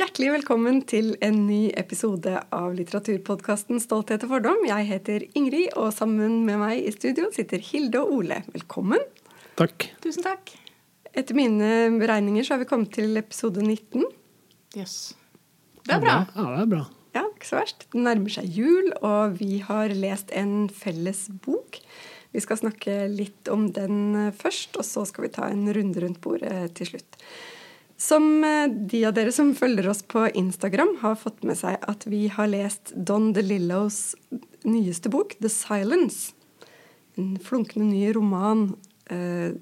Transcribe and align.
Hjertelig 0.00 0.30
velkommen 0.32 0.78
til 0.88 1.10
en 1.20 1.42
ny 1.44 1.74
episode 1.76 2.32
av 2.56 2.70
litteraturpodkasten 2.72 3.82
Stolthet 3.84 4.22
og 4.24 4.30
fordom. 4.30 4.62
Jeg 4.64 4.86
heter 4.88 5.26
Ingrid, 5.36 5.74
og 5.76 5.90
sammen 5.92 6.38
med 6.46 6.56
meg 6.62 6.86
i 6.88 6.92
studio 6.94 7.26
sitter 7.34 7.60
Hilde 7.60 8.00
og 8.00 8.14
Ole. 8.14 8.38
Velkommen. 8.54 9.04
Takk. 9.60 9.90
Tusen 10.00 10.24
takk. 10.24 10.54
Etter 11.12 11.36
mine 11.36 11.68
beregninger 12.00 12.48
så 12.48 12.54
har 12.54 12.62
vi 12.62 12.70
kommet 12.70 12.94
til 12.96 13.12
episode 13.20 13.60
19. 13.60 14.08
Yes. 14.78 14.96
Det 15.84 15.98
er 15.98 16.00
bra. 16.06 16.16
Ja, 16.32 16.48
det 16.48 16.64
er 16.64 16.72
bra. 16.72 16.82
Ja, 17.18 17.26
ikke 17.26 17.52
så 17.52 17.60
verst. 17.60 17.84
Det 17.92 18.08
nærmer 18.08 18.38
seg 18.40 18.56
jul, 18.56 18.94
og 19.04 19.36
vi 19.42 19.60
har 19.68 19.92
lest 19.92 20.32
en 20.32 20.70
felles 20.72 21.26
bok. 21.44 21.76
Vi 22.32 22.40
skal 22.40 22.64
snakke 22.64 23.02
litt 23.12 23.52
om 23.52 23.68
den 23.76 24.32
først, 24.40 24.80
og 24.80 24.88
så 24.94 25.04
skal 25.12 25.28
vi 25.28 25.34
ta 25.36 25.52
en 25.52 25.68
runde 25.68 26.08
rundt 26.08 26.24
bordet 26.24 26.70
til 26.80 26.94
slutt. 26.94 27.20
Som 28.00 28.40
de 28.90 29.02
av 29.04 29.12
dere 29.12 29.32
som 29.34 29.50
følger 29.52 29.90
oss 29.92 30.00
på 30.08 30.22
Instagram, 30.38 30.94
har 31.02 31.18
fått 31.20 31.42
med 31.44 31.58
seg 31.60 31.76
at 31.84 32.06
vi 32.08 32.22
har 32.32 32.48
lest 32.48 32.94
Don 32.96 33.34
DeLillos 33.36 34.14
nyeste 34.64 35.12
bok, 35.12 35.36
'The 35.36 35.50
Silence'. 35.52 36.32
En 37.20 37.36
flunkende 37.38 37.90
ny 37.90 38.12
roman 38.16 38.76
eh, 39.12 39.52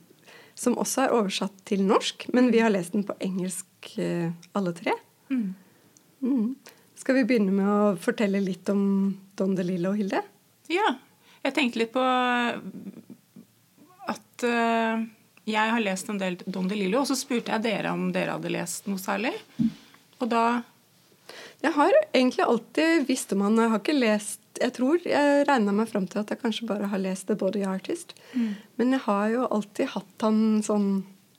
som 0.54 0.78
også 0.78 1.04
er 1.04 1.14
oversatt 1.14 1.54
til 1.66 1.82
norsk, 1.86 2.28
men 2.34 2.52
vi 2.54 2.62
har 2.62 2.70
lest 2.70 2.94
den 2.94 3.06
på 3.06 3.16
engelsk 3.22 3.92
eh, 3.98 4.30
alle 4.58 4.74
tre. 4.76 4.94
Mm. 5.30 5.54
Mm. 6.22 6.56
Skal 6.98 7.20
vi 7.20 7.26
begynne 7.28 7.54
med 7.54 7.68
å 7.68 7.96
fortelle 8.02 8.40
litt 8.42 8.68
om 8.72 9.14
Don 9.38 9.54
DeLillo, 9.58 9.92
Hilde? 9.98 10.22
Ja. 10.70 10.96
Jeg 11.46 11.54
tenkte 11.54 11.78
litt 11.84 11.94
på 11.94 12.02
at 14.08 14.44
uh, 14.44 15.04
jeg 15.48 15.70
har 15.74 15.80
lest 15.84 16.08
en 16.12 16.18
del 16.20 16.36
Don 16.46 16.68
DeLillo, 16.70 17.00
og 17.02 17.08
så 17.10 17.16
spurte 17.18 17.52
jeg 17.54 17.64
dere 17.64 17.92
om 17.96 18.10
dere 18.14 18.34
hadde 18.36 18.50
lest 18.52 18.86
noe 18.90 19.00
særlig. 19.02 19.32
Og 20.20 20.28
da 20.32 20.62
Jeg 21.62 21.72
har 21.74 21.92
egentlig 22.14 22.44
alltid 22.44 23.06
visst 23.08 23.32
om 23.34 23.40
han. 23.42 23.56
Jeg 23.58 23.70
har 23.72 23.80
ikke 23.82 23.98
lest 23.98 24.40
Jeg 24.60 24.72
tror 24.76 24.98
jeg 25.06 25.46
regna 25.48 25.72
meg 25.74 25.88
fram 25.90 26.06
til 26.10 26.20
at 26.22 26.30
jeg 26.30 26.38
kanskje 26.40 26.66
bare 26.66 26.86
har 26.90 26.98
lest 26.98 27.26
The 27.28 27.34
Body 27.38 27.62
Artist. 27.66 28.14
Mm. 28.34 28.54
Men 28.78 28.92
jeg 28.96 29.00
har 29.04 29.28
jo 29.30 29.46
alltid 29.54 29.88
hatt 29.94 30.24
han 30.26 30.62
sånn 30.66 30.88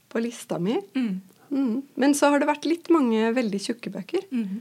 på 0.10 0.22
lista 0.24 0.60
mi. 0.60 0.78
mm. 0.96 1.22
Mm. 1.52 1.82
Men 1.98 2.14
så 2.14 2.30
har 2.30 2.40
det 2.40 2.46
vært 2.48 2.66
litt 2.70 2.90
mange 2.94 3.32
veldig 3.34 3.60
tjukke 3.60 3.90
bøker 3.90 4.22
Mm. 4.32 4.60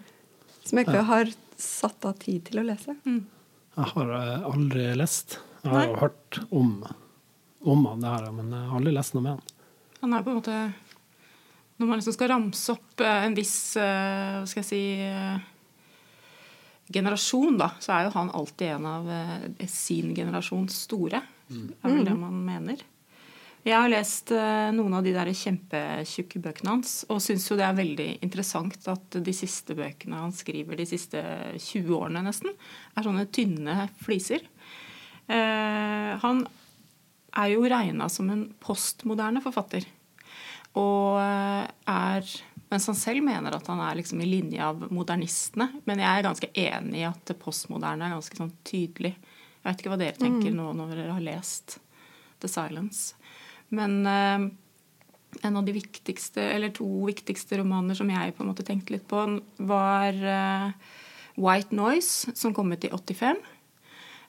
som 0.64 0.78
jeg 0.78 0.86
ikke 0.86 1.02
har 1.05 1.33
satt 1.58 2.05
av 2.08 2.14
tid 2.18 2.44
til 2.46 2.60
å 2.60 2.64
lese. 2.64 2.94
Mm. 3.05 3.27
Jeg 3.77 3.84
har 3.92 4.10
eh, 4.16 4.46
aldri 4.48 4.86
lest. 4.96 5.38
Jeg 5.62 5.70
har 5.74 5.86
jo 5.86 5.96
hørt 6.00 6.38
om, 6.50 6.70
om 7.61 7.87
han 7.87 8.03
det 8.03 8.12
her, 8.12 8.28
men 8.33 8.53
jeg 8.55 8.70
har 8.70 8.78
aldri 8.78 8.95
lest 8.95 9.17
noe 9.17 9.25
med 9.25 9.37
han. 9.37 9.55
Han 10.03 10.14
er 10.14 10.25
på 10.25 10.31
en 10.31 10.39
måte 10.39 10.59
Når 11.78 11.89
man 11.89 11.98
liksom 11.98 12.14
skal 12.14 12.31
ramse 12.31 12.75
opp 12.75 13.03
eh, 13.03 13.25
en 13.27 13.34
viss 13.34 13.77
eh, 13.77 14.37
Hva 14.39 14.47
skal 14.47 14.62
jeg 14.62 14.69
si 14.69 14.83
eh, 15.03 15.41
generasjon, 16.89 17.59
da, 17.61 17.73
så 17.83 17.92
er 17.95 18.06
jo 18.06 18.14
han 18.14 18.31
alltid 18.33 18.70
en 18.77 18.86
av 18.89 19.11
eh, 19.12 19.67
sin 19.69 20.14
generasjons 20.17 20.79
store. 20.86 21.20
er 21.83 21.92
vel 21.92 22.06
det 22.06 22.14
man 22.17 22.39
mener. 22.47 22.81
Jeg 23.67 23.75
har 23.77 23.91
lest 23.91 24.31
eh, 24.33 24.70
noen 24.73 24.95
av 24.97 25.05
de 25.05 25.12
der 25.12 25.29
kjempetjukke 25.36 26.41
bøkene 26.45 26.77
hans, 26.77 27.03
og 27.12 27.20
syns 27.20 27.48
jo 27.51 27.59
det 27.59 27.67
er 27.67 27.77
veldig 27.77 28.06
interessant 28.25 28.86
at 28.89 29.19
de 29.25 29.34
siste 29.36 29.77
bøkene 29.77 30.23
han 30.23 30.33
skriver 30.33 30.79
de 30.79 30.86
siste 30.89 31.20
20 31.59 31.91
årene 31.98 32.23
nesten, 32.25 32.55
er 32.97 33.05
sånne 33.05 33.27
tynne 33.34 33.91
fliser. 34.01 34.47
Eh, 35.29 36.14
han 36.23 36.47
er 37.39 37.55
jo 37.55 37.64
regna 37.70 38.08
som 38.12 38.28
en 38.33 38.44
postmoderne 38.62 39.42
forfatter. 39.44 39.86
Og 40.79 41.18
eh, 41.23 41.67
er 41.89 42.36
Mens 42.68 42.85
han 42.85 42.96
selv 43.01 43.24
mener 43.24 43.55
at 43.57 43.68
han 43.70 43.80
er 43.80 43.95
liksom 43.96 44.20
i 44.20 44.27
linje 44.29 44.61
av 44.61 44.83
modernistene. 44.92 45.70
Men 45.89 46.02
jeg 46.02 46.18
er 46.18 46.27
ganske 46.27 46.51
enig 46.52 46.98
i 47.01 47.07
at 47.08 47.23
det 47.30 47.39
postmoderne 47.40 48.05
er 48.05 48.12
ganske 48.12 48.36
sånn 48.36 48.51
tydelig. 48.68 49.14
Jeg 49.17 49.64
vet 49.64 49.80
ikke 49.80 49.92
hva 49.95 49.96
dere 50.02 50.20
tenker 50.20 50.52
nå 50.52 50.67
når 50.77 50.92
dere 50.92 51.14
har 51.17 51.24
lest 51.24 51.79
The 52.45 52.51
Silence. 52.52 53.14
Men 53.73 53.96
eh, 54.05 54.45
en 55.48 55.57
av 55.57 55.64
de 55.64 55.73
viktigste, 55.79 56.45
eller 56.45 56.74
to 56.77 56.86
viktigste 57.08 57.57
romaner 57.62 57.96
som 57.96 58.12
jeg 58.12 58.36
på 58.36 58.45
en 58.45 58.52
måte 58.52 58.68
tenkte 58.68 58.98
litt 58.98 59.08
på, 59.08 59.24
var 59.64 60.20
eh, 60.36 60.68
White 61.41 61.73
Noise, 61.77 62.36
som 62.36 62.52
kom 62.52 62.73
ut 62.73 62.85
i 62.85 62.92
85. 62.92 63.41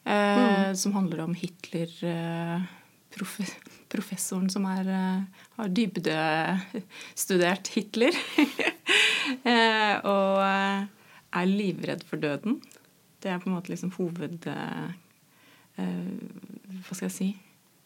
Eh, 0.10 0.74
Som 0.80 0.94
handler 0.96 1.26
om 1.28 1.36
Hitler 1.36 1.92
eh, 2.08 2.62
Professoren 3.90 4.50
som 4.54 4.66
er, 4.70 4.88
eh, 4.88 5.46
har 5.58 5.70
dybdestudert 5.74 7.72
Hitler. 7.74 8.16
eh, 9.50 9.96
og 10.06 10.42
eh, 10.46 10.86
er 11.40 11.50
livredd 11.50 12.06
for 12.08 12.22
døden. 12.22 12.60
Det 13.20 13.32
er 13.32 13.42
på 13.42 13.50
en 13.50 13.58
måte 13.58 13.74
liksom 13.74 13.96
hoved... 13.98 14.50
Hva 15.80 16.92
skal 16.92 17.06
jeg 17.06 17.14
si 17.16 17.28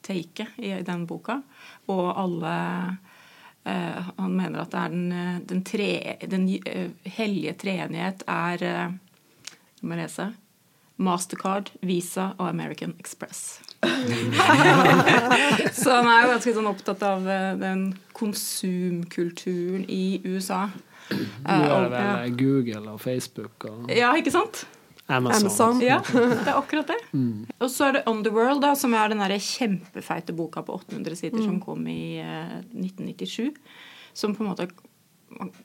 taket 0.01 0.55
i 0.57 0.71
den 0.81 1.03
boka. 1.05 1.35
Og 1.93 2.07
alle 2.17 2.53
Han 3.63 4.33
mener 4.33 4.63
at 4.63 4.71
det 4.73 4.79
er 4.79 4.89
den, 4.95 5.45
den, 5.47 5.61
tre, 5.63 6.17
den 6.25 6.47
hellige 7.05 7.53
treenighet 7.61 8.25
er 8.27 8.65
Nå 8.97 9.87
må 9.87 9.93
jeg 9.93 10.01
lese. 10.01 10.25
Mastercard, 11.01 11.71
Visa 11.81 12.31
og 12.37 12.49
American 12.49 12.93
Express. 12.99 13.59
Så 15.73 15.89
han 15.91 16.07
er 16.07 16.21
jo 16.23 16.29
ganske 16.35 16.53
sånn 16.55 16.69
opptatt 16.69 17.01
av 17.07 17.25
eh, 17.27 17.49
den 17.59 17.87
konsumkulturen 18.15 19.83
i 19.89 20.21
USA. 20.25 20.67
Nå 21.09 21.57
er 21.67 21.89
det 21.89 21.89
vel 21.97 22.37
Google 22.39 22.93
og 22.93 23.01
Facebook 23.03 23.65
og 23.69 23.91
Ja, 23.91 24.13
ikke 24.17 24.31
sant? 24.33 24.65
Amazon. 25.11 25.49
Amazon. 25.49 25.81
Ja, 25.83 25.97
det 26.13 26.47
er 26.47 26.55
akkurat 26.55 26.87
det. 26.93 26.95
Og 27.59 27.67
så 27.71 27.89
er 27.89 27.97
det 27.97 28.05
Underworld, 28.07 28.61
da, 28.63 28.71
som 28.79 28.93
er 28.95 29.11
den 29.11 29.19
der 29.19 29.35
kjempefeite 29.35 30.31
boka 30.37 30.63
på 30.63 30.77
800 30.79 31.17
sider 31.19 31.43
som 31.43 31.59
kom 31.61 31.83
i 31.91 32.21
eh, 32.23 32.61
1997. 32.71 33.51
Som 34.15 34.35
på 34.37 34.45
en 34.45 34.51
måte 34.53 34.69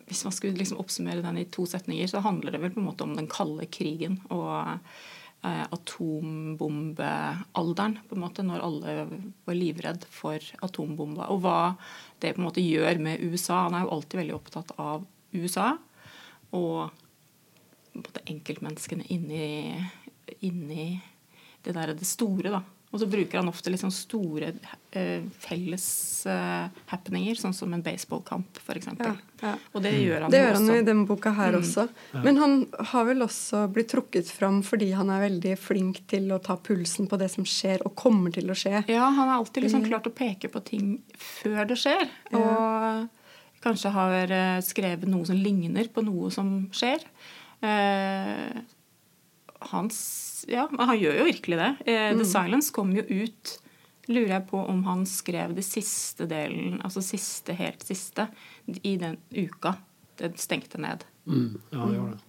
Hvis 0.09 0.25
man 0.25 0.33
skulle 0.33 0.57
liksom 0.59 0.81
oppsummere 0.81 1.23
den 1.23 1.39
i 1.39 1.47
to 1.53 1.67
setninger, 1.69 2.09
så 2.11 2.25
handler 2.25 2.57
det 2.57 2.63
vel 2.65 2.73
på 2.75 2.81
en 2.81 2.89
måte 2.89 3.05
om 3.07 3.15
den 3.15 3.29
kalde 3.31 3.67
krigen 3.71 4.19
og 4.33 4.51
eh, 4.65 4.99
atombombealderen, 5.43 7.99
på 8.09 8.15
en 8.17 8.23
måte, 8.23 8.43
når 8.43 8.61
alle 8.65 9.07
var 9.47 9.55
livredd 9.55 10.05
for 10.11 10.39
atombomba. 10.65 11.29
Og 11.33 11.41
hva 11.45 11.77
det 12.19 12.35
på 12.35 12.41
en 12.43 12.49
måte 12.49 12.65
gjør 12.65 12.99
med 13.03 13.21
USA. 13.23 13.55
Han 13.67 13.75
er 13.79 13.83
jo 13.85 13.95
alltid 13.97 14.17
veldig 14.23 14.39
opptatt 14.39 14.71
av 14.83 14.99
USA. 15.37 15.69
Og 16.57 16.79
på 16.91 17.95
en 17.95 18.03
måte 18.03 18.27
enkeltmenneskene 18.31 19.05
inni, 19.15 19.47
inni 20.47 20.87
det 21.65 21.73
der 21.77 21.89
det 21.95 22.09
store, 22.09 22.51
da. 22.59 22.63
Og 22.91 23.01
så 23.03 23.07
bruker 23.11 23.37
han 23.37 23.49
ofte 23.51 23.69
liksom 23.69 23.91
store 23.93 24.47
uh, 24.97 25.25
felles 25.45 25.85
uh, 26.27 26.71
happeninger, 26.89 27.37
sånn 27.37 27.53
som 27.53 27.75
en 27.77 27.83
baseballkamp, 27.85 28.57
f.eks. 28.65 28.87
Ja, 28.97 29.11
ja. 29.43 29.51
Og 29.77 29.83
det 29.85 29.93
gjør 29.93 30.23
han 30.25 30.33
Det 30.33 30.39
jo 30.41 30.47
gjør 30.47 30.55
han 30.57 30.63
også. 30.65 30.77
jo 30.79 30.81
i 30.81 30.87
denne 30.87 31.05
boka 31.11 31.33
her 31.37 31.53
Mm. 31.53 31.61
også. 31.61 31.85
Men 32.25 32.37
han 32.41 32.55
har 32.95 33.05
vel 33.05 33.21
også 33.27 33.61
blitt 33.75 33.91
trukket 33.93 34.31
fram 34.33 34.63
fordi 34.65 34.89
han 34.97 35.11
er 35.13 35.21
veldig 35.29 35.53
flink 35.61 36.01
til 36.09 36.33
å 36.33 36.41
ta 36.41 36.57
pulsen 36.57 37.07
på 37.13 37.19
det 37.21 37.29
som 37.31 37.45
skjer, 37.45 37.85
og 37.85 37.95
kommer 37.95 38.33
til 38.33 38.49
å 38.49 38.57
skje. 38.57 38.81
Ja, 38.89 39.05
han 39.11 39.29
har 39.29 39.37
alltid 39.37 39.65
liksom 39.69 39.85
klart 39.85 40.09
å 40.09 40.15
peke 40.17 40.49
på 40.49 40.65
ting 40.65 41.03
før 41.19 41.69
det 41.69 41.77
skjer. 41.77 42.09
Og 42.33 43.09
kanskje 43.61 43.91
har 43.93 44.31
eh, 44.33 44.61
skrevet 44.65 45.05
noe 45.11 45.27
som 45.29 45.37
ligner 45.37 45.89
på 45.93 46.01
noe 46.07 46.31
som 46.33 46.71
skjer. 46.73 47.05
Eh, 47.61 48.63
hans 49.73 50.45
Ja, 50.49 50.69
han 50.79 50.99
gjør 50.99 51.19
jo 51.21 51.25
virkelig 51.29 51.59
det. 51.59 51.73
Eh, 51.87 52.13
The 52.17 52.27
Silence 52.29 52.73
kom 52.75 52.93
jo 52.97 53.03
ut 53.03 53.59
Lurer 54.09 54.39
jeg 54.39 54.47
på 54.49 54.61
om 54.65 54.79
han 54.87 55.03
skrev 55.05 55.53
det 55.53 55.67
siste 55.67 56.25
delen, 56.31 56.79
altså 56.81 57.03
siste, 57.05 57.53
helt 57.53 57.83
siste, 57.85 58.25
i 58.81 58.95
den 58.97 59.19
uka 59.37 59.75
det 60.17 60.31
stengte 60.41 60.81
ned. 60.81 61.05
Mm, 61.29 61.61
ja, 61.69 61.79
han 61.83 61.93
gjorde 61.93 62.15
det. 62.15 62.25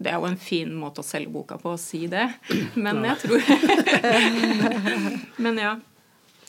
Det 0.00 0.10
er 0.10 0.16
jo 0.18 0.26
en 0.26 0.40
fin 0.40 0.72
måte 0.74 1.04
å 1.04 1.06
selge 1.06 1.30
boka 1.30 1.60
på 1.60 1.76
å 1.76 1.78
si 1.78 2.06
det, 2.10 2.24
men 2.84 3.04
jeg 3.06 3.22
tror 3.22 3.46
Men 5.46 5.62
ja. 5.62 5.76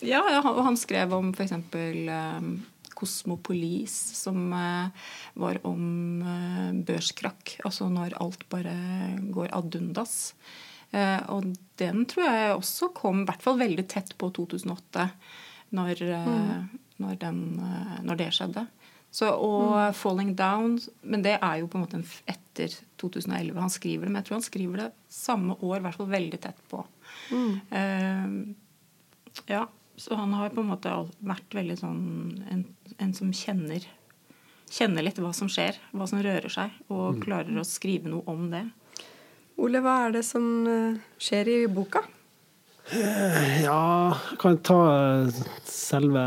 Ja, 0.02 0.24
ja, 0.34 0.42
og 0.42 0.64
han 0.66 0.80
skrev 0.82 1.14
om 1.14 1.30
f.eks. 1.30 1.54
Um, 1.54 2.56
Kosmopolis, 3.02 3.94
som 4.22 4.52
eh, 4.54 5.08
var 5.42 5.62
om 5.68 6.22
eh, 6.22 6.68
børskrakk. 6.86 7.58
Altså 7.66 7.90
når 7.90 8.18
alt 8.22 8.46
bare 8.54 8.76
går 9.34 9.50
ad 9.58 9.78
undas. 9.80 10.36
Eh, 10.92 11.18
og 11.34 11.50
den 11.82 12.06
tror 12.10 12.28
jeg 12.28 12.54
også 12.58 12.92
kom 12.98 13.24
i 13.24 13.30
hvert 13.30 13.42
fall 13.42 13.58
veldig 13.62 13.88
tett 13.90 14.14
på 14.22 14.30
2008, 14.38 15.08
når, 15.78 16.04
mm. 16.04 16.80
når, 17.02 17.18
den, 17.22 17.42
når 18.06 18.20
det 18.20 18.32
skjedde. 18.36 18.68
Så, 19.12 19.28
og 19.28 19.92
'Falling 19.92 20.38
Down' 20.40 20.78
Men 21.04 21.24
det 21.24 21.34
er 21.36 21.58
jo 21.60 21.68
på 21.68 21.76
en 21.78 21.84
måte 21.84 22.00
etter 22.32 22.72
2011 23.02 23.60
han 23.60 23.74
skriver 23.74 24.08
det. 24.08 24.12
Men 24.12 24.22
jeg 24.22 24.30
tror 24.30 24.38
han 24.38 24.46
skriver 24.46 24.84
det 24.86 24.90
samme 25.12 25.58
år, 25.60 25.80
i 25.80 25.84
hvert 25.86 26.00
fall 26.00 26.12
veldig 26.12 26.40
tett 26.44 26.62
på. 26.72 26.84
Eh, 27.32 28.36
ja, 29.52 29.66
så 30.00 30.16
han 30.16 30.34
har 30.34 30.54
på 30.54 30.64
en 30.64 30.72
måte 30.72 30.94
vært 31.20 31.56
veldig 31.56 31.78
sånn 31.80 32.04
en, 32.52 32.64
en 32.98 33.14
som 33.18 33.34
kjenner 33.36 33.86
kjenner 34.72 35.04
litt 35.04 35.20
hva 35.20 35.34
som 35.36 35.50
skjer, 35.52 35.76
hva 35.92 36.08
som 36.08 36.22
rører 36.24 36.52
seg, 36.52 36.72
og 36.94 37.20
klarer 37.24 37.60
å 37.60 37.68
skrive 37.68 38.08
noe 38.12 38.24
om 38.32 38.48
det. 38.54 38.64
Ole, 39.62 39.82
hva 39.84 39.98
er 40.06 40.16
det 40.16 40.24
som 40.26 40.46
eh, 40.70 41.00
skjer 41.22 41.50
i 41.52 41.58
boka? 41.72 42.06
Ja, 42.92 44.16
jeg 44.32 44.40
kan 44.42 44.58
ta 44.66 44.80
eh, 44.96 45.42
selve 45.68 46.24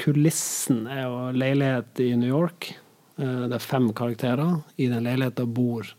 kulissen 0.00 0.86
er 0.90 1.04
jo 1.04 1.18
leilighet 1.36 2.00
i 2.02 2.14
New 2.18 2.30
York. 2.30 2.70
Eh, 3.18 3.44
Det 3.50 3.58
er 3.58 3.66
fem 3.66 3.90
karakterer. 3.92 4.62
I 4.78 4.88
den 4.92 5.04
leiligheten 5.04 5.52
bor 5.54 5.90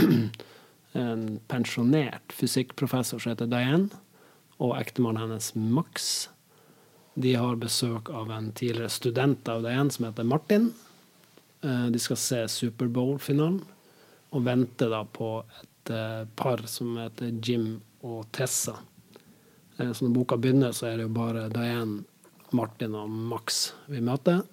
en 1.04 1.24
pensjonert 1.50 2.34
fysikkprofessor 2.34 3.22
som 3.22 3.32
heter 3.32 3.50
Diane, 3.50 3.88
og 4.60 4.76
ektemannen 4.76 5.24
hennes 5.24 5.54
Max. 5.56 6.28
De 7.14 7.34
har 7.34 7.56
besøk 7.60 8.10
av 8.14 8.30
en 8.32 8.50
tidligere 8.56 8.92
student 8.92 9.48
av 9.48 9.64
Diane 9.64 9.90
som 9.92 10.06
heter 10.06 10.24
Martin. 10.28 10.70
Eh, 11.64 11.86
De 11.90 11.98
skal 11.98 12.16
se 12.20 12.40
Superbowl-finalen 12.48 13.60
og 14.30 14.44
vente 14.46 14.86
da 14.92 15.02
på 15.04 15.40
et 15.60 15.90
eh, 15.90 16.22
par 16.36 16.62
som 16.70 16.94
heter 17.00 17.32
Jim 17.42 17.80
og 18.06 18.28
Tessa. 18.32 18.76
Eh, 19.78 19.90
Så 19.92 20.04
når 20.06 20.14
boka 20.14 20.36
begynner, 20.36 20.72
så 20.72 20.86
er 20.90 20.96
det 21.00 21.08
jo 21.08 21.16
bare 21.16 21.48
Diane, 21.52 22.04
Martin 22.52 22.94
og 22.98 23.10
Max 23.10 23.72
vi 23.88 24.00
møter. 24.00 24.44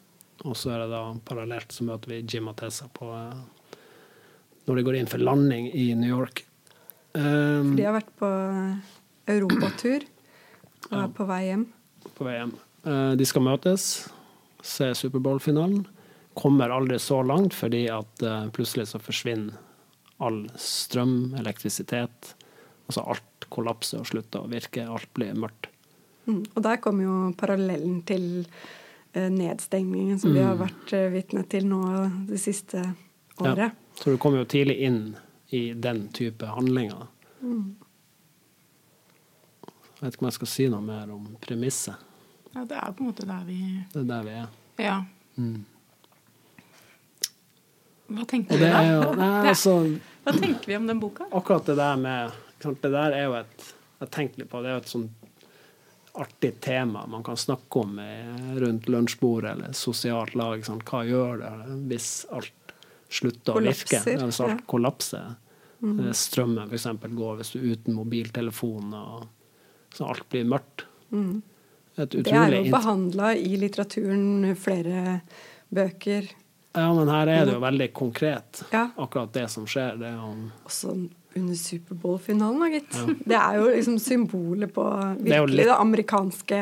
Og 0.46 0.54
så 0.56 0.72
er 0.74 0.84
det 0.84 0.92
da 0.94 1.04
parallelt 1.26 1.72
så 1.74 1.84
møter 1.84 2.14
vi 2.14 2.24
Jim 2.26 2.48
og 2.48 2.58
Tessa 2.60 2.88
på 2.94 3.10
når 4.68 4.76
de 4.76 4.84
går 4.84 4.98
inn 5.00 5.10
for 5.10 5.24
landing 5.24 5.70
i 5.74 5.94
New 5.96 6.10
York. 6.12 6.44
Um, 7.16 7.76
De 7.78 7.86
har 7.88 7.96
vært 7.96 8.12
på 8.20 8.28
europatur 9.28 10.06
og 10.92 10.98
er 11.02 11.14
på 11.16 11.28
vei 11.28 11.42
hjem. 11.50 11.68
på 12.16 12.26
vei 12.28 12.38
hjem. 12.40 12.54
Eh, 12.88 13.14
De 13.20 13.26
skal 13.28 13.46
møtes, 13.46 14.08
se 14.64 14.92
Superbowl-finalen. 14.96 15.86
Kommer 16.38 16.70
aldri 16.70 17.00
så 17.02 17.22
langt 17.26 17.56
fordi 17.58 17.88
at 17.92 18.24
eh, 18.24 18.50
plutselig 18.54 18.88
så 18.92 19.02
forsvinner 19.02 19.58
all 20.24 20.48
strøm, 20.58 21.36
elektrisitet. 21.38 22.34
Altså 22.88 23.04
alt 23.04 23.48
kollapser 23.54 24.02
og 24.02 24.08
slutter 24.10 24.46
å 24.46 24.52
virke. 24.52 24.86
Alt 24.88 25.10
blir 25.18 25.36
mørkt. 25.38 25.70
Mm. 26.28 26.44
Og 26.56 26.64
der 26.64 26.80
kommer 26.84 27.08
jo 27.08 27.18
parallellen 27.40 28.02
til 28.08 28.46
eh, 29.14 29.30
nedstengningen 29.32 30.20
som 30.20 30.34
vi 30.36 30.44
har 30.44 30.58
vært 30.60 30.94
eh, 30.96 31.10
vitne 31.14 31.46
til 31.50 31.68
nå 31.70 31.82
det 32.30 32.40
siste 32.42 32.84
året. 33.40 33.68
Ja. 33.68 33.70
Så 33.98 34.14
du 34.14 34.22
kommer 34.22 34.44
jo 34.44 34.50
tidlig 34.50 34.80
inn 34.88 35.02
i 35.56 35.72
den 35.74 36.08
type 36.14 36.46
handlinger. 36.52 37.08
Jeg 39.98 40.06
vet 40.06 40.14
ikke 40.16 40.24
om 40.26 40.30
jeg 40.30 40.38
skal 40.38 40.50
si 40.52 40.68
noe 40.70 40.84
mer 40.86 41.10
om 41.14 41.24
premisset. 41.42 41.96
Ja, 42.54 42.64
det 42.70 42.78
er 42.78 42.94
på 42.94 43.04
en 43.04 43.10
måte 43.12 43.26
der 43.28 43.44
vi 43.48 43.58
Det 43.94 44.02
er 44.04 44.08
der 44.12 44.24
vi 44.28 44.36
er. 44.42 44.48
Ja. 44.82 44.98
Mm. 45.38 45.66
Hva 48.08 48.26
tenker 48.30 48.56
du 48.58 48.64
vi 48.64 48.70
da? 48.72 48.82
jo 48.88 49.14
nei, 49.20 49.32
altså, 49.52 49.74
Hva 50.24 50.34
tenker 50.38 50.70
vi 50.72 50.78
om 50.80 50.86
den 50.88 51.00
boka? 51.02 51.28
akkurat 51.36 51.66
det 51.68 51.76
der 51.80 51.98
med 52.00 52.38
Det 52.64 52.92
der 52.94 53.16
er 53.18 53.26
jo 53.28 53.34
et 53.42 53.66
Jeg 54.00 54.12
tenker 54.16 54.44
litt 54.44 54.52
på 54.52 54.62
det 54.64 54.70
er 54.72 54.78
jo 54.78 54.84
et 54.86 54.94
sånn 54.94 55.08
artig 56.18 56.56
tema 56.66 57.04
man 57.06 57.22
kan 57.22 57.38
snakke 57.38 57.82
om 57.84 58.00
eh, 58.02 58.56
rundt 58.58 58.88
lunsjbordet 58.90 59.52
eller 59.52 59.74
sosialt 59.78 60.34
lag. 60.34 60.64
Sant? 60.66 60.82
Hva 60.90 61.04
gjør 61.06 61.44
det 61.44 61.52
hvis 61.92 62.08
alt 62.34 62.72
slutter 63.14 63.54
å 63.54 63.62
virke? 63.62 64.00
Kollapser, 64.02 64.24
Hvis 64.26 64.40
alt 64.42 64.56
ja. 64.56 64.64
kollapser. 64.74 65.28
Mm. 65.86 66.00
Strømmen 66.18 66.74
f.eks. 66.74 66.88
går 67.20 67.36
hvis 67.38 67.52
du 67.54 67.60
er 67.60 67.68
uten 67.76 67.94
mobiltelefon, 68.00 68.96
og 68.98 69.28
så 69.94 70.10
alt 70.10 70.28
blir 70.30 70.46
mørkt. 70.46 70.86
Mm. 71.12 71.42
Et 71.98 72.10
Det 72.12 72.28
er 72.34 72.52
jo 72.64 72.72
behandla 72.72 73.32
i 73.36 73.56
litteraturen, 73.58 74.56
flere 74.56 75.22
bøker. 75.74 76.28
Ja, 76.78 76.92
men 76.94 77.08
her 77.10 77.28
er 77.34 77.46
det 77.48 77.54
jo 77.56 77.60
veldig 77.64 77.88
konkret, 77.94 78.64
Ja. 78.72 78.90
akkurat 79.02 79.32
det 79.34 79.48
som 79.50 79.66
skjer. 79.66 79.98
Det 79.98 80.06
er 80.12 80.18
jo 80.20 80.52
Også 80.68 80.92
under 81.36 81.56
Superbowl-finalen, 81.56 82.60
da, 82.60 82.68
gitt. 82.70 83.24
Det 83.26 83.36
er 83.36 83.56
jo 83.58 83.66
liksom 83.72 83.98
symbolet 84.00 84.74
på 84.74 84.84
Det 85.18 85.26
virkelig 85.32 85.56
litt- 85.58 85.66
det 85.72 85.78
amerikanske 85.80 86.60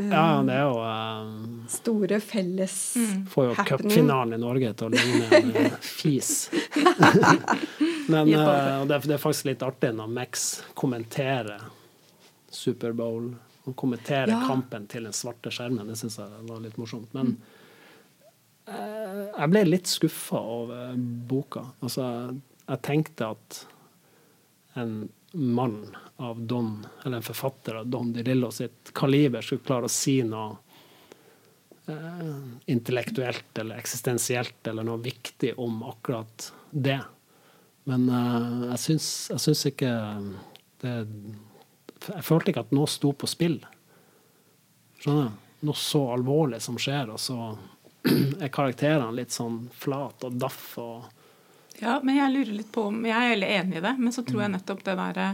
um, 0.00 0.10
Ja, 0.10 0.42
det 0.42 0.52
er 0.52 0.64
jo 0.66 0.80
um, 0.82 1.64
store 1.68 2.18
felles 2.20 2.96
Får 3.30 3.48
jo 3.52 3.54
cupfinalen 3.70 4.34
i 4.34 4.38
Norge 4.42 4.72
til 4.74 4.88
å 4.88 4.90
ligne 4.90 5.30
en 5.38 5.56
eh, 5.62 5.70
fis. 5.80 6.50
Men 8.08 8.28
Ja. 8.28 8.38
det, 8.84 8.94
er- 8.94 9.06
det 9.06 9.14
er 9.14 9.22
faktisk 9.22 9.44
litt 9.52 9.62
artig 9.62 9.94
når 9.94 10.08
Max 10.10 10.62
kommenterer 10.74 11.62
Superbowl. 12.54 13.34
Han 13.64 13.74
kommenterer 13.74 14.28
Ja. 14.32 14.40
kampen 14.48 14.86
til 14.90 15.04
den 15.08 15.12
svarte 15.16 15.50
skjermen. 15.52 15.86
Det 15.88 15.96
syns 16.00 16.18
jeg 16.20 16.48
var 16.48 16.60
litt 16.60 16.76
morsomt. 16.80 17.12
Men 17.16 17.36
eh, 18.66 19.28
jeg 19.38 19.50
ble 19.52 19.64
litt 19.68 19.90
skuffa 19.90 20.40
over 20.40 20.94
boka. 21.30 21.66
Altså, 21.84 22.06
jeg 22.68 22.82
tenkte 22.82 23.30
at 23.34 23.66
en 24.74 25.08
mann 25.34 25.96
av 26.22 26.40
Don, 26.46 26.86
eller 27.04 27.16
en 27.16 27.26
forfatter 27.26 27.74
av 27.80 27.86
Don 27.90 28.12
DeLillo 28.14 28.50
sitt 28.54 28.92
kaliber 28.94 29.42
skulle 29.42 29.64
klare 29.66 29.88
å 29.88 29.92
si 29.92 30.20
noe 30.22 30.56
eh, 31.90 32.36
intellektuelt 32.70 33.58
eller 33.58 33.80
eksistensielt 33.82 34.66
eller 34.70 34.86
noe 34.86 35.02
viktig 35.02 35.54
om 35.58 35.82
akkurat 35.90 36.52
det. 36.70 37.00
Men 37.90 38.06
eh, 38.08 38.70
jeg 38.74 39.00
syns, 39.00 39.66
ikke 39.72 39.90
det 40.84 40.94
Jeg 42.10 42.26
følte 42.26 42.52
ikke 42.52 42.64
at 42.66 42.74
noe 42.76 42.90
sto 42.90 43.12
på 43.16 43.28
spill. 43.30 43.58
Skjønner 45.00 45.30
du? 45.30 45.40
Noe 45.64 45.80
så 45.80 46.02
alvorlig 46.12 46.58
som 46.60 46.76
skjer, 46.80 47.08
og 47.14 47.20
så 47.22 47.38
er 48.44 48.52
karakterene 48.52 49.14
litt 49.16 49.32
sånn 49.32 49.62
flat 49.72 50.26
og 50.28 50.40
daff 50.40 50.74
og 50.82 51.06
Ja, 51.80 51.96
men 52.04 52.18
jeg 52.18 52.32
lurer 52.34 52.58
litt 52.60 52.70
på 52.74 52.84
om 52.90 53.00
Jeg 53.08 53.16
er 53.16 53.32
veldig 53.32 53.48
enig 53.56 53.78
i 53.80 53.84
det, 53.86 53.94
men 53.98 54.12
så 54.14 54.22
tror 54.26 54.44
jeg 54.44 54.52
nettopp 54.52 54.84
det 54.84 54.98
derre 55.00 55.28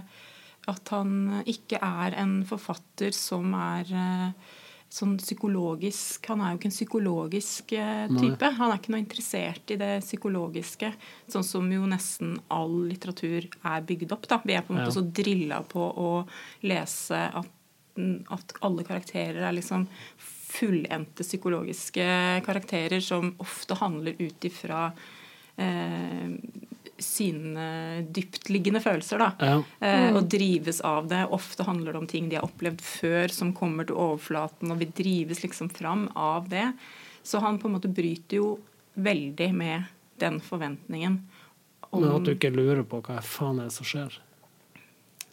at 0.70 0.93
han 0.93 1.43
ikke 1.49 1.81
er 1.82 2.14
en 2.20 2.40
forfatter 2.46 3.14
som 3.17 3.55
er 3.56 3.90
eh, 3.90 4.50
sånn 4.91 5.13
psykologisk 5.23 6.27
Han 6.33 6.41
er 6.43 6.51
jo 6.51 6.59
ikke 6.59 6.67
en 6.67 6.75
psykologisk 6.75 7.67
type. 7.71 8.19
type. 8.19 8.49
Han 8.59 8.73
er 8.73 8.79
ikke 8.81 8.91
noe 8.91 9.03
interessert 9.05 9.71
i 9.71 9.77
det 9.79 9.91
psykologiske, 10.03 10.93
sånn 11.31 11.45
som 11.47 11.69
jo 11.71 11.87
nesten 11.87 12.33
all 12.51 12.75
litteratur 12.89 13.47
er 13.65 13.81
bygd 13.87 14.13
opp. 14.13 14.27
da. 14.27 14.41
Vi 14.45 14.53
er 14.59 14.63
på 14.67 14.75
en 14.75 14.81
måte 14.81 14.91
Ja. 14.91 14.99
så 15.01 15.13
drilla 15.13 15.63
på 15.63 15.85
å 15.94 16.27
lese 16.63 17.20
at, 17.35 17.47
at 18.31 18.53
alle 18.63 18.82
karakterer 18.85 19.43
er 19.47 19.53
liksom 19.55 19.87
fullendte 20.19 21.23
psykologiske 21.23 22.43
karakterer 22.44 23.01
som 23.01 23.35
ofte 23.39 23.75
handler 23.79 24.17
ut 24.19 24.41
ifra 24.44 24.93
eh, 25.56 26.31
sine 27.03 28.03
dyptliggende 28.13 28.81
følelser. 28.85 29.19
da. 29.19 29.31
Ja. 29.41 29.59
Eh, 29.87 30.15
og 30.17 30.29
drives 30.31 30.81
av 30.87 31.09
det. 31.09 31.25
Ofte 31.31 31.65
handler 31.67 31.93
det 31.93 31.99
om 32.03 32.07
ting 32.11 32.29
de 32.29 32.37
har 32.37 32.47
opplevd 32.49 32.81
før, 32.81 33.31
som 33.35 33.53
kommer 33.57 33.87
til 33.89 33.97
overflaten, 33.97 34.71
og 34.73 34.79
vi 34.79 34.87
drives 34.87 35.43
liksom 35.43 35.71
fram 35.73 36.09
av 36.17 36.49
det. 36.49 36.73
Så 37.23 37.41
han 37.41 37.59
på 37.59 37.69
en 37.69 37.77
måte 37.79 37.89
bryter 37.93 38.37
jo 38.41 38.59
veldig 38.97 39.53
med 39.55 39.85
den 40.19 40.41
forventningen. 40.41 41.21
om- 41.93 42.03
Men 42.03 42.15
at 42.17 42.23
du 42.25 42.35
ikke 42.37 42.55
lurer 42.55 42.85
på 42.85 43.01
hva 43.03 43.21
faen 43.21 43.59
er 43.59 43.65
det 43.65 43.73
som 43.73 43.85
skjer. 43.85 44.19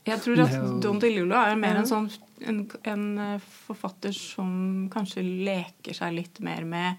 Jeg 0.08 0.20
tror 0.24 0.40
at 0.40 0.82
Don 0.82 0.98
DeLillo 1.00 1.36
er 1.36 1.56
mer 1.56 1.76
en 1.76 1.86
sånn 1.86 2.10
en, 2.42 2.70
en 2.86 3.20
eh, 3.20 3.40
forfatter 3.68 4.14
som 4.14 4.90
kanskje 4.90 5.22
leker 5.44 5.94
seg 5.94 6.14
litt 6.16 6.40
mer 6.40 6.64
med 6.66 6.96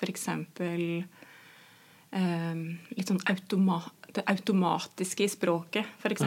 f.eks. 0.00 0.28
Eh, 2.12 2.62
litt 2.96 3.08
sånn 3.08 3.22
automa 3.32 3.78
det 4.14 4.24
automatiske 4.28 5.24
i 5.24 5.28
språket, 5.32 5.86
f.eks. 6.02 6.22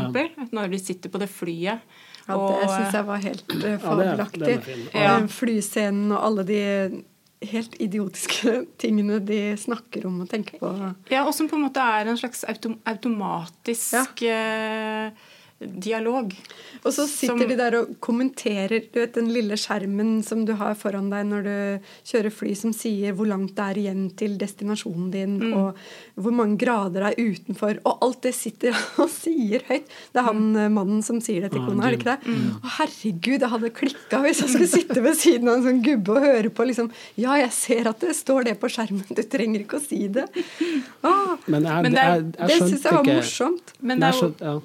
Når 0.52 0.70
vi 0.72 0.80
sitter 0.80 1.10
på 1.14 1.20
det 1.22 1.30
flyet. 1.30 1.80
Ja, 2.28 2.34
det 2.34 2.38
og- 2.40 2.72
syns 2.72 2.94
jeg 2.98 3.06
var 3.06 3.18
helt 3.22 3.52
uh, 3.54 3.56
Ja, 3.56 3.60
det 3.62 3.74
er- 3.74 3.84
fabelaktig. 3.84 4.40
den 4.40 4.88
er. 4.94 5.04
Ja. 5.04 5.18
Eh, 5.20 5.28
Flyscenen 5.28 6.12
og 6.12 6.24
alle 6.26 6.44
de 6.48 7.04
helt 7.46 7.76
idiotiske 7.80 8.66
tingene 8.82 9.20
de 9.22 9.42
snakker 9.62 10.08
om 10.10 10.22
og 10.24 10.30
tenker 10.32 10.58
på. 10.58 10.72
Ja, 11.12 11.26
og 11.28 11.34
som 11.38 11.48
på 11.52 11.56
en 11.60 11.68
måte 11.68 11.84
er 11.84 12.08
en 12.10 12.18
slags 12.18 12.44
autom 12.50 12.80
automatisk 12.86 14.22
eh, 14.26 15.12
dialog. 15.60 16.34
Og 16.84 16.92
så 16.94 17.06
sitter 17.08 17.38
Som- 17.38 17.48
de 17.50 17.56
der 17.56 17.76
og 17.80 18.00
kommenterer 18.04 18.84
du 18.92 19.00
vet, 19.00 19.14
den 19.14 19.30
lille 19.34 19.56
skjermen 19.56 20.22
som 20.24 20.44
du 20.46 20.54
har 20.54 20.76
foran 20.76 21.10
deg 21.10 21.26
når 21.26 21.44
du 21.44 21.80
kjører 22.06 22.32
fly, 22.32 22.54
som 22.56 22.74
sier 22.74 23.14
hvor 23.16 23.26
langt 23.26 23.56
det 23.56 23.64
er 23.64 23.80
igjen 23.82 24.16
til 24.16 24.38
destinasjonen 24.38 25.10
din, 25.12 25.40
Mm. 25.40 25.54
og 25.56 25.76
hvor 26.20 26.32
mange 26.34 26.58
grader 26.58 27.00
det 27.06 27.18
er 27.18 27.24
utenfor. 27.32 27.80
Og 27.86 27.98
alt 28.04 28.22
det 28.22 28.34
sitter 28.36 28.72
og 29.00 29.10
sier 29.10 29.62
høyt. 29.70 29.88
Det 30.14 30.20
er 30.20 30.24
han 30.28 30.36
Mm. 30.54 30.58
eh, 30.58 30.70
mannen 30.70 31.02
som 31.04 31.20
sier 31.22 31.42
det 31.42 31.52
til 31.52 31.62
kona, 31.66 31.88
er 31.88 31.96
det 31.96 32.00
ikke 32.00 32.18
det? 32.18 32.36
Å, 32.62 32.70
herregud, 32.78 33.40
jeg 33.40 33.50
hadde 33.50 33.70
klikka 33.74 34.22
hvis 34.22 34.42
jeg 34.42 34.50
skulle 34.50 34.68
sitte 34.68 35.02
ved 35.02 35.16
siden 35.16 35.48
av 35.50 35.56
en 35.56 35.64
sånn 35.64 35.84
gubbe 35.84 36.10
og 36.18 36.22
høre 36.24 36.50
på 36.52 36.68
liksom 36.68 36.92
Ja, 37.18 37.34
jeg 37.36 37.52
ser 37.52 37.88
at 37.88 38.00
det 38.00 38.14
står 38.16 38.44
det 38.46 38.60
på 38.60 38.68
skjermen, 38.70 39.08
du 39.08 39.24
trenger 39.24 39.64
ikke 39.66 39.80
å 39.80 39.88
si 39.88 40.08
det. 40.08 40.28
Ah, 41.04 41.38
Men 41.48 41.64
jeg, 41.64 41.82
Men 41.84 41.92
det 41.94 42.00
er- 42.02 42.22
jeg 42.22 42.48
det 42.48 42.60
syns 42.70 42.84
jeg 42.84 42.92
var 42.92 43.04
ikke 43.04 43.16
morsomt. 43.16 43.74
Men 43.82 44.00
det 44.00 44.14
er 44.14 44.22
jo. 44.52 44.64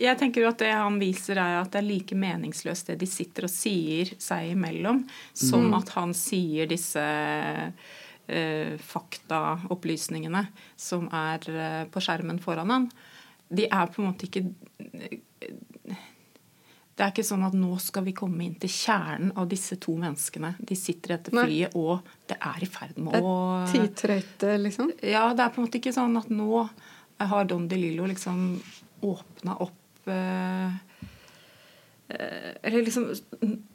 Jeg 0.00 0.16
tenker 0.18 0.44
jo 0.44 0.50
at 0.50 0.60
det 0.62 0.70
han 0.72 0.98
viser, 1.00 1.38
er 1.38 1.58
at 1.60 1.72
det 1.74 1.82
er 1.82 1.88
like 1.88 2.16
meningsløst 2.16 2.92
det 2.92 3.00
de 3.02 3.08
sitter 3.10 3.46
og 3.46 3.52
sier 3.52 4.12
seg 4.20 4.54
imellom, 4.54 5.02
som 5.36 5.74
at 5.76 5.92
han 5.96 6.14
sier 6.16 6.70
disse 6.70 7.04
eh, 7.04 8.76
faktaopplysningene 8.92 10.46
som 10.76 11.08
er 11.12 11.50
eh, 11.52 11.82
på 11.92 12.02
skjermen 12.04 12.40
foran 12.42 12.72
han, 12.72 12.88
de 13.50 13.66
er 13.66 13.90
på 13.90 14.00
en 14.00 14.12
måte 14.12 14.28
ikke 14.30 14.46
det 17.00 17.06
er 17.06 17.12
ikke 17.14 17.24
sånn 17.24 17.46
at 17.46 17.54
nå 17.56 17.78
skal 17.80 18.04
vi 18.04 18.12
komme 18.12 18.44
inn 18.44 18.58
til 18.60 18.68
kjernen 18.68 19.30
av 19.40 19.46
disse 19.48 19.78
to 19.80 19.94
menneskene. 19.96 20.50
De 20.60 20.76
sitter 20.76 21.14
i 21.14 21.14
dette 21.14 21.32
Nei. 21.32 21.44
flyet, 21.46 21.76
og 21.80 22.10
det 22.28 22.36
er 22.36 22.60
i 22.60 22.68
ferd 22.68 22.98
med 23.00 23.16
å 23.16 23.30
Det 23.64 23.80
er 23.80 23.86
Tidtrøyte, 23.88 24.50
liksom. 24.60 24.90
Ja, 25.00 25.22
det 25.32 25.46
er 25.46 25.54
på 25.54 25.62
en 25.62 25.68
måte 25.68 25.80
ikke 25.80 25.94
sånn 25.96 26.18
at 26.20 26.28
nå 26.28 26.66
har 27.30 27.48
Don 27.48 27.64
DeLillo 27.70 28.04
liksom 28.10 28.60
åpna 29.08 29.56
opp 29.64 29.79
Eller 32.10 32.82
liksom 32.82 33.04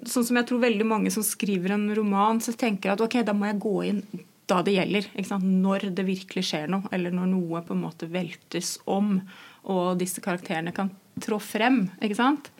Sånn 0.06 0.25
som 0.27 0.36
jeg 0.36 0.48
tror 0.50 0.60
veldig 0.60 0.86
mange 0.88 1.12
som 1.13 1.24
skriver 1.24 1.72
en 1.75 1.88
roman, 1.96 2.42
så 2.44 2.51
tenker 2.51 2.92
at 2.92 3.04
ok, 3.04 3.22
da 3.25 3.34
må 3.38 3.48
jeg 3.48 3.62
gå 3.63 3.75
inn 3.88 4.01
da 4.46 4.60
det 4.62 4.75
gjelder. 4.75 5.08
Når 5.42 5.88
det 5.98 6.06
virkelig 6.06 6.44
skjer 6.50 6.68
noe, 6.70 6.86
eller 6.94 7.13
når 7.15 7.32
noe 7.32 7.62
på 7.65 7.74
en 7.74 7.82
måte 7.86 8.10
veltes 8.12 8.75
om, 8.86 9.18
og 9.65 9.96
disse 9.98 10.22
karakterene 10.22 10.74
kan 10.75 10.92
trå 11.24 11.39
frem. 11.42 11.86
ikke 12.04 12.20
sant? 12.20 12.51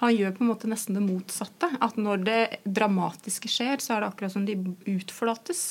Han 0.00 0.14
gjør 0.14 0.34
på 0.36 0.44
en 0.44 0.50
måte 0.52 0.70
nesten 0.70 0.96
det 0.96 1.04
motsatte. 1.04 1.68
At 1.82 1.98
når 2.00 2.24
det 2.24 2.40
dramatiske 2.64 3.50
skjer, 3.50 3.80
så 3.82 3.96
er 3.96 4.04
det 4.04 4.12
akkurat 4.12 4.34
som 4.34 4.46
de 4.48 4.56
utflates. 4.94 5.64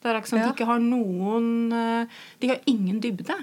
Det 0.00 0.10
er 0.10 0.18
akkurat 0.20 0.32
som 0.32 0.38
Ja. 0.38 0.46
de 0.48 0.54
ikke 0.54 0.68
har 0.68 0.80
noen 0.80 1.72
eh, 1.72 2.06
De 2.40 2.48
har 2.48 2.60
ingen 2.66 3.00
dybde. 3.00 3.36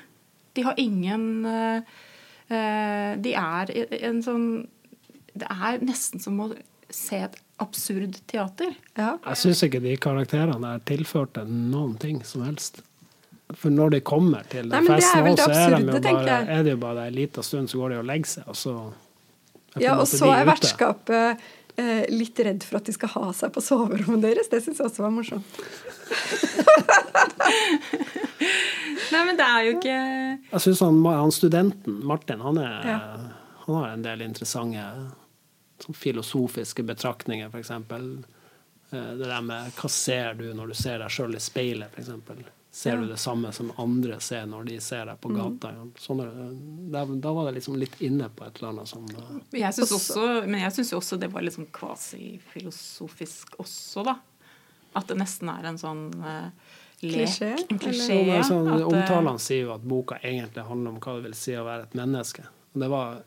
De 0.54 0.62
har 0.64 0.76
ingen 0.78 1.46
eh, 1.46 1.78
eh, 1.78 1.84
De 2.52 3.32
er 3.38 3.70
en 4.02 4.18
sånn 4.26 4.48
Det 5.32 5.48
er 5.48 5.78
nesten 5.86 6.20
som 6.20 6.40
å 6.44 6.50
se 6.92 7.22
et 7.24 7.38
absurd 7.62 8.18
teater. 8.28 8.74
Ja. 8.98 9.14
Jeg 9.24 9.40
syns 9.40 9.62
ikke 9.68 9.80
de 9.84 9.94
karakterene 10.02 10.74
er 10.76 10.82
tilførte 10.88 11.46
noen 11.48 11.94
ting 12.02 12.20
som 12.28 12.44
helst. 12.44 12.82
For 13.56 13.74
når 13.74 13.96
de 13.96 14.02
kommer 14.08 14.44
til 14.52 14.70
den 14.72 14.76
Nei, 14.76 14.82
det 14.88 14.98
er 14.98 15.02
festen, 15.02 15.30
også, 15.32 15.36
det 15.36 15.44
så 15.44 15.52
er, 15.52 15.70
de 15.70 15.96
absurde, 15.96 16.12
jo 16.12 16.18
bare, 16.18 16.42
er 16.56 16.66
det 16.66 16.74
jo 16.74 16.82
bare 16.82 17.08
en 17.08 17.16
liten 17.16 17.48
stund, 17.48 17.72
så 17.72 17.82
går 17.82 17.94
de 17.94 17.98
og 18.02 18.06
legger 18.08 18.32
seg, 18.32 18.46
og 18.48 18.60
så 18.60 18.76
er 19.76 19.84
ja, 19.86 19.96
og 19.96 20.08
så 20.08 20.26
de 20.26 20.32
er 20.32 20.42
ute. 20.42 20.50
vertskapet 20.52 21.18
eh, 21.18 21.50
litt 22.12 22.40
redd 22.44 22.66
for 22.68 22.76
at 22.82 22.88
de 22.90 22.94
skal 22.96 23.14
ha 23.16 23.30
seg 23.36 23.54
på 23.56 23.62
soverommet 23.64 24.24
deres. 24.26 24.50
Det 24.52 24.60
syns 24.66 24.80
jeg 24.82 24.88
også 24.90 25.06
var 25.06 25.14
morsomt. 25.16 25.48
Nei, 29.12 29.22
men 29.28 29.38
det 29.38 29.46
er 29.46 29.66
jo 29.68 29.72
ikke 29.78 29.96
Jeg 29.96 30.62
syns 30.66 30.82
han, 30.86 31.00
han 31.06 31.34
studenten, 31.36 31.94
Martin, 32.08 32.40
han, 32.44 32.58
er, 32.62 32.88
Ja. 32.88 33.00
han 33.66 33.76
har 33.82 33.88
en 33.94 34.06
del 34.06 34.20
interessante 34.26 34.84
sånn 35.82 35.98
filosofiske 35.98 36.84
betraktninger, 36.86 37.48
f.eks. 37.50 37.72
Det 38.92 39.26
der 39.26 39.42
med 39.46 39.72
hva 39.80 39.90
ser 39.90 40.34
du 40.38 40.48
når 40.54 40.66
du 40.72 40.76
ser 40.78 40.98
deg 41.02 41.10
sjøl 41.14 41.36
i 41.38 41.42
speilet, 41.42 41.90
f.eks. 41.96 42.12
Ser 42.74 42.96
du 43.02 43.08
det 43.10 43.18
samme 43.20 43.50
som 43.52 43.72
andre 43.78 44.16
ser 44.24 44.46
når 44.48 44.66
de 44.70 44.78
ser 44.80 45.06
deg 45.06 45.18
Mm. 45.18 45.22
på 45.22 45.30
gata? 45.36 45.72
Sånne, 46.00 46.28
da, 46.92 47.02
da 47.06 47.34
var 47.36 47.50
det 47.52 47.58
liksom 47.60 47.76
litt 47.78 47.98
inne 48.02 48.30
på 48.32 48.46
et 48.48 48.58
eller 48.62 48.70
annet 48.72 48.88
som 48.88 49.06
Jeg 49.52 49.74
synes 49.74 49.92
Også- 49.92 50.48
men 50.48 50.62
jeg 50.62 50.72
syns 50.72 50.92
jo 50.94 50.98
også 51.02 51.20
det 51.20 51.32
var 51.34 51.42
litt 51.42 51.54
sånn 51.58 51.68
kvasifilosofisk 51.72 53.56
også, 53.60 54.04
da. 54.06 54.16
At 54.96 55.08
det 55.08 55.18
nesten 55.18 55.50
er 55.50 55.68
en 55.68 55.78
sånn 55.78 56.06
uh, 56.24 56.50
lek. 57.02 57.28
Klisjé, 57.28 57.52
En 57.72 57.80
klisjé. 57.80 58.44
Sånn, 58.44 58.68
at, 58.72 58.80
eh, 58.82 58.88
Omtalene 58.88 59.40
sier 59.40 59.66
jo 59.66 59.74
at 59.74 59.82
boka 59.88 60.20
egentlig 60.24 60.66
handler 60.68 60.92
om 60.96 61.00
hva 61.00 61.16
det 61.18 61.24
vil 61.30 61.34
si 61.40 61.52
å 61.52 61.66
være 61.66 61.84
et 61.84 61.94
menneske. 62.00 62.44
Og 62.76 62.80
det 62.84 62.90
var, 62.90 63.24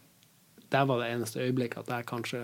der 0.71 0.85
var 0.87 1.01
det 1.01 1.11
eneste 1.15 1.41
øyeblikket 1.45 1.79
at 1.79 1.89
jeg 1.89 2.07
kanskje 2.07 2.43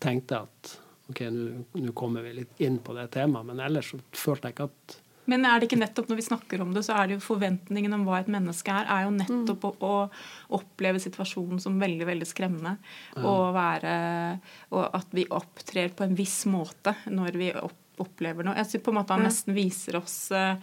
tenkte 0.00 0.42
at 0.42 0.78
OK, 1.10 1.20
nå 1.30 1.92
kommer 1.94 2.22
vi 2.22 2.32
litt 2.40 2.60
inn 2.60 2.78
på 2.82 2.94
det 2.94 3.10
temaet, 3.14 3.46
men 3.46 3.60
ellers 3.62 3.92
så 3.92 4.00
følte 4.12 4.42
jeg 4.50 4.54
ikke 4.56 4.64
at 4.70 4.96
Men 5.26 5.44
er 5.44 5.58
det 5.60 5.66
ikke 5.68 5.78
nettopp 5.80 6.08
når 6.10 6.16
vi 6.20 6.24
snakker 6.28 6.60
om 6.62 6.72
det, 6.74 6.84
så 6.86 6.94
er 7.00 7.08
det 7.10 7.16
jo 7.16 7.24
forventningen 7.26 7.94
om 7.96 8.04
hva 8.06 8.20
et 8.20 8.28
menneske 8.30 8.70
er, 8.70 8.86
er 8.86 9.06
jo 9.08 9.14
nettopp 9.16 9.64
å, 9.66 9.72
å 9.82 9.94
oppleve 10.60 11.00
situasjonen 11.02 11.58
som 11.62 11.80
veldig, 11.82 12.06
veldig 12.06 12.28
skremmende. 12.30 12.76
Og 13.22 13.52
være 13.56 13.94
Og 14.70 14.84
at 14.94 15.06
vi 15.16 15.26
opptrer 15.30 15.90
på 15.96 16.04
en 16.06 16.14
viss 16.18 16.44
måte 16.50 16.94
når 17.10 17.36
vi 17.40 17.50
opp, 17.58 17.76
opplever 17.98 18.44
noe. 18.44 18.56
Jeg 18.60 18.66
synes 18.70 18.84
på 18.86 18.92
en 18.92 18.98
måte 19.00 19.16
han 19.16 19.24
nesten 19.26 19.54
viser 19.56 19.96
oss 19.98 20.16
eh, 20.36 20.56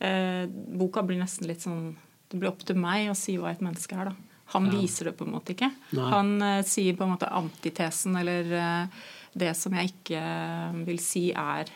eh, 0.00 0.46
Boka 0.48 1.02
blir 1.04 1.18
nesten 1.20 1.46
litt 1.50 1.60
sånn 1.60 1.90
Det 2.32 2.38
blir 2.40 2.48
opp 2.48 2.62
til 2.64 2.78
meg 2.80 3.10
å 3.12 3.16
si 3.18 3.34
hva 3.36 3.50
et 3.52 3.60
menneske 3.60 3.92
er, 3.98 4.08
da. 4.10 4.14
Han 4.54 4.66
Ja. 4.68 4.78
viser 4.80 5.04
det 5.10 5.12
på 5.16 5.24
en 5.24 5.32
måte 5.36 5.52
ikke. 5.54 5.68
Nei. 5.96 6.08
Han 6.12 6.32
eh, 6.42 6.62
sier 6.64 6.96
på 6.96 7.04
en 7.06 7.12
måte 7.14 7.28
antitesen, 7.28 8.16
eller 8.20 8.50
eh, 8.56 9.04
det 9.36 9.52
som 9.56 9.72
jeg 9.76 9.92
ikke 9.92 10.18
eh, 10.20 10.80
vil 10.88 10.98
si 11.00 11.26
er 11.32 11.70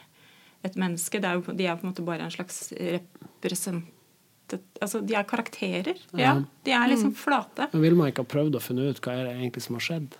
et 0.66 0.76
menneske. 0.80 1.20
Det 1.22 1.28
er 1.30 1.38
jo, 1.40 1.54
de 1.56 1.66
er 1.70 1.76
på 1.80 1.86
en 1.86 1.92
måte 1.92 2.04
bare 2.06 2.26
en 2.28 2.34
slags 2.34 2.72
represent... 2.76 3.84
Altså, 4.80 5.00
de 5.02 5.16
er 5.18 5.24
karakterer. 5.26 5.96
Ja. 6.14 6.20
Ja. 6.20 6.34
De 6.66 6.70
er 6.76 6.86
liksom 6.92 7.14
flate. 7.18 7.66
Men 7.72 7.82
Vil 7.82 7.96
man 7.98 8.12
ikke 8.12 8.22
ha 8.22 8.28
prøvd 8.30 8.58
å 8.58 8.62
finne 8.62 8.84
ut 8.92 9.00
hva 9.02 9.16
er 9.18 9.24
det 9.26 9.32
egentlig 9.40 9.64
som 9.64 9.74
har 9.78 9.82
skjedd? 9.88 10.12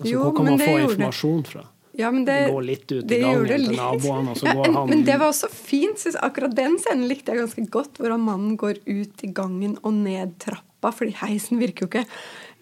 Altså, 0.00 0.08
Jo, 0.10 0.24
hvor 0.24 0.34
kan 0.40 0.48
man 0.50 0.58
få 0.64 0.72
informasjon 0.88 1.44
fra? 1.46 1.62
Ja, 1.94 2.08
men 2.10 2.24
det, 2.24 2.34
Det 2.48 2.52
går 2.54 2.64
litt 2.64 2.84
ut 2.90 3.12
i 3.12 3.18
gangen 3.20 3.46
til 3.46 3.64
litt. 3.68 3.76
naboene, 3.78 4.32
og 4.32 4.40
så 4.40 4.46
Ja, 4.48 4.54
går 4.56 4.72
han 4.80 4.88
Men 4.90 5.04
det 5.06 5.18
var 5.20 5.28
også 5.30 5.50
fint. 5.52 6.00
Synes, 6.02 6.16
akkurat 6.24 6.56
den 6.58 6.78
scenen 6.82 7.06
likte 7.10 7.34
jeg 7.36 7.42
ganske 7.44 7.66
godt, 7.78 8.00
hvordan 8.02 8.24
mannen 8.26 8.56
går 8.58 8.80
ut 8.88 9.22
i 9.22 9.30
gangen 9.36 9.76
og 9.84 9.92
ned 10.00 10.34
trappa, 10.42 10.90
fordi 10.90 11.14
heisen 11.20 11.60
virker 11.62 11.84
jo 11.86 11.90
ikke. 11.92 12.06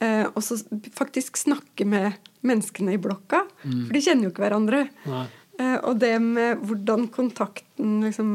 Eh, 0.05 0.27
og 0.35 0.43
så 0.45 0.59
faktisk 0.99 1.39
snakke 1.41 1.87
med 1.89 2.19
menneskene 2.45 2.99
i 2.99 3.01
blokka, 3.01 3.47
Mm. 3.65 3.87
for 3.87 3.93
de 3.97 4.01
kjenner 4.05 4.25
jo 4.29 4.31
ikke 4.35 4.45
hverandre. 4.45 4.83
Nei. 5.07 5.27
Eh, 5.61 5.77
og 5.85 6.01
det 6.01 6.15
med 6.25 6.63
hvordan 6.65 7.09
kontakten 7.13 8.01
liksom 8.07 8.31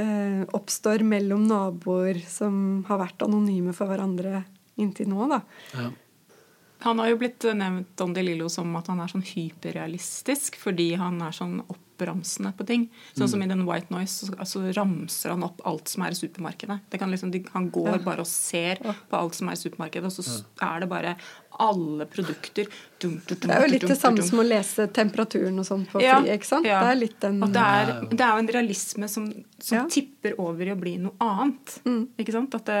eh, 0.00 0.42
oppstår 0.56 1.04
mellom 1.06 1.46
naboer 1.48 2.18
som 2.28 2.84
har 2.88 3.02
vært 3.04 3.22
anonyme 3.26 3.74
for 3.76 3.90
hverandre 3.90 4.42
inntil 4.80 5.12
nå, 5.12 5.28
da. 5.30 5.44
Ja. 5.76 5.90
Han 6.84 7.00
har 7.00 7.12
jo 7.12 7.20
blitt 7.22 7.44
nevnt 7.56 7.94
Don 7.96 8.12
DeLillo 8.12 8.50
som 8.52 8.74
at 8.76 8.90
han 8.92 9.00
er 9.00 9.08
sånn 9.08 9.24
hyperrealistisk 9.24 10.58
fordi 10.60 10.90
han 11.00 11.16
er 11.24 11.32
sånn 11.32 11.62
oppramsende 11.62 12.50
på 12.58 12.66
ting. 12.68 12.84
Sånn 13.16 13.30
som 13.30 13.44
i 13.44 13.48
den 13.48 13.62
White 13.64 13.94
Noise, 13.94 14.26
så 14.26 14.34
altså, 14.36 14.60
ramser 14.76 15.32
han 15.32 15.46
opp 15.46 15.62
alt 15.64 15.88
som 15.88 16.04
er 16.04 16.12
i 16.12 16.18
supermarkedet. 16.18 16.76
Det 16.92 17.00
kan 17.00 17.14
liksom, 17.14 17.32
han 17.54 17.70
går 17.72 17.94
Ja. 17.94 18.02
bare 18.04 18.26
og 18.26 18.28
ser 18.28 18.82
på 18.82 19.16
alt 19.16 19.38
som 19.38 19.48
er 19.48 19.56
i 19.56 19.62
supermarkedet, 19.62 20.10
og 20.10 20.12
så 20.12 20.26
ja. 20.28 20.74
er 20.74 20.84
det 20.84 20.90
bare 20.90 21.16
alle 21.62 22.06
produkter. 22.10 22.66
Dum, 22.98 23.18
dum, 23.26 23.36
dum, 23.38 23.48
Det 23.48 23.54
er 23.56 23.64
jo 23.66 23.70
litt 23.72 23.86
det 23.88 23.96
samme 23.98 24.22
som 24.26 24.40
å 24.40 24.44
lese 24.46 24.86
temperaturen 24.94 25.58
og 25.60 25.66
sånn 25.68 25.84
på 25.90 26.00
Ja, 26.02 26.16
ikke 26.22 26.48
sant? 26.48 26.66
ja. 26.66 26.80
Det 26.84 26.90
er 26.94 27.00
litt 27.00 27.18
den 27.20 27.40
det 27.40 27.62
er, 27.62 27.92
det 28.10 28.20
er 28.20 28.32
jo 28.32 28.42
en 28.44 28.52
realisme 28.56 29.08
som, 29.08 29.28
som 29.58 29.78
Ja. 29.78 29.84
tipper 29.90 30.34
over 30.40 30.66
i 30.66 30.72
å 30.74 30.78
bli 30.80 30.96
noe 30.98 31.14
annet. 31.20 31.76
Mm. 31.84 32.08
Ikke 32.18 32.32
sant? 32.32 32.54
At 32.54 32.66
det, 32.66 32.80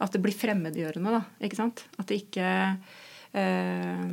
at 0.00 0.12
det 0.12 0.22
blir 0.24 0.34
fremmedgjørende, 0.34 1.10
da. 1.18 1.22
Ikke 1.44 1.56
sant? 1.60 1.84
At 1.98 2.06
det 2.10 2.22
ikke 2.24 2.48
eh, 3.34 4.04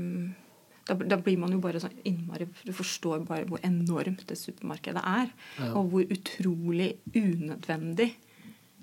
da, 0.89 0.95
da 0.95 1.17
blir 1.21 1.37
man 1.41 1.51
jo 1.53 1.59
bare 1.61 1.81
sånn 1.81 1.93
innmari 2.07 2.47
Du 2.65 2.71
forstår 2.73 3.21
bare 3.27 3.45
hvor 3.49 3.61
enormt 3.65 4.25
det 4.29 4.37
supermarkedet 4.39 5.03
er. 5.05 5.29
Ja. 5.59 5.73
Og 5.77 5.91
hvor 5.93 6.13
utrolig 6.15 6.95
unødvendig 7.15 8.13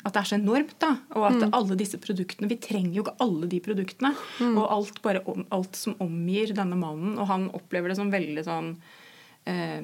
at 0.04 0.12
det 0.12 0.20
er 0.20 0.24
så 0.30 0.34
enormt. 0.38 0.78
da, 0.78 0.96
Og 1.16 1.24
at 1.26 1.34
Mm. 1.42 1.50
alle 1.52 1.76
disse 1.76 1.98
produktene 1.98 2.48
Vi 2.48 2.56
trenger 2.56 2.94
jo 2.94 3.02
ikke 3.02 3.16
alle 3.20 3.46
de 3.48 3.60
produktene. 3.60 4.14
Mm. 4.38 4.56
Og 4.58 4.70
alt, 4.70 5.02
bare 5.02 5.20
om, 5.26 5.44
alt 5.50 5.74
som 5.76 5.94
omgir 6.00 6.54
denne 6.54 6.76
mannen. 6.76 7.18
Og 7.18 7.26
han 7.26 7.50
opplever 7.50 7.88
det 7.88 7.96
som 7.96 8.10
veldig 8.10 8.44
sånn 8.44 8.76
eh, 9.46 9.82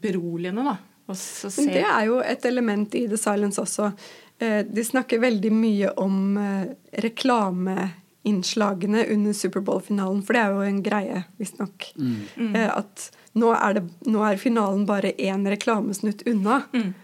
beroligende, 0.00 0.64
da. 0.64 0.76
Og 1.08 1.16
så 1.16 1.50
Men 1.58 1.66
det 1.74 1.84
er 1.84 2.04
jo 2.06 2.18
et 2.20 2.44
element 2.44 2.94
i 2.94 3.06
The 3.08 3.16
Silence 3.16 3.58
også. 3.60 3.92
Eh, 4.40 4.62
De 4.62 4.82
snakker 4.84 5.18
veldig 5.20 5.50
mye 5.52 5.90
om 5.96 6.36
eh, 6.36 6.66
reklameinnslagene 7.00 9.06
under 9.12 9.32
Superbowl-finalen, 9.32 10.22
for 10.24 10.32
det 10.36 10.42
er 10.42 10.50
jo 10.52 10.60
en 10.66 10.82
greie, 10.82 11.24
visstnok. 11.40 11.88
Mm. 11.98 12.54
Eh, 12.54 12.70
At 12.78 13.10
nå 13.34 13.52
er, 13.54 13.74
det, 13.78 13.84
nå 14.06 14.22
er 14.26 14.36
finalen 14.40 14.86
bare 14.88 15.12
én 15.18 15.46
reklamesnutt 15.48 16.22
unna. 16.26 16.62
Mm. 16.74 16.94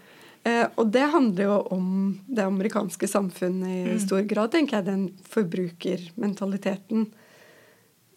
Eh, 0.45 0.67
Og 0.77 0.91
det 0.93 1.01
handler 1.09 1.43
jo 1.47 1.55
om 1.73 1.87
det 2.27 2.43
amerikanske 2.45 3.07
samfunnet 3.09 3.85
Mm. 3.87 3.95
i 3.95 3.99
stor 3.99 4.21
grad, 4.29 4.51
tenker 4.51 4.77
jeg. 4.77 4.85
Den 4.85 5.07
forbrukermentaliteten, 5.29 7.07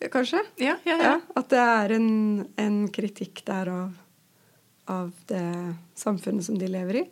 eh, 0.00 0.08
kanskje. 0.10 0.40
ja, 0.58 0.76
ja, 0.84 0.96
ja. 0.96 1.02
Ja, 1.02 1.20
at 1.36 1.48
det 1.48 1.58
er 1.58 1.92
en, 1.96 2.46
en 2.58 2.88
kritikk 2.88 3.44
der 3.46 3.68
av, 3.68 3.92
av 4.88 5.12
det 5.26 5.74
samfunnet 5.96 6.44
som 6.44 6.58
de 6.58 6.66
lever 6.68 7.02
i. 7.02 7.08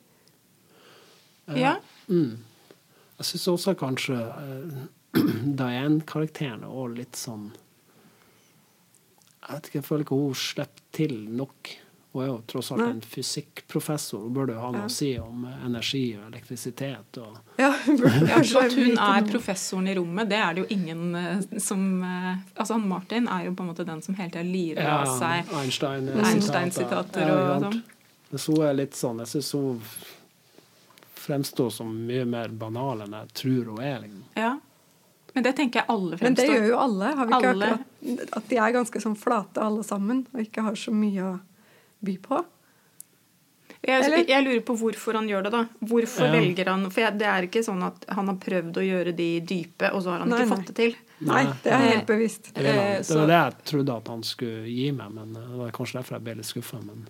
ja. 1.56 1.76
Mm. 2.08 2.36
Jeg 3.18 3.24
syns 3.24 3.46
også 3.48 3.74
kanskje 3.74 4.16
eh, 4.20 4.86
Diane-karakteren 5.56 6.62
er 6.62 6.68
også 6.68 6.96
litt 6.98 7.16
sånn 7.16 7.46
Jeg 9.40 9.54
vet 9.54 9.66
ikke, 9.70 9.78
jeg 9.78 9.84
føler 9.86 10.04
ikke 10.04 10.18
hun 10.20 10.34
slipper 10.34 10.82
til 10.92 11.14
nok. 11.38 11.70
Hun 12.16 12.22
er 12.24 12.28
jo 12.30 12.36
tross 12.48 12.70
alt 12.72 12.80
Nei. 12.80 12.86
en 12.94 13.00
fysikkprofessor. 13.04 14.22
Hun 14.24 14.32
burde 14.32 14.54
jo 14.56 14.60
ha 14.62 14.70
noe 14.72 14.86
Ja. 14.86 14.88
å 14.88 14.92
si 14.96 15.10
om 15.20 15.42
eh, 15.44 15.56
energi 15.66 16.02
og 16.16 16.30
elektrisitet. 16.30 17.18
Og, 17.20 17.36
Ja, 17.60 17.68
Ja, 17.86 18.38
at 18.40 18.76
hun 18.78 18.96
er 18.96 19.26
professoren 19.28 19.88
i 19.92 19.94
rommet, 19.98 20.30
det 20.32 20.38
er 20.40 20.54
det 20.56 20.64
jo 20.64 20.68
ingen 20.78 21.02
eh, 21.20 21.58
som 21.60 21.82
eh, 22.02 22.32
Altså 22.56 22.78
han 22.78 22.88
Martin 22.88 23.28
er 23.28 23.44
jo 23.50 23.54
på 23.58 23.66
en 23.66 23.70
måte 23.74 23.84
den 23.84 24.00
som 24.02 24.16
hele 24.16 24.32
tida 24.32 24.44
lirer 24.48 24.88
av 24.94 25.12
seg 25.18 25.52
Einstein, 25.60 26.08
Einstein-sitater 26.16 27.32
og 27.36 27.66
sånn. 27.68 27.82
Hvis 28.32 28.46
hun 28.50 28.62
er 28.66 28.74
litt 28.80 28.96
sånn 28.98 29.20
Jeg 29.22 29.28
syns 29.36 29.52
hun 29.54 29.82
fremstår 31.26 31.70
som 31.70 31.90
mye 32.06 32.24
mer 32.28 32.48
banal 32.54 33.00
enn 33.04 33.14
jeg 33.18 33.32
tror 33.42 33.70
hun 33.72 33.82
er. 33.82 34.00
Liksom. 34.04 34.24
Ja. 34.38 34.54
Men 35.34 35.44
det 35.44 35.52
tenker 35.58 35.82
jeg 35.82 35.90
alle 35.92 36.16
fremstår. 36.16 36.24
Men 36.30 36.36
det 36.38 36.46
gjør 36.48 36.68
jo 36.70 36.76
alle. 36.80 37.08
Har 37.18 37.26
vi 37.28 37.34
ikke 37.34 37.50
Alle. 37.50 37.66
akkurat 37.74 38.36
At 38.38 38.46
de 38.48 38.56
er 38.62 38.74
ganske 38.76 39.02
sånn 39.02 39.16
flate 39.18 39.60
alle 39.60 39.82
sammen, 39.84 40.22
og 40.32 40.40
ikke 40.40 40.62
har 40.64 40.78
så 40.80 40.94
mye 40.96 41.26
å 41.26 41.32
by 42.04 42.16
på? 42.22 42.44
Jeg, 43.86 44.24
jeg 44.26 44.42
lurer 44.42 44.62
på 44.66 44.74
hvorfor 44.80 45.14
han 45.14 45.28
gjør 45.30 45.44
det, 45.46 45.50
da. 45.52 45.60
Hvorfor 45.86 46.26
Ja. 46.26 46.32
velger 46.32 46.66
han 46.72 46.88
For 46.90 47.00
jeg, 47.04 47.18
det 47.20 47.26
er 47.30 47.42
ikke 47.46 47.62
sånn 47.62 47.84
at 47.86 48.04
han 48.16 48.26
har 48.32 48.38
prøvd 48.42 48.80
å 48.80 48.82
gjøre 48.82 49.12
de 49.14 49.28
dype, 49.46 49.92
og 49.94 50.02
så 50.02 50.10
har 50.10 50.24
han 50.24 50.28
Nei, 50.32 50.40
ikke 50.40 50.48
nei. 50.48 50.56
fått 50.56 50.66
det 50.66 50.74
til. 50.80 50.96
Nei, 51.20 51.42
det 51.62 51.72
er 51.72 51.84
helt 51.92 52.06
bevisst. 52.08 52.50
Det, 52.54 52.64
Eh, 52.66 52.98
det 53.06 53.16
var 53.16 53.26
det 53.30 53.38
jeg 53.38 53.64
trodde 53.70 53.96
at 53.96 54.08
han 54.08 54.22
skulle 54.26 54.66
gi 54.66 54.90
meg, 54.92 55.12
men 55.14 55.32
det 55.34 55.44
var 55.60 55.70
kanskje 55.70 56.00
derfor 56.00 56.16
jeg 56.18 56.24
ble 56.24 56.34
litt 56.34 56.50
skuffa. 56.50 56.80
Men 56.84 57.06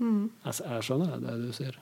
Mm. 0.00 0.30
jeg, 0.44 0.54
jeg 0.64 0.82
skjønner 0.82 1.20
det 1.20 1.34
du 1.46 1.52
sier. 1.52 1.76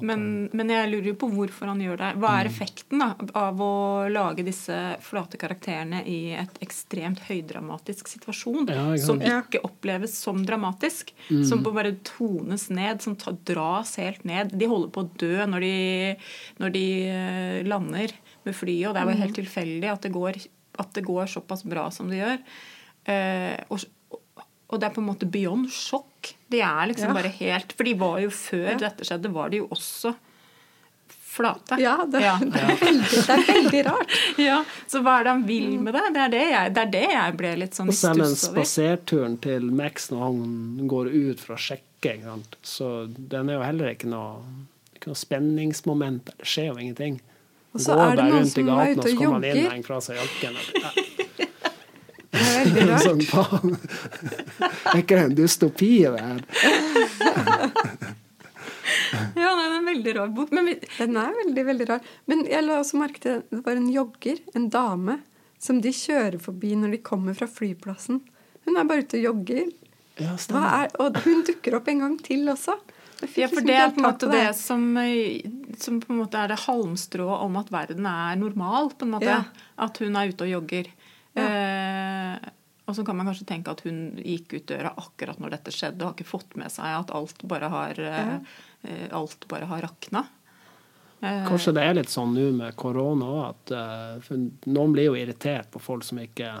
Men, 0.00 0.48
men 0.54 0.68
jeg 0.70 0.90
lurer 0.92 1.08
jo 1.10 1.14
på 1.18 1.28
hvorfor 1.32 1.70
han 1.72 1.80
gjør 1.82 1.96
det. 1.98 2.10
Hva 2.22 2.28
Mm. 2.30 2.38
er 2.40 2.48
effekten 2.50 3.00
da, 3.02 3.08
av 3.34 3.58
å 3.60 3.70
lage 4.12 4.44
disse 4.46 4.76
flate 5.02 5.36
karakterene 5.40 6.04
i 6.06 6.34
et 6.38 6.60
ekstremt 6.62 7.20
høydramatisk 7.26 8.06
situasjon? 8.08 8.68
Ja, 8.70 8.84
som 9.02 9.18
ikke 9.20 9.62
oppleves 9.66 10.14
som 10.18 10.44
dramatisk. 10.46 11.12
Mm. 11.30 11.44
Som 11.44 11.64
på 11.64 11.72
bare 11.74 11.96
tones 12.06 12.68
ned, 12.70 13.02
som 13.02 13.16
tar, 13.16 13.36
dras 13.44 13.96
helt 13.98 14.24
ned. 14.24 14.54
De 14.56 14.66
holder 14.70 14.90
på 14.94 15.02
å 15.02 15.10
dø 15.18 15.34
når 15.46 15.60
de, 15.66 16.16
når 16.62 16.74
de 16.78 16.86
eh, 17.08 17.62
lander 17.66 18.12
med 18.44 18.54
flyet, 18.54 18.88
og 18.88 18.94
det 18.94 19.02
er 19.02 19.10
jo 19.12 19.22
helt 19.24 19.38
tilfeldig 19.42 19.92
at 19.92 20.02
det 20.06 20.12
går, 20.14 20.38
at 20.78 20.92
det 20.94 21.04
går 21.04 21.26
såpass 21.26 21.64
bra 21.66 21.88
som 21.90 22.08
det 22.08 22.20
gjør. 22.22 22.38
Eh, 23.08 23.56
og, 23.72 23.82
og 24.68 24.80
det 24.80 24.88
er 24.90 24.94
på 24.94 25.00
en 25.02 25.06
måte 25.08 25.26
beyond 25.32 25.68
sjokk. 25.72 26.34
De 26.52 26.60
er 26.60 26.86
liksom 26.90 27.08
Ja. 27.08 27.14
bare 27.22 27.30
helt 27.38 27.72
For 27.72 27.84
de 27.84 27.94
var 27.94 28.18
jo 28.20 28.28
før 28.30 28.70
Ja. 28.72 28.78
dette 28.88 29.04
skjedde, 29.08 29.30
var 29.32 29.48
de 29.50 29.56
jo 29.62 29.68
også 29.72 30.14
flate. 31.08 31.78
Ja, 31.80 32.04
det, 32.04 32.20
Ja. 32.20 32.38
det, 32.40 32.60
er 32.60 32.76
veldig, 32.76 33.10
det 33.26 33.30
er 33.30 33.42
veldig 33.52 33.82
rart. 33.86 34.14
Ja, 34.38 34.64
Så 34.86 35.00
hva 35.04 35.20
er 35.20 35.24
det 35.24 35.30
han 35.36 35.44
vil 35.46 35.78
med 35.80 35.94
det? 35.94 36.02
Det 36.14 36.20
er 36.24 36.28
det 36.34 36.42
jeg, 36.50 36.72
det 36.74 36.82
er 36.82 36.90
det 36.90 37.04
jeg 37.12 37.36
ble 37.36 37.52
litt 37.62 37.74
sånn 37.78 37.88
Og 37.88 37.94
i 37.94 37.96
selv 37.96 38.24
den 38.24 38.34
spaserturen 38.36 39.36
til 39.40 39.62
Max 39.70 40.10
når 40.10 40.24
han 40.26 40.88
går 40.90 41.12
ut 41.14 41.40
for 41.40 41.54
å 41.54 41.58
sjekke, 41.58 42.16
ikke 42.18 42.24
sant? 42.24 42.56
så 42.62 42.90
den 43.08 43.48
er 43.50 43.54
jo 43.60 43.62
heller 43.62 43.94
ikke 43.94 44.08
noe, 44.10 44.42
ikke 44.96 45.06
noe 45.12 45.18
spenningsmoment. 45.18 46.24
Det 46.38 46.46
skjer 46.46 46.72
jo 46.72 46.76
ingenting. 46.82 47.20
Han 47.72 47.80
så 47.84 47.94
går 47.94 48.02
er 48.02 48.10
det 48.10 48.16
bare 48.16 48.28
noen 48.28 48.38
rundt 48.38 48.48
i 48.48 48.50
som 48.50 48.68
er 48.68 48.74
gaten, 48.74 48.90
ute 48.90 48.98
og 48.98 49.04
så 49.08 49.16
kommer 49.18 49.34
han 49.34 49.44
inn 49.44 49.50
og 49.50 49.56
jogger. 49.62 49.70
henger 49.70 49.86
fra 49.92 50.00
seg 50.00 50.16
jakken. 50.16 50.54
Ja. 50.82 50.90
Det 52.27 52.27
er 52.27 52.27
veldig 52.44 52.86
rart. 52.90 53.04
Sånn, 53.04 53.24
faen. 53.28 53.76
Er 54.92 55.02
ikke 55.02 55.18
det 55.18 55.24
en 55.24 55.36
dystopi, 55.38 55.92
det 56.06 56.22
her? 56.22 56.40
Ja, 59.38 59.50
nei, 59.54 59.64
det 59.64 59.72
er 59.72 59.78
en 59.78 59.88
veldig 59.88 60.14
rar 60.18 60.30
bok. 60.34 60.52
Men 60.56 60.70
vi, 60.70 60.76
Den 60.98 61.18
er 61.20 61.34
veldig, 61.42 61.64
veldig 61.72 61.88
rar. 61.90 62.12
Men 62.30 62.44
jeg 62.48 62.66
la 62.66 62.78
også 62.82 63.00
merke 63.00 63.24
til 63.24 63.42
det 63.52 63.62
var 63.66 63.78
en 63.80 63.90
jogger, 63.92 64.40
en 64.58 64.68
dame, 64.72 65.18
som 65.62 65.80
de 65.82 65.92
kjører 65.94 66.38
forbi 66.42 66.74
når 66.78 66.96
de 66.96 67.02
kommer 67.04 67.36
fra 67.38 67.48
flyplassen. 67.50 68.22
Hun 68.66 68.78
er 68.78 68.88
bare 68.88 69.04
ute 69.06 69.18
og 69.20 69.26
jogger. 69.30 69.72
Ja, 70.18 70.34
er, 70.34 70.88
og 70.98 71.18
hun 71.24 71.44
dukker 71.46 71.78
opp 71.78 71.88
en 71.90 72.02
gang 72.04 72.16
til 72.26 72.48
også. 72.50 72.74
Ja, 73.18 73.48
for 73.50 73.58
liksom 73.58 73.66
det 73.66 73.74
er 73.74 73.90
på 73.90 73.98
en 73.98 74.06
måte 74.06 74.28
det 74.30 74.44
som, 74.54 74.82
eh, 74.96 75.46
som 75.78 75.98
på 76.02 76.12
en 76.12 76.20
måte 76.20 76.38
er 76.38 76.52
det 76.52 76.60
halmstrået 76.68 77.42
om 77.46 77.56
at 77.58 77.70
verden 77.74 78.06
er 78.06 78.38
normal, 78.38 78.92
på 78.94 79.06
en 79.06 79.14
måte. 79.16 79.30
Ja. 79.30 79.42
At 79.78 79.98
hun 80.02 80.18
er 80.18 80.30
ute 80.30 80.46
og 80.46 80.52
jogger. 80.52 80.90
Eh, 81.38 82.17
og 82.88 82.96
så 82.96 83.04
kan 83.04 83.18
man 83.18 83.28
kanskje 83.28 83.46
tenke 83.50 83.72
at 83.74 83.82
hun 83.84 84.16
gikk 84.16 84.54
ut 84.56 84.66
døra 84.70 84.94
akkurat 84.96 85.40
når 85.42 85.58
dette 85.58 85.74
skjedde, 85.74 86.00
og 86.00 86.10
har 86.10 86.16
ikke 86.16 86.30
fått 86.30 86.54
med 86.56 86.72
seg 86.72 86.88
at 86.88 87.12
alt 87.12 87.42
bare 87.50 87.68
har, 87.68 88.00
ja. 88.00 88.38
eh, 88.88 89.06
alt 89.12 89.44
bare 89.50 89.68
har 89.68 89.84
rakna. 89.84 90.24
Eh, 91.20 91.44
Kanskje 91.48 91.74
det 91.76 91.84
er 91.84 91.98
litt 91.98 92.12
sånn 92.12 92.32
nå 92.32 92.46
med 92.56 92.76
korona 92.80 93.28
òg, 93.28 93.42
at 93.50 93.72
eh, 93.76 94.30
noen 94.72 94.94
blir 94.94 95.10
jo 95.10 95.16
irritert 95.20 95.68
på 95.74 95.82
folk 95.84 96.06
som 96.06 96.20
ikke 96.22 96.52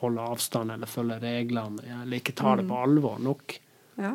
holder 0.00 0.34
avstand 0.34 0.74
eller 0.74 0.90
følger 0.90 1.22
reglene, 1.24 1.84
eller 2.02 2.20
ikke 2.20 2.34
tar 2.36 2.60
det 2.60 2.66
på 2.68 2.80
alvor 2.80 3.20
nok. 3.22 3.56
Ja. 4.00 4.12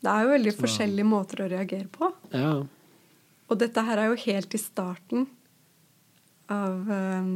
Det 0.00 0.12
er 0.12 0.24
jo 0.24 0.30
veldig 0.32 0.52
forskjellige 0.56 1.08
måter 1.08 1.42
å 1.44 1.48
reagere 1.50 1.90
på. 1.92 2.08
Ja. 2.32 2.54
Og 3.50 3.58
dette 3.58 3.82
her 3.84 3.98
er 3.98 4.12
jo 4.12 4.20
helt 4.22 4.54
i 4.54 4.62
starten 4.62 5.26
av 6.50 6.94
eh, 6.94 7.34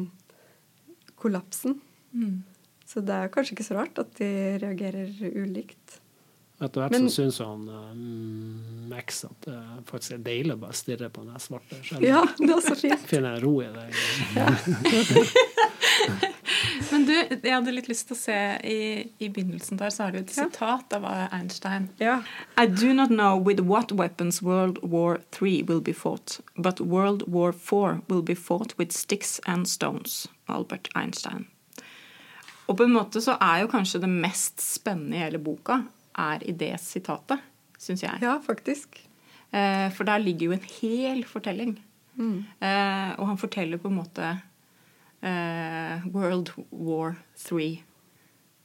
kollapsen. 1.18 1.80
Mm. 2.14 2.42
Så 2.86 3.00
det 3.00 3.14
er 3.16 3.28
kanskje 3.32 3.54
ikke 3.56 3.64
så 3.66 3.74
rart 3.78 3.98
at 3.98 4.10
de 4.20 4.26
reagerer 4.60 5.08
ulikt. 5.40 6.00
Etter 6.62 6.80
hvert 6.84 6.92
Men- 6.94 7.08
så 7.08 7.14
syns 7.24 7.38
han 7.42 7.64
eh, 7.68 7.94
Max 8.92 9.24
at 9.26 9.40
det 9.48 9.56
faktisk 9.88 10.12
er 10.18 10.20
deilig 10.26 10.52
å 10.54 10.60
bare 10.62 10.76
stirre 10.78 11.08
på 11.10 11.24
den 11.26 11.40
svarte 11.42 11.80
skjermen. 11.82 12.06
Ja, 12.06 12.20
det 12.38 12.50
er 12.54 12.60
så 12.62 12.76
fint. 12.78 13.00
Finne 13.10 13.32
jeg 13.34 13.42
ro 13.42 13.54
i 13.64 13.70
det. 13.74 13.88
Men 16.92 17.04
du, 17.08 17.12
jeg 17.14 17.50
hadde 17.54 17.72
litt 17.74 17.88
lyst 17.90 18.06
til 18.08 18.14
å 18.14 18.18
se 18.20 18.36
i, 18.70 18.78
i 19.18 19.28
begynnelsen 19.32 19.78
der, 19.80 19.90
så 19.90 20.04
har 20.06 20.14
du 20.14 20.20
et 20.20 20.30
Ja. 20.36 20.44
sitat 20.46 20.92
av 20.94 21.04
Einstein. 21.32 21.88
Ja. 21.98 22.20
I 22.60 22.66
do 22.66 22.92
not 22.94 23.08
know 23.10 23.34
with 23.40 23.60
what 23.64 23.90
weapons 23.92 24.42
World 24.42 24.78
War 24.82 25.18
III 25.40 25.62
will 25.64 25.80
be 25.80 25.92
fought, 25.92 26.38
but 26.56 26.80
World 26.80 27.24
War 27.26 27.50
IV 27.50 28.02
will 28.08 28.22
be 28.22 28.34
fought 28.36 28.76
with 28.78 28.92
sticks 28.92 29.40
and 29.46 29.66
stones. 29.68 30.28
Albert 30.48 30.88
Einstein. 30.94 31.46
Og 32.68 32.76
på 32.78 32.84
en 32.86 32.94
måte 32.94 33.20
så 33.20 33.34
er 33.44 33.62
jo 33.64 33.68
kanskje 33.72 34.00
det 34.00 34.08
mest 34.10 34.62
spennende 34.64 35.18
i 35.18 35.24
hele 35.24 35.38
boka 35.42 35.82
er 36.16 36.44
i 36.48 36.52
det 36.56 36.72
sitatet, 36.80 37.42
syns 37.78 38.02
jeg. 38.06 38.20
ja, 38.22 38.38
faktisk. 38.40 39.00
Eh, 39.52 39.90
for 39.94 40.04
der 40.08 40.18
ligger 40.22 40.46
jo 40.48 40.56
en 40.56 40.68
hel 40.80 41.24
fortelling. 41.28 41.76
Mm. 42.16 42.44
Eh, 42.62 43.10
og 43.18 43.26
han 43.32 43.38
forteller 43.38 43.78
på 43.82 43.90
en 43.90 43.98
måte 43.98 44.28
eh, 45.22 46.04
World 46.14 46.52
War 46.70 47.16
III. 47.50 47.82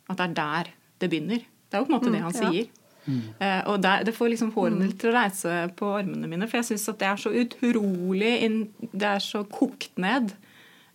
At 0.09 0.17
det 0.17 0.27
er 0.29 0.35
der 0.39 0.71
det 0.99 1.09
begynner. 1.09 1.43
Det 1.69 1.77
er 1.77 1.83
jo 1.83 1.87
på 1.87 1.93
en 1.93 1.97
måte 1.99 2.11
det 2.13 2.21
han 2.23 2.33
Mm, 2.33 2.41
ja. 2.41 2.51
sier. 2.51 2.75
Mm. 3.09 3.21
og 3.65 3.81
der, 3.81 4.03
det 4.03 4.13
får 4.13 4.29
liksom 4.29 4.51
hårene 4.53 4.85
litt 4.85 4.99
til 5.01 5.09
å 5.09 5.15
reise 5.15 5.53
på 5.79 5.87
armene 5.97 6.27
mine, 6.29 6.45
for 6.47 6.59
jeg 6.59 6.65
syns 6.67 6.83
at 6.91 6.99
det 6.99 7.07
er 7.07 7.15
så 7.17 7.31
utrolig 7.31 8.33
Det 8.91 9.07
er 9.07 9.19
så 9.23 9.39
kokt 9.49 9.97
ned, 9.97 10.33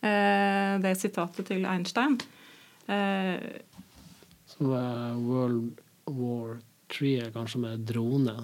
eh, 0.05 0.79
det 0.85 0.93
sitatet 1.01 1.47
til 1.49 1.65
Einstein. 1.67 2.21
Eh, 2.89 3.61
Så 4.47 4.65
eh, 4.75 5.17
World 5.25 5.81
War 6.07 6.59
3 6.93 7.15
er 7.27 7.31
kanskje 7.35 7.59
med 7.61 7.81
drone. 7.89 8.35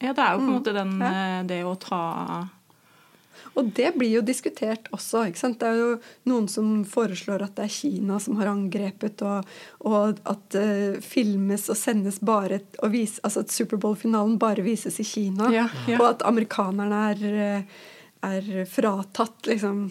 ja, 0.00 0.12
det 0.12 0.18
er 0.22 0.32
jo 0.34 0.38
på 0.38 0.42
en 0.42 0.46
Mm, 0.46 0.54
måte 0.58 0.72
den, 0.74 1.00
ja. 1.00 1.10
eh, 1.40 1.42
det 1.46 1.64
å 1.64 1.74
ta 1.78 2.48
Og 3.56 3.70
det 3.76 3.94
blir 3.96 4.10
jo 4.16 4.20
diskutert 4.22 4.88
også. 4.92 5.26
ikke 5.28 5.38
sant? 5.38 5.58
Det 5.60 5.68
er 5.68 5.76
jo 5.76 6.00
noen 6.28 6.48
som 6.48 6.84
foreslår 6.84 7.42
at 7.44 7.54
det 7.56 7.64
er 7.64 7.72
Kina 7.72 8.18
som 8.20 8.36
har 8.36 8.46
angrepet, 8.48 9.22
og, 9.22 9.44
og 9.80 10.18
at 10.28 10.48
det 10.50 11.02
filmes 11.04 11.68
og 11.72 11.76
sendes 11.76 12.18
bare 12.20 12.60
og 12.82 12.90
vis, 12.92 13.18
Altså 13.24 13.40
at 13.44 13.48
Superbowl-finalen 13.52 14.38
bare 14.38 14.62
vises 14.64 14.98
i 15.00 15.04
Kina. 15.04 15.50
Ja, 15.52 15.68
ja. 15.86 15.98
Og 16.00 16.08
at 16.14 16.22
amerikanerne 16.28 17.02
er, 17.12 17.24
eh, 17.34 17.62
er 18.22 18.64
fratatt 18.66 19.46
liksom 19.46 19.90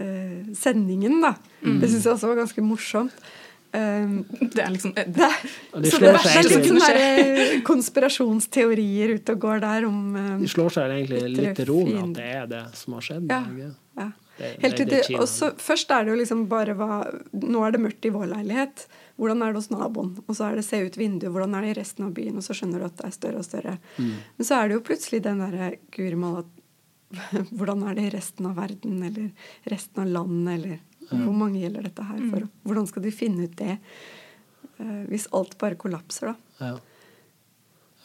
eh, 0.00 0.50
sendingen, 0.58 1.20
da. 1.24 1.34
Mm. 1.62 1.78
Det 1.82 1.92
syns 1.92 2.08
jeg 2.08 2.16
også 2.16 2.32
var 2.32 2.42
ganske 2.42 2.64
morsomt. 2.64 3.22
Um, 3.70 4.24
Det 4.54 4.64
er 4.64 4.72
liksom 4.74 4.96
det, 4.96 5.04
er- 5.06 5.44
de 5.78 5.90
så 5.92 6.00
det, 6.02 6.10
slår 6.10 6.16
seg 6.24 6.32
det 6.32 6.40
er 6.40 6.48
litt 6.48 6.64
sånne 6.72 7.02
eh, 7.04 7.52
konspirasjonsteorier 7.62 9.12
ute 9.14 9.36
og 9.36 9.44
går 9.44 9.62
der 9.62 9.86
om 9.86 10.00
um, 10.16 10.40
De 10.42 10.50
slår 10.50 10.74
seg 10.74 10.96
egentlig 10.96 11.20
litt 11.36 11.60
til 11.60 11.68
ro 11.68 11.84
med 11.86 12.00
at 12.02 12.16
det 12.16 12.32
er 12.40 12.48
det 12.50 12.64
som 12.80 12.96
har 12.98 13.06
skjedd. 13.06 13.30
Ja. 13.30 13.68
ja. 14.00 14.08
Det, 14.40 14.50
Helt 14.62 14.76
det, 14.80 14.84
det, 14.88 14.98
er 14.98 15.06
Kina. 15.06 15.20
og 15.20 15.28
så 15.28 15.52
Først 15.60 15.90
er 15.92 16.06
det 16.06 16.14
jo 16.14 16.18
liksom 16.22 16.46
bare 16.48 16.74
hva 16.78 17.02
Nå 17.44 17.62
er 17.66 17.74
det 17.76 17.82
mørkt 17.84 18.06
i 18.08 18.12
vår 18.14 18.30
leilighet. 18.32 18.86
Hvordan 19.20 19.44
er 19.44 19.52
det 19.52 19.60
hos 19.60 19.68
naboen? 19.68 20.14
Og 20.24 20.36
så 20.38 20.46
er 20.48 20.56
det 20.56 20.64
se 20.64 20.80
ut 20.80 20.96
vinduet. 20.96 21.28
Hvordan 21.34 21.58
er 21.58 21.66
det 21.66 21.74
i 21.74 21.78
resten 21.82 22.06
av 22.06 22.14
byen? 22.16 22.38
Og 22.40 22.46
så 22.46 22.56
skjønner 22.56 22.80
du 22.80 22.86
at 22.88 22.96
det 22.96 23.04
er 23.10 23.12
større 23.18 23.42
og 23.42 23.44
større. 23.44 23.74
Mm. 24.00 24.14
Men 24.38 24.48
så 24.48 24.56
er 24.56 24.70
det 24.70 24.78
jo 24.78 24.84
plutselig 24.86 25.20
den 25.26 25.42
derre 25.44 25.74
Guri 25.92 26.16
malla 26.16 26.46
Hvordan 27.56 27.84
er 27.88 27.98
det 27.98 28.06
i 28.06 28.14
resten 28.14 28.48
av 28.50 28.56
verden, 28.60 29.02
eller 29.02 29.30
resten 29.72 30.04
av 30.04 30.14
landet, 30.14 30.54
eller 30.58 30.78
Hvor 31.10 31.34
mange 31.34 31.58
gjelder 31.58 31.88
dette 31.88 32.06
her 32.06 32.20
for? 32.30 32.48
Hvordan 32.62 32.86
skal 32.86 33.02
de 33.02 33.10
finne 33.14 33.48
ut 33.48 33.56
det? 33.58 33.78
eh, 34.80 35.02
hvis 35.08 35.28
alt 35.30 35.58
bare 35.58 35.74
kollapser, 35.74 36.26
da. 36.26 36.34
Ja. 36.58 36.78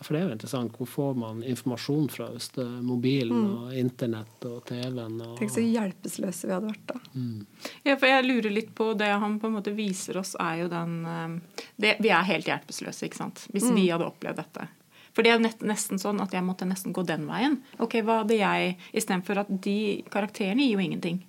For 0.01 0.11
det 0.11 0.19
er 0.19 0.25
jo 0.27 0.35
interessant. 0.35 0.75
Hvor 0.75 0.89
får 0.91 1.13
man 1.17 1.43
informasjon 1.47 2.09
fra 2.11 2.27
hvis 2.33 2.49
det 2.57 2.65
er 2.65 2.81
mobilen 2.83 3.45
og 3.47 3.75
internett 3.79 4.43
og 4.49 4.57
TV-en? 4.67 5.21
Og... 5.21 5.29
Mm. 5.31 5.37
Tenk 5.39 5.53
så 5.53 5.63
hjelpeløse 5.63 6.49
vi 6.49 6.53
hadde 6.53 6.71
vært 6.73 6.89
da. 6.91 6.97
Mm. 7.13 7.69
Ja, 7.87 7.95
for 7.95 8.11
jeg 8.11 8.25
lurer 8.27 8.51
litt 8.51 8.73
på 8.75 8.89
Det 8.99 9.07
han 9.23 9.37
på 9.39 9.47
en 9.47 9.55
måte 9.55 9.71
viser 9.77 10.19
oss, 10.19 10.33
er 10.35 10.65
jo 10.65 10.71
den 10.73 10.97
eh, 11.09 11.61
det, 11.79 11.95
Vi 12.03 12.11
er 12.11 12.27
helt 12.27 12.51
hjelpeløse, 12.51 13.07
ikke 13.07 13.21
sant? 13.21 13.45
Hvis 13.55 13.69
vi 13.71 13.87
hadde 13.87 14.09
opplevd 14.09 14.43
dette. 14.43 14.67
For 15.15 15.23
det 15.23 15.31
er 15.31 15.39
nesten 15.63 16.01
sånn 16.01 16.19
at 16.23 16.33
jeg 16.35 16.43
måtte 16.43 16.67
nesten 16.67 16.93
gå 16.95 17.05
den 17.07 17.23
veien. 17.29 17.61
Ok, 17.79 18.01
hva 18.03 18.19
hadde 18.23 18.35
jeg 18.35 18.75
Istedenfor 18.91 19.45
at 19.45 19.53
de 19.63 19.77
karakterene 20.11 20.65
gir 20.65 20.75
jo 20.75 20.83
ingenting. 20.83 21.21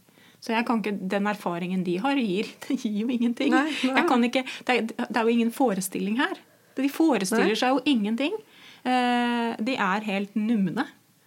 Så 0.42 0.52
jeg 0.52 0.66
kan 0.66 0.82
ikke, 0.82 0.96
den 1.14 1.26
erfaringen 1.30 1.84
de 1.86 1.96
har, 2.02 2.18
gir, 2.18 2.50
det 2.66 2.80
gir 2.82 3.00
jo 3.04 3.08
ingenting. 3.08 3.54
Nei, 3.54 3.70
nei. 3.88 4.18
Ikke, 4.28 4.44
det, 4.66 4.76
er, 4.76 4.90
det 5.06 5.16
er 5.16 5.22
jo 5.22 5.34
ingen 5.38 5.54
forestilling 5.54 6.18
her. 6.20 6.38
De 6.76 6.90
forestiller 6.92 7.54
Nei. 7.54 7.58
seg 7.58 7.72
jo 7.72 7.82
ingenting. 7.88 8.34
eh, 8.84 9.54
de 9.64 9.76
er 9.80 10.04
helt 10.06 10.34
numne. 10.36 10.84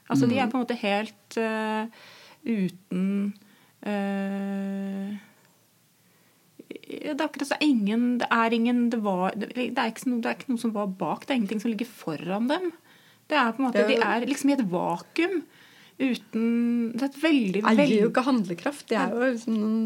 Altså 0.10 0.26
de 0.30 0.38
er 0.39 0.50
på 0.50 0.58
en 0.58 0.63
måte 0.63 0.78
helt 0.82 1.38
uh, 1.38 1.86
uten 2.41 3.34
eh, 3.86 5.17
det 6.69 7.15
er 7.15 7.23
akkurat 7.25 7.47
så 7.49 7.58
ingen 7.65 8.19
Det 8.21 8.27
er 8.29 8.53
ingen 8.53 8.89
Det, 8.93 8.99
var, 9.01 9.34
det, 9.36 9.49
er 9.58 9.89
ikke 9.89 10.10
noe, 10.12 10.21
det 10.21 10.29
er 10.29 10.36
ikke 10.38 10.51
noe 10.53 10.62
som 10.62 10.73
var 10.75 10.88
bak. 10.99 11.25
Det 11.25 11.34
er 11.34 11.39
ingenting 11.41 11.62
som 11.63 11.71
ligger 11.71 11.89
foran 11.89 12.47
dem. 12.51 12.69
Det 13.29 13.38
er 13.38 13.51
på 13.55 13.62
en 13.63 13.67
måte, 13.69 13.86
Det 13.88 13.95
De 13.97 14.03
er 14.05 14.25
liksom 14.29 14.51
i 14.51 14.53
et 14.58 14.65
vakuum. 14.69 15.39
Uten 15.99 16.45
Det 16.93 17.01
er 17.01 17.10
et 17.10 17.23
veldig, 17.23 17.63
Det 17.63 17.88
gir 17.89 18.03
jo 18.05 18.12
ikke 18.12 18.25
handlekraft. 18.27 18.86
Det 18.91 18.97
er 19.01 19.15
jo 19.15 19.32
liksom 19.34 19.58
noen 19.58 19.82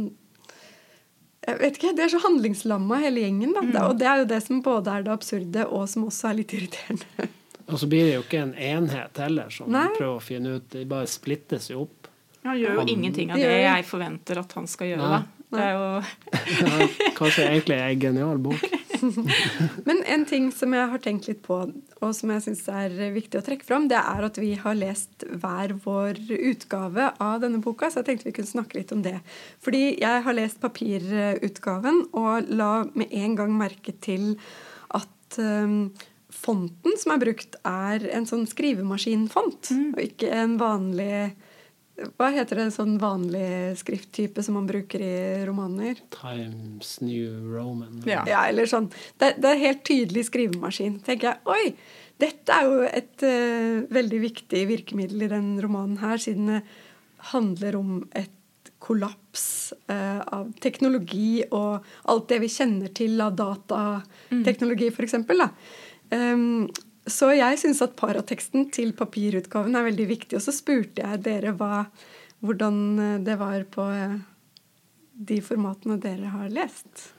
jeg 1.44 1.60
vet 1.60 1.76
ikke, 1.76 1.90
De 1.98 2.02
er 2.06 2.12
så 2.14 2.20
handlingslamma 2.24 2.98
hele 3.04 3.20
gjengen. 3.26 3.52
da. 3.54 3.62
Mm. 3.62 3.74
Og 3.90 3.98
det 4.00 4.08
er 4.08 4.22
jo 4.22 4.28
det 4.32 4.42
som 4.46 4.62
både 4.64 4.88
er 4.94 5.04
det 5.04 5.12
absurde, 5.12 5.66
og 5.68 5.90
som 5.92 6.06
også 6.08 6.30
er 6.30 6.38
litt 6.40 6.54
irriterende. 6.56 7.28
Og 7.72 7.80
så 7.80 7.88
blir 7.88 8.04
det 8.04 8.14
jo 8.18 8.22
ikke 8.26 8.42
en 8.44 8.54
enhet 8.60 9.20
heller 9.24 9.52
som 9.56 9.70
Nei. 9.72 9.86
prøver 9.96 10.18
å 10.18 10.24
finne 10.24 10.58
ut 10.58 10.66
De 10.74 10.82
bare 10.86 11.08
splittes 11.08 11.70
jo 11.72 11.86
opp. 11.86 12.10
Han 12.44 12.58
gjør 12.60 12.74
jo 12.74 12.80
Han- 12.82 12.90
ingenting 12.92 13.32
av 13.32 13.38
Det 13.40 13.48
det 13.48 13.62
jeg 13.64 13.86
forventer 13.88 14.40
at 14.42 14.52
han 14.58 14.68
skal 14.68 14.88
gjøre. 14.92 15.08
Nei. 15.10 15.20
da. 15.24 15.43
Det 15.54 15.64
er 15.64 15.76
jo 15.78 17.12
kanskje 17.20 17.50
egentlig 17.50 17.78
en 17.80 18.02
genial 18.08 18.42
bok. 18.42 18.64
Men 19.88 20.02
en 20.08 20.26
ting 20.28 20.50
som 20.56 20.74
jeg 20.76 20.92
har 20.94 21.02
tenkt 21.04 21.28
litt 21.30 21.42
på, 21.46 21.58
og 22.04 22.14
som 22.16 22.32
jeg 22.34 22.46
syns 22.46 22.64
er 22.72 22.96
viktig 23.16 23.40
å 23.40 23.44
trekke 23.46 23.68
fram, 23.68 23.88
det 23.92 24.00
er 24.00 24.28
at 24.28 24.40
vi 24.40 24.54
har 24.60 24.78
lest 24.78 25.26
hver 25.28 25.76
vår 25.84 26.22
utgave 26.38 27.10
av 27.24 27.42
denne 27.44 27.62
boka, 27.64 27.90
så 27.92 28.02
jeg 28.02 28.10
tenkte 28.12 28.30
vi 28.30 28.36
kunne 28.40 28.54
snakke 28.54 28.80
litt 28.80 28.94
om 28.96 29.04
det. 29.06 29.18
Fordi 29.64 29.84
jeg 30.02 30.24
har 30.26 30.38
lest 30.38 30.62
papirutgaven 30.64 32.06
og 32.12 32.50
la 32.54 32.74
med 32.96 33.14
en 33.24 33.38
gang 33.40 33.56
merke 33.60 33.96
til 34.04 34.34
at 34.94 35.40
um, 35.40 35.92
fonten 36.34 36.98
som 37.00 37.16
er 37.16 37.24
brukt, 37.24 37.58
er 37.68 38.08
en 38.14 38.28
sånn 38.30 38.46
skrivemaskinfont, 38.50 39.74
og 39.94 40.04
ikke 40.04 40.32
en 40.34 40.58
vanlig 40.62 41.34
hva 41.94 42.32
heter 42.34 42.58
det, 42.58 42.70
sånn 42.74 42.96
vanlig 43.02 43.76
skrifttype 43.78 44.42
som 44.44 44.58
man 44.58 44.66
bruker 44.70 45.02
i 45.04 45.18
romaner? 45.46 46.00
Times 46.16 46.96
New 47.06 47.52
Roman. 47.54 48.02
Ja. 48.10 48.24
Ja, 48.30 48.46
eller 48.50 48.70
sånn. 48.70 48.88
Det, 49.22 49.36
det 49.44 49.52
er 49.52 49.62
helt 49.62 49.84
tydelig 49.86 50.26
skrivemaskin. 50.32 50.98
tenker 51.06 51.30
jeg, 51.30 51.44
oi, 51.54 51.76
dette 52.22 52.56
er 52.56 52.70
jo 52.70 52.80
et 52.88 53.26
uh, 53.26 53.84
veldig 53.94 54.22
viktig 54.24 54.64
virkemiddel 54.72 55.28
i 55.28 55.30
den 55.36 55.52
romanen 55.62 56.00
her, 56.02 56.18
siden 56.22 56.50
det 56.56 56.64
handler 57.34 57.78
om 57.78 57.92
et 58.18 58.72
kollaps 58.84 59.46
uh, 59.86 60.20
av 60.26 60.50
teknologi 60.64 61.44
og 61.46 61.86
alt 62.12 62.26
det 62.34 62.42
vi 62.44 62.50
kjenner 62.52 62.90
til 62.96 63.22
av 63.24 63.38
datateknologi, 63.38 64.90
for 64.96 65.06
f.eks. 65.06 65.22
Um, 66.10 66.66
så 67.10 67.32
jeg 67.36 67.58
syns 67.60 67.82
at 67.84 67.96
parateksten 68.00 68.70
til 68.72 68.94
papirutgaven 68.96 69.76
er 69.76 69.84
veldig 69.90 70.06
viktig. 70.08 70.38
Og 70.40 70.44
så 70.46 70.54
spurte 70.56 71.02
jeg 71.04 71.24
dere 71.26 71.52
hva, 71.60 71.86
hvordan 72.44 72.78
eh, 73.00 73.18
det 73.26 73.36
var 73.42 73.66
på 73.74 73.88
eh, 73.92 74.16
de 75.14 75.42
formatene 75.46 76.00
dere 76.02 76.32
har 76.34 76.48
lest. 76.54 77.10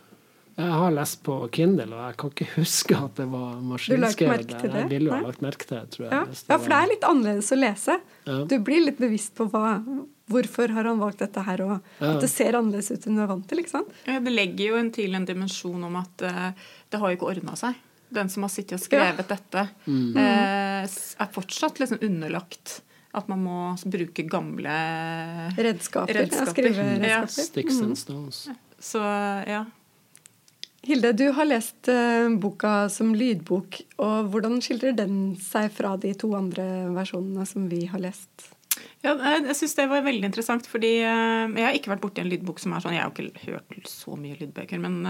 Jeg 0.55 0.71
har 0.71 0.93
lest 0.95 1.19
på 1.27 1.35
Kindle, 1.51 1.89
og 1.97 2.03
jeg 2.09 2.17
kan 2.21 2.31
ikke 2.31 2.47
huske 2.61 2.97
at 2.97 3.17
det 3.19 3.27
var 3.33 3.57
maskinskrevet. 3.67 4.53
Jeg 4.55 4.71
det? 4.73 4.85
ville 4.93 5.11
jo 5.11 5.15
ha 5.17 5.23
lagt 5.27 5.43
merke 5.43 5.67
til 5.67 5.79
det, 5.81 5.87
tror 5.97 6.05
jeg. 6.07 6.13
Ja, 6.15 6.25
det. 6.31 6.43
ja, 6.49 6.59
for 6.63 6.71
det 6.75 6.81
er 6.81 6.91
litt 6.95 7.07
annerledes 7.11 7.51
å 7.51 7.59
lese. 7.59 7.97
Ja. 8.29 8.37
Du 8.51 8.59
blir 8.65 8.85
litt 8.87 9.01
bevisst 9.03 9.35
på 9.37 9.49
hva, 9.51 9.73
hvorfor 10.31 10.73
har 10.77 10.87
han 10.89 11.01
valgt 11.03 11.25
dette 11.27 11.43
her, 11.45 11.65
og 11.67 11.75
Ja. 12.01 12.13
at 12.15 12.23
det 12.23 12.31
ser 12.33 12.55
annerledes 12.57 12.93
ut 12.95 13.09
enn 13.11 13.19
du 13.19 13.25
er 13.25 13.33
vant 13.35 13.49
til. 13.51 13.59
ikke 13.65 13.75
sant? 13.75 13.91
Ja, 14.07 14.21
Det 14.23 14.33
legger 14.33 14.71
jo 14.71 14.79
en 14.81 14.93
til 14.95 15.19
en 15.19 15.27
dimensjon 15.29 15.85
om 15.91 15.99
at 16.01 16.23
eh, 16.23 16.53
det 16.89 17.01
har 17.03 17.11
jo 17.13 17.19
ikke 17.19 17.33
ordna 17.35 17.57
seg. 17.59 17.75
Den 18.15 18.29
som 18.31 18.45
har 18.47 18.53
sittet 18.53 18.77
og 18.79 18.85
skrevet 18.85 19.29
dette, 19.31 19.69
eh, 19.89 20.85
er 20.85 21.33
fortsatt 21.35 21.81
liksom 21.81 22.03
underlagt 22.05 22.81
at 23.15 23.31
man 23.31 23.45
må 23.45 23.61
bruke 23.87 24.27
gamle 24.27 24.75
Redskaper. 25.55 26.15
Ja, 26.15 26.25
Redskaper. 26.25 26.69
Ja. 27.07 27.23
Sticks 27.31 27.81
and 27.83 27.99
Stones. 27.99 28.49
Så 28.83 29.01
ja. 29.49 29.65
Hilde, 30.85 31.15
du 31.17 31.31
har 31.33 31.49
lest 31.49 31.89
eh, 31.89 32.29
boka 32.41 32.91
som 32.93 33.15
lydbok. 33.17 33.79
og 34.05 34.33
Hvordan 34.33 34.59
skildrer 34.65 34.97
den 34.99 35.37
seg 35.41 35.71
fra 35.73 35.95
de 36.01 36.13
to 36.19 36.35
andre 36.37 36.91
versjonene 36.93 37.47
som 37.49 37.71
vi 37.71 37.87
har 37.89 38.03
lest? 38.03 38.51
Ja, 39.05 39.15
jeg 39.15 39.55
syns 39.57 39.77
det 39.79 39.87
var 39.89 40.05
veldig 40.05 40.29
interessant, 40.29 40.67
fordi 40.69 40.99
eh, 41.07 41.55
jeg 41.55 41.65
har 41.69 41.79
ikke 41.79 41.95
vært 41.95 42.05
borti 42.05 42.25
en 42.25 42.29
lydbok 42.33 42.61
som 42.61 42.75
er 42.75 42.85
sånn 42.85 42.97
Jeg 42.97 43.05
har 43.07 43.15
jo 43.15 43.31
ikke 43.31 43.55
hørt 43.55 43.89
så 43.89 44.19
mye 44.19 44.37
lydbøker, 44.43 44.83
men 44.83 45.01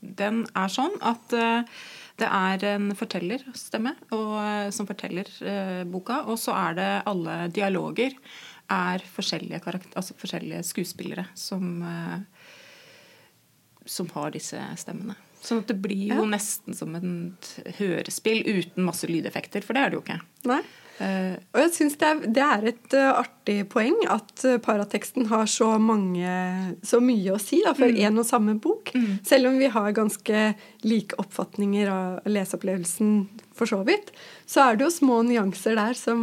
den 0.00 0.44
er 0.56 0.70
sånn 0.72 0.94
at 1.04 1.34
det 2.20 2.28
er 2.28 2.64
en 2.74 2.90
fortellerstemme 2.96 3.94
eh, 4.12 4.68
som 4.74 4.88
forteller 4.88 5.28
eh, 5.46 5.82
boka, 5.88 6.22
og 6.30 6.38
så 6.40 6.54
er 6.56 6.76
det 6.78 6.88
alle 7.10 7.36
dialoger 7.56 8.16
er 8.70 9.02
forskjellige, 9.16 9.60
altså 9.98 10.14
forskjellige 10.20 10.62
skuespillere 10.68 11.24
som, 11.38 11.80
eh, 11.82 12.46
som 13.86 14.10
har 14.14 14.30
disse 14.36 14.60
stemmene. 14.78 15.16
Sånn 15.40 15.62
at 15.62 15.70
det 15.72 15.78
blir 15.80 16.10
jo 16.12 16.20
Ja. 16.20 16.28
nesten 16.36 16.76
som 16.76 16.94
et 16.98 17.48
hørespill 17.80 18.42
uten 18.44 18.84
masse 18.84 19.08
lydeffekter, 19.08 19.64
for 19.64 19.72
det 19.74 19.82
er 19.82 19.90
det 19.90 19.96
jo 19.98 20.04
ikke. 20.04 20.20
Nei? 20.50 20.60
Eh, 21.00 21.36
Og 21.54 21.60
jeg 21.62 21.70
syns 21.72 21.94
det, 21.96 22.08
er- 22.10 22.26
det 22.36 22.42
er 22.44 22.64
et 22.68 22.94
eh, 22.98 23.10
artig 23.22 23.54
poeng 23.72 23.94
at 24.12 24.44
eh, 24.44 24.58
parateksten 24.60 25.30
har 25.30 25.46
så, 25.48 25.70
mange, 25.80 26.28
så 26.84 27.00
mye 27.00 27.32
å 27.32 27.40
si 27.40 27.62
da, 27.64 27.72
for 27.78 27.88
én 27.88 28.20
og 28.20 28.26
samme 28.28 28.58
bok. 28.60 28.92
Selv 29.24 29.48
om 29.48 29.56
vi 29.58 29.70
har 29.72 29.94
ganske 29.96 30.42
like 30.84 31.16
oppfatninger 31.22 31.88
av 31.88 32.28
leseopplevelsen 32.28 33.14
for 33.56 33.66
så 33.70 33.80
vidt, 33.88 34.12
så 34.44 34.66
er 34.68 34.76
det 34.76 34.84
jo 34.84 34.92
små 34.98 35.22
nyanser 35.24 35.74
der 35.80 35.96
som, 35.96 36.20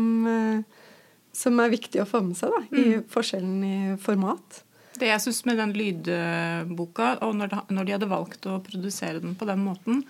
som 1.34 1.60
er 1.66 1.74
viktig 1.74 2.02
å 2.04 2.08
få 2.10 2.22
med 2.26 2.38
seg, 2.38 2.54
da, 2.54 2.62
i 2.78 3.02
forskjellen 3.10 3.58
i 3.66 3.78
format. 4.02 4.62
Det 4.98 5.10
jeg 5.12 5.22
syns 5.26 5.44
med 5.46 5.58
den 5.62 5.74
lydboka, 5.78 7.16
og 7.26 7.36
når 7.38 7.86
de 7.86 7.94
hadde 7.94 8.10
valgt 8.10 8.46
å 8.50 8.60
produsere 8.66 9.20
den 9.22 9.36
på 9.38 9.46
den 9.50 9.62
måten, 9.66 10.04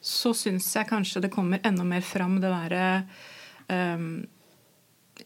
så 0.00 0.32
syns 0.36 0.68
jeg 0.76 0.88
kanskje 0.88 1.20
det 1.24 1.30
kommer 1.32 1.60
enda 1.64 1.84
mer 1.84 2.00
fram 2.04 2.38
det 2.40 2.48
derre 2.52 3.02
um, 3.70 4.26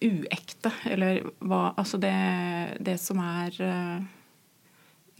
uekte. 0.02 0.72
Eller 0.90 1.22
hva 1.40 1.72
Altså 1.80 1.98
det, 2.02 2.14
det 2.84 2.98
som 3.00 3.20
er 3.24 3.56
uh, 3.62 4.04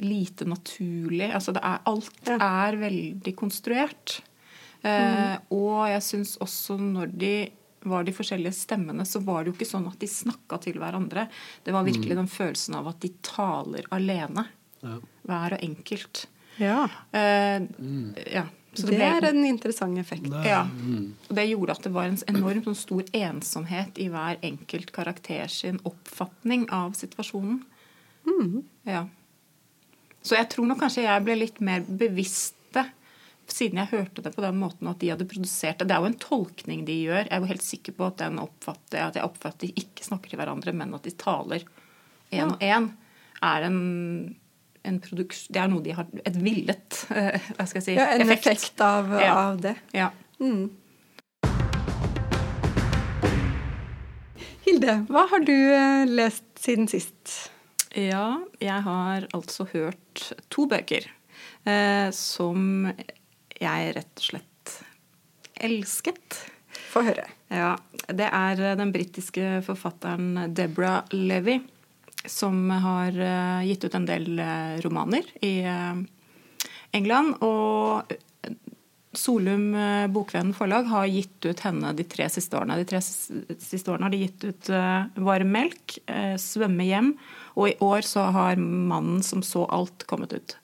lite 0.04 0.46
naturlig. 0.50 1.30
Altså 1.34 1.54
det 1.54 1.62
er, 1.64 1.82
alt 1.86 2.30
Ja. 2.30 2.38
er 2.66 2.76
veldig 2.80 3.34
konstruert. 3.38 4.20
Eh, 4.84 5.36
Og 5.54 5.86
jeg 5.88 6.02
syns 6.04 6.36
også 6.44 6.74
når 6.78 7.12
de 7.16 7.34
var 7.84 8.04
de 8.04 8.12
forskjellige 8.12 8.52
stemmene, 8.56 9.04
så 9.08 9.20
var 9.24 9.44
det 9.44 9.52
jo 9.52 9.56
ikke 9.58 9.68
sånn 9.70 9.86
at 9.88 9.98
de 10.00 10.08
snakka 10.08 10.58
til 10.60 10.76
hverandre. 10.80 11.26
Det 11.64 11.72
var 11.72 11.84
virkelig 11.84 12.16
den 12.16 12.28
følelsen 12.28 12.74
av 12.76 12.88
at 12.88 13.00
de 13.00 13.10
taler 13.24 13.84
alene. 13.92 14.46
Ja. 14.82 14.98
Hver 15.28 15.56
og 15.56 15.64
enkelt. 15.64 16.26
Ja. 16.60 16.82
Eh, 17.12 17.60
ja. 18.34 18.44
Så 18.74 18.88
Det 18.88 18.98
det 18.98 19.08
er 19.08 19.28
en 19.28 19.44
interessant 19.44 19.98
effekt. 19.98 20.24
Det- 20.30 20.46
ja. 20.46 20.64
mm. 20.64 21.14
Og 21.28 21.36
det 21.36 21.48
gjorde 21.48 21.70
at 21.70 21.82
det 21.82 21.92
var 21.92 22.04
en 22.04 22.18
enormt 22.28 22.64
sånn 22.64 22.76
stor 22.76 23.02
ensomhet 23.12 23.98
i 23.98 24.08
hver 24.08 24.38
enkelt 24.42 24.92
karakter 24.92 25.46
sin 25.48 25.78
oppfatning 25.84 26.66
av 26.70 26.92
situasjonen. 26.98 27.62
Ja. 28.84 29.06
Så 30.24 30.36
jeg 30.38 30.48
tror 30.50 30.66
nok 30.66 30.80
kanskje 30.80 31.04
jeg 31.04 31.24
ble 31.24 31.36
litt 31.36 31.60
mer 31.60 31.84
bevisste 31.84 32.86
siden 33.50 33.76
jeg 33.82 33.90
hørte 33.92 34.22
det 34.24 34.32
på 34.34 34.40
den 34.44 34.56
måten 34.56 34.88
at 34.88 35.00
de 35.02 35.10
hadde 35.12 35.26
produsert 35.28 35.78
det. 35.78 35.88
Det 35.90 35.96
er 35.96 36.00
jo 36.00 36.10
en 36.12 36.20
tolkning 36.22 36.84
de 36.88 36.96
gjør. 37.04 37.26
Jeg 37.26 37.32
er 37.36 37.42
jo 37.42 37.50
helt 37.50 37.66
sikker 37.66 37.96
på 37.98 38.06
at, 38.08 38.16
den 38.22 38.40
oppfatter, 38.40 39.02
at 39.04 39.18
jeg 39.18 39.26
oppfatter 39.26 39.58
at 39.58 39.66
de 39.66 39.84
ikke 39.84 40.06
snakker 40.06 40.32
til 40.32 40.40
hverandre, 40.40 40.72
men 40.72 40.94
at 40.96 41.04
de 41.04 41.12
taler 41.20 41.66
én 42.32 42.54
og 42.54 42.64
én. 42.64 42.88
Er 43.44 43.66
en, 43.68 43.76
en. 43.76 44.36
Det 44.84 45.56
er 45.56 45.68
noe 45.72 45.80
de 45.82 45.94
har 45.96 46.06
Et 46.28 46.36
villet 46.36 46.98
Hva 47.56 47.64
skal 47.66 47.80
jeg 47.80 47.84
si 47.86 47.94
Ja, 47.96 48.10
en 48.14 48.28
effekt, 48.28 48.80
av, 48.84 49.08
Ja. 49.16 49.32
av 49.48 49.60
det. 49.64 49.74
Ja. 49.96 50.10
Mm. 50.40 50.68
Hilde, 54.64 54.94
hva 55.12 55.26
har 55.30 55.44
du 55.44 55.52
eh, 55.54 56.04
lest 56.08 56.46
siden 56.60 56.88
sist? 56.88 57.50
Ja, 57.94 58.40
jeg 58.60 58.80
har 58.86 59.26
altså 59.36 59.66
hørt 59.72 60.22
to 60.52 60.64
bøker 60.70 61.04
eh, 61.68 62.08
som 62.16 62.88
jeg 63.60 63.92
rett 63.96 64.18
og 64.18 64.24
slett 64.24 64.72
elsket. 65.64 66.40
Få 66.90 67.04
høre. 67.06 67.26
Ja, 67.52 67.74
Det 68.08 68.26
er 68.26 68.64
den 68.80 68.90
britiske 68.94 69.60
forfatteren 69.66 70.50
Deborah 70.56 71.04
Levy 71.14 71.60
som 72.24 72.70
har 72.70 73.20
eh, 73.20 73.66
gitt 73.68 73.84
ut 73.84 73.94
en 73.94 74.06
del 74.06 74.38
eh, 74.38 74.76
romaner 74.84 75.26
i 75.44 75.58
eh, 75.60 75.96
England. 76.96 77.36
Og 77.44 78.14
Solum 79.14 79.76
Bokvennen 80.10 80.54
forlag 80.56 80.88
har 80.90 81.06
gitt 81.06 81.46
ut 81.46 81.60
henne 81.62 81.92
de 81.94 82.06
tre 82.10 82.26
siste 82.32 82.56
årene. 82.58 82.80
De 82.80 82.86
tre 82.88 82.98
siste 83.04 83.92
årene 83.92 84.08
har 84.08 84.14
de 84.14 84.22
gitt 84.24 84.42
ut 84.42 84.70
Varm 85.22 85.52
melk, 85.54 85.94
Svømme 86.42 86.82
hjem, 86.88 87.12
og 87.54 87.68
i 87.70 87.76
år 87.78 88.02
så 88.02 88.24
har 88.34 88.58
Mannen 88.58 89.22
som 89.22 89.44
så 89.46 89.68
alt 89.70 90.02
kommet 90.10 90.34
ut. 90.34 90.56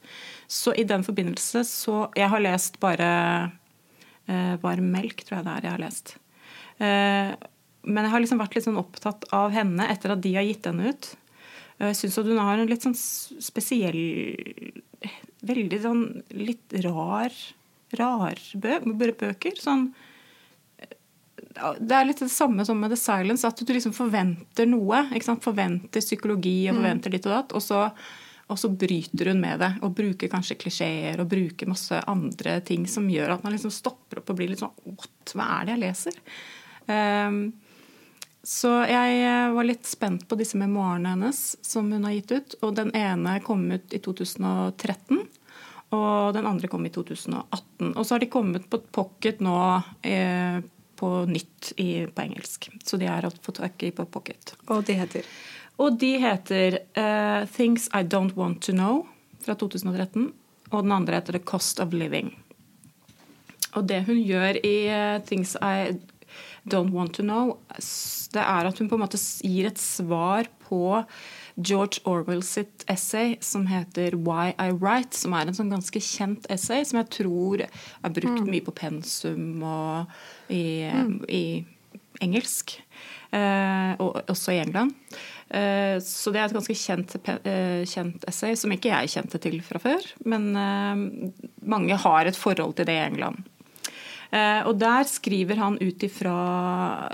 Så 0.51 0.75
i 0.75 0.83
den 0.83 1.07
forbindelse 1.07 1.63
så 1.63 2.09
Jeg 2.19 2.27
har 2.33 2.43
lest 2.43 2.81
bare 2.83 3.13
Varm 4.27 4.91
melk, 4.97 5.23
tror 5.29 5.39
jeg 5.39 5.47
det 5.47 5.55
er 5.55 5.69
jeg 5.69 5.77
har 5.77 5.85
lest. 5.87 6.17
Men 6.83 8.03
jeg 8.03 8.15
har 8.17 8.27
liksom 8.27 8.43
vært 8.43 8.59
litt 8.59 8.67
sånn 8.67 8.83
opptatt 8.83 9.31
av 9.31 9.55
henne 9.55 9.87
etter 9.95 10.17
at 10.17 10.27
de 10.27 10.35
har 10.35 10.51
gitt 10.51 10.67
henne 10.67 10.91
ut. 10.91 11.15
Jeg 11.81 11.97
syns 11.97 12.19
hun 12.21 12.39
har 12.39 12.61
en 12.61 12.69
litt 12.69 12.85
sånn 12.85 12.97
spesiell 12.97 14.01
Veldig 15.49 15.79
sånn 15.81 16.05
litt 16.37 16.75
rar 16.85 17.33
rarbøker. 17.97 19.57
Sånn 19.59 19.89
det 21.81 21.95
er 21.97 22.07
litt 22.07 22.21
det 22.23 22.31
samme 22.31 22.65
som 22.67 22.79
med 22.79 22.93
The 22.93 22.99
Silence, 23.01 23.47
at 23.47 23.59
du 23.59 23.73
liksom 23.73 23.95
forventer 23.97 24.69
noe. 24.71 25.03
Forventer 25.43 26.05
psykologi 26.05 26.69
og 26.69 26.77
mm. 26.77 26.81
forventer 26.81 27.15
ditt 27.17 27.27
og 27.27 27.35
datt. 27.35 27.55
Og 27.57 27.65
så, 27.65 27.81
og 28.47 28.61
så, 28.61 28.71
bryter 28.71 29.33
hun 29.33 29.43
med 29.43 29.61
det 29.63 29.73
og 29.83 29.97
bruker 29.97 30.31
kanskje 30.31 30.59
klisjeer 30.61 31.21
og 31.21 31.31
bruker 31.33 31.71
masse 31.71 31.99
andre 32.11 32.59
ting 32.67 32.87
som 32.91 33.09
gjør 33.11 33.35
at 33.35 33.45
man 33.47 33.57
liksom 33.57 33.73
stopper 33.75 34.23
opp 34.23 34.31
og 34.31 34.39
blir 34.39 34.53
litt 34.53 34.63
sånn 34.63 34.77
What? 34.85 35.35
Hva 35.35 35.49
er 35.57 35.67
det 35.67 35.77
jeg 35.77 35.85
leser? 35.87 36.23
Um, 36.91 37.43
så 38.43 38.71
jeg 38.89 39.21
eh, 39.21 39.53
var 39.53 39.67
litt 39.69 39.85
spent 39.87 40.25
på 40.29 40.39
disse 40.41 40.57
memoarene 40.61 41.13
hennes 41.13 41.41
som 41.61 41.91
hun 41.93 42.07
har 42.09 42.17
gitt 42.17 42.33
ut. 42.33 42.57
Og 42.65 42.75
den 42.79 42.93
ene 42.97 43.37
kom 43.45 43.67
ut 43.69 43.93
i 43.93 44.01
2013. 44.01 45.21
Og 45.91 46.35
den 46.35 46.47
andre 46.49 46.71
kom 46.71 46.87
i 46.87 46.93
2018. 46.95 47.93
Og 47.93 48.05
så 48.07 48.15
har 48.15 48.23
de 48.23 48.31
kommet 48.33 48.69
på 48.71 48.81
pocket 48.95 49.43
nå 49.45 49.59
eh, 50.07 50.61
på 51.01 51.11
nytt 51.29 51.73
i, 51.81 52.07
på 52.07 52.23
engelsk. 52.23 52.71
Så 52.85 52.97
de 53.01 53.09
har 53.11 53.29
fått 53.43 53.61
tak 53.61 53.83
i 53.83 53.93
på 53.93 54.05
pocket. 54.09 54.55
Og 54.69 54.85
de 54.89 54.97
heter? 55.01 55.29
Og 55.81 55.97
de 56.01 56.11
heter 56.21 56.77
uh, 56.93 57.49
Things 57.49 57.89
I 57.97 58.05
Don't 58.05 58.37
Want 58.37 58.61
To 58.67 58.75
Know 58.77 59.07
fra 59.41 59.57
2013. 59.57 60.29
Og 60.71 60.85
den 60.85 60.93
andre 60.93 61.17
heter 61.17 61.39
The 61.39 61.45
Cost 61.45 61.81
of 61.81 61.97
Living. 61.97 62.35
Og 63.73 63.87
det 63.89 64.03
hun 64.11 64.21
gjør 64.21 64.61
i 64.61 64.77
uh, 64.93 65.23
Things 65.25 65.57
I 65.57 65.97
Don't 66.71 66.95
Want 66.95 67.17
To 67.19 67.27
Know, 67.27 67.59
det 68.31 68.43
er 68.43 68.69
at 68.69 68.79
hun 68.79 68.89
på 68.91 68.97
en 68.99 69.03
måte 69.05 69.19
gir 69.19 69.69
et 69.69 69.81
svar 69.81 70.49
på 70.69 71.03
George 71.59 72.01
Orwell 72.09 72.43
sitt 72.47 72.85
essay 72.89 73.37
som 73.41 73.67
heter 73.67 74.15
'Why 74.15 74.55
I 74.55 74.71
Write', 74.71 75.19
som 75.19 75.35
er 75.35 75.49
en 75.49 75.57
sånn 75.57 75.73
ganske 75.73 76.01
kjent 76.01 76.47
essay 76.49 76.85
som 76.85 77.03
jeg 77.03 77.11
tror 77.11 77.67
er 77.67 78.15
brukt 78.15 78.47
mm. 78.47 78.51
mye 78.51 78.65
på 78.65 78.77
pensum 78.77 79.63
og 79.63 80.07
i, 80.49 80.87
mm. 80.87 81.25
i 81.29 81.45
engelsk. 82.23 82.79
Eh, 83.31 83.93
og 84.03 84.25
også 84.31 84.57
i 84.57 84.59
England. 84.59 84.95
Eh, 85.51 85.99
så 86.03 86.33
det 86.33 86.41
er 86.41 86.49
et 86.49 86.57
ganske 86.57 86.75
kjent, 86.75 87.15
eh, 87.47 87.83
kjent, 87.87 88.25
essay, 88.31 88.57
som 88.59 88.73
ikke 88.75 88.91
jeg 88.91 89.13
kjente 89.15 89.39
til 89.43 89.61
fra 89.63 89.79
før. 89.83 90.07
Men 90.27 90.51
eh, 90.59 91.31
mange 91.63 91.99
har 92.05 92.27
et 92.27 92.39
forhold 92.39 92.77
til 92.79 92.87
det 92.91 92.99
i 92.99 93.07
England. 93.07 93.47
Eh, 94.31 94.63
og 94.69 94.77
der 94.79 95.07
skriver 95.11 95.59
han 95.59 95.75
ut 95.81 96.05
ifra 96.07 96.35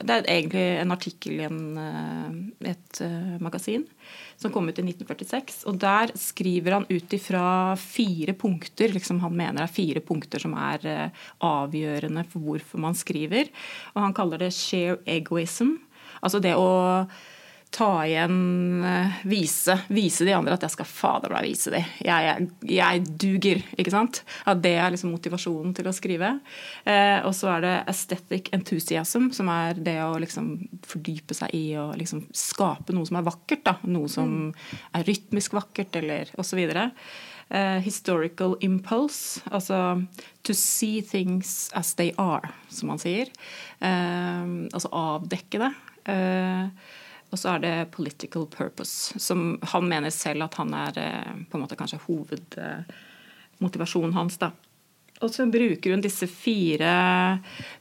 Det 0.04 0.18
er 0.18 0.26
egentlig 0.28 0.64
en 0.82 0.92
artikkel 0.92 1.38
i 1.40 1.46
en, 1.46 1.60
eh, 1.80 2.72
et 2.72 3.00
uh, 3.00 3.38
magasin 3.40 3.86
som 4.36 4.52
kom 4.52 4.68
ut 4.68 4.76
i 4.76 4.84
1946. 4.84 5.62
Og 5.70 5.78
der 5.80 6.12
skriver 6.20 6.76
han 6.76 6.88
ut 6.90 7.14
ifra 7.16 7.46
fire 7.80 8.34
punkter 8.36 8.92
liksom 8.92 9.22
han 9.24 9.32
mener 9.36 9.64
er 9.64 9.72
fire 9.72 10.02
punkter 10.04 10.42
som 10.42 10.52
er 10.60 10.84
avgjørende 11.40 12.26
for 12.28 12.44
hvorfor 12.44 12.84
man 12.84 12.98
skriver. 12.98 13.48
Og 13.94 14.02
han 14.04 14.16
kaller 14.16 14.44
det 14.44 14.52
'share 14.52 15.00
egoism'. 15.08 15.78
Altså 16.20 16.40
det 16.40 16.52
å 16.52 17.08
ta 17.70 18.06
igjen 18.06 18.84
eh, 18.84 19.18
Vise, 19.28 19.78
vise 19.88 20.24
de 20.24 20.34
andre 20.36 20.54
at 20.56 20.64
jeg 20.64 20.74
skal 20.76 20.88
fader 20.88 21.32
meg 21.34 21.46
vise 21.48 21.72
de. 21.74 21.82
Jeg, 22.04 22.26
jeg, 22.28 22.48
jeg, 22.76 23.04
duger, 23.20 23.62
ikke 23.76 23.92
sant? 23.92 24.22
At 24.48 24.62
det 24.64 24.76
er 24.80 24.92
liksom 24.94 25.12
motivasjonen 25.14 25.74
til 25.76 25.88
å 25.90 25.94
skrive. 25.94 26.32
Eh, 26.88 27.18
og 27.26 27.34
så 27.36 27.50
er 27.56 27.64
det 27.64 27.74
aesthetic 27.92 28.50
enthusiasm, 28.56 29.30
som 29.36 29.50
er 29.52 29.78
det 29.78 29.98
å 30.04 30.14
liksom 30.22 30.52
fordype 30.86 31.36
seg 31.36 31.54
i 31.56 31.64
og 31.80 31.96
liksom 32.00 32.26
skape 32.36 32.96
noe 32.96 33.08
som 33.08 33.20
er 33.20 33.26
vakkert. 33.28 33.64
da, 33.66 33.76
Noe 33.90 34.10
som 34.12 34.36
mm. 34.48 34.76
er 35.00 35.08
rytmisk 35.10 35.56
vakkert, 35.58 35.98
eller 36.00 36.32
osv. 36.40 36.62
Uh, 37.46 37.78
historical 37.84 38.56
impulse, 38.66 39.42
altså 39.54 40.00
to 40.42 40.54
see 40.56 40.98
things 40.98 41.68
as 41.78 41.92
they 41.94 42.10
are, 42.18 42.54
som 42.72 42.90
man 42.90 43.02
sier. 43.02 43.30
Uh, 43.78 44.66
altså 44.72 44.90
avdekke 44.90 45.60
det. 45.62 45.74
Uh, 46.06 46.70
og 47.32 47.38
så 47.40 47.46
er 47.54 47.58
det 47.64 47.90
political 47.94 48.44
purpose, 48.50 49.18
som 49.22 49.38
han 49.72 49.84
mener 49.90 50.10
selv 50.14 50.40
at 50.46 50.54
han 50.60 50.70
er 50.76 50.92
eh, 51.02 51.34
på 51.50 51.54
en 51.58 51.64
måte 51.64 51.78
kanskje 51.78 52.04
hovedmotivasjonen 52.06 54.16
hans. 54.16 54.36
da. 54.42 54.48
Og 55.24 55.28
så 55.32 55.46
bruker 55.48 55.94
hun 55.94 56.02
disse 56.04 56.26
fire 56.28 56.90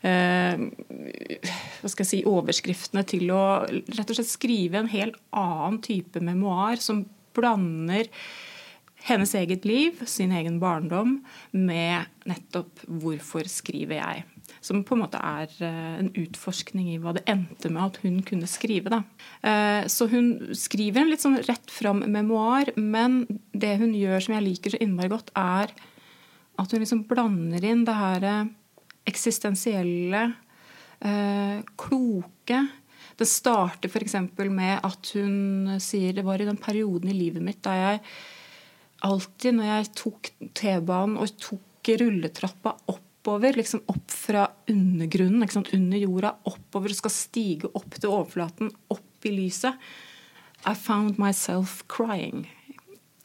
eh, 0.08 0.56
hva 1.82 1.90
skal 1.92 2.04
jeg 2.06 2.12
si, 2.12 2.30
overskriftene 2.30 3.04
til 3.08 3.32
å 3.36 3.44
rett 3.68 4.10
og 4.10 4.18
slett 4.18 4.32
skrive 4.32 4.80
en 4.80 4.92
helt 4.92 5.18
annen 5.36 5.82
type 5.84 6.20
memoar 6.24 6.76
som 6.84 7.06
blander 7.36 8.06
hennes 9.06 9.36
eget 9.38 9.66
liv, 9.66 10.00
sin 10.10 10.34
egen 10.34 10.58
barndom, 10.60 11.20
med 11.52 12.06
nettopp 12.26 12.82
'hvorfor 12.88 13.46
skriver 13.48 14.02
jeg'? 14.02 14.24
Som 14.62 14.84
på 14.84 14.96
en 14.96 15.02
måte 15.04 15.20
er 15.22 15.50
eh, 15.62 16.00
en 16.00 16.10
utforskning 16.10 16.90
i 16.94 16.98
hva 16.98 17.14
det 17.14 17.26
endte 17.30 17.70
med 17.70 17.84
at 17.84 17.98
hun 18.02 18.22
kunne 18.26 18.48
skrive. 18.50 18.90
Da. 18.90 19.04
Eh, 19.44 19.86
så 19.86 20.10
hun 20.10 20.54
skriver 20.54 21.02
en 21.02 21.10
litt 21.10 21.22
sånn 21.22 21.38
rett 21.38 21.70
fram 21.70 22.02
memoar, 22.10 22.72
men 22.78 23.28
det 23.54 23.78
hun 23.78 23.94
gjør 23.94 24.22
som 24.22 24.34
jeg 24.36 24.44
liker 24.44 24.74
så 24.74 24.82
innmari 24.82 25.10
godt, 25.10 25.30
er 25.36 25.70
at 26.58 26.72
hun 26.72 26.80
liksom 26.80 27.06
blander 27.06 27.64
inn 27.64 27.86
det 27.86 27.94
her 27.94 28.24
eh, 28.24 28.46
eksistensielle, 29.06 30.34
kloke. 31.78 32.60
Det 33.20 33.28
starter 33.28 33.92
f.eks. 33.92 34.16
med 34.50 34.80
at 34.82 35.12
hun 35.14 35.76
sier 35.78 36.16
det 36.16 36.24
var 36.26 36.42
i 36.42 36.48
den 36.48 36.58
perioden 36.58 37.12
i 37.12 37.14
livet 37.14 37.44
mitt 37.44 37.62
da 37.62 37.76
jeg 37.76 38.00
alltid 39.04 39.58
når 39.58 39.72
jeg 39.72 39.92
tok 40.00 40.30
T-banen 40.58 41.18
og 41.22 41.36
tok 41.42 41.92
rulletrappa 42.02 42.74
oppover, 42.92 43.58
liksom 43.60 43.84
opp 43.92 44.14
fra 44.14 44.46
undergrunnen, 44.72 45.46
under 45.46 46.02
jorda, 46.02 46.34
oppover 46.50 46.94
og 46.94 47.00
skal 47.00 47.14
stige 47.14 47.70
opp 47.78 47.98
til 48.00 48.12
overflaten, 48.12 48.72
opp 48.94 49.28
i 49.28 49.34
lyset. 49.36 49.78
I 50.66 50.74
found 50.74 51.20
myself 51.22 51.84
crying. 51.92 52.48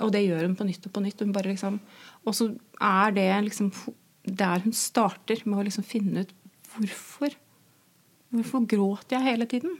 Og 0.00 0.12
det 0.12 0.24
gjør 0.26 0.44
hun 0.44 0.56
på 0.56 0.66
nytt 0.68 0.87
og 0.88 0.92
på 0.96 1.02
nytt. 1.04 1.22
Liksom, 1.46 1.78
og 2.24 2.37
så 2.37 2.50
er 2.80 3.16
det 3.16 3.28
liksom 3.48 3.70
der 4.24 4.64
hun 4.64 4.76
starter 4.76 5.40
med 5.46 5.61
å 5.61 5.64
liksom 5.68 5.87
finne 5.87 6.24
ut 6.24 6.35
hvorfor. 6.74 7.37
Hvorfor 8.30 8.66
gråter 8.68 9.16
jeg 9.16 9.26
hele 9.26 9.48
tiden? 9.50 9.78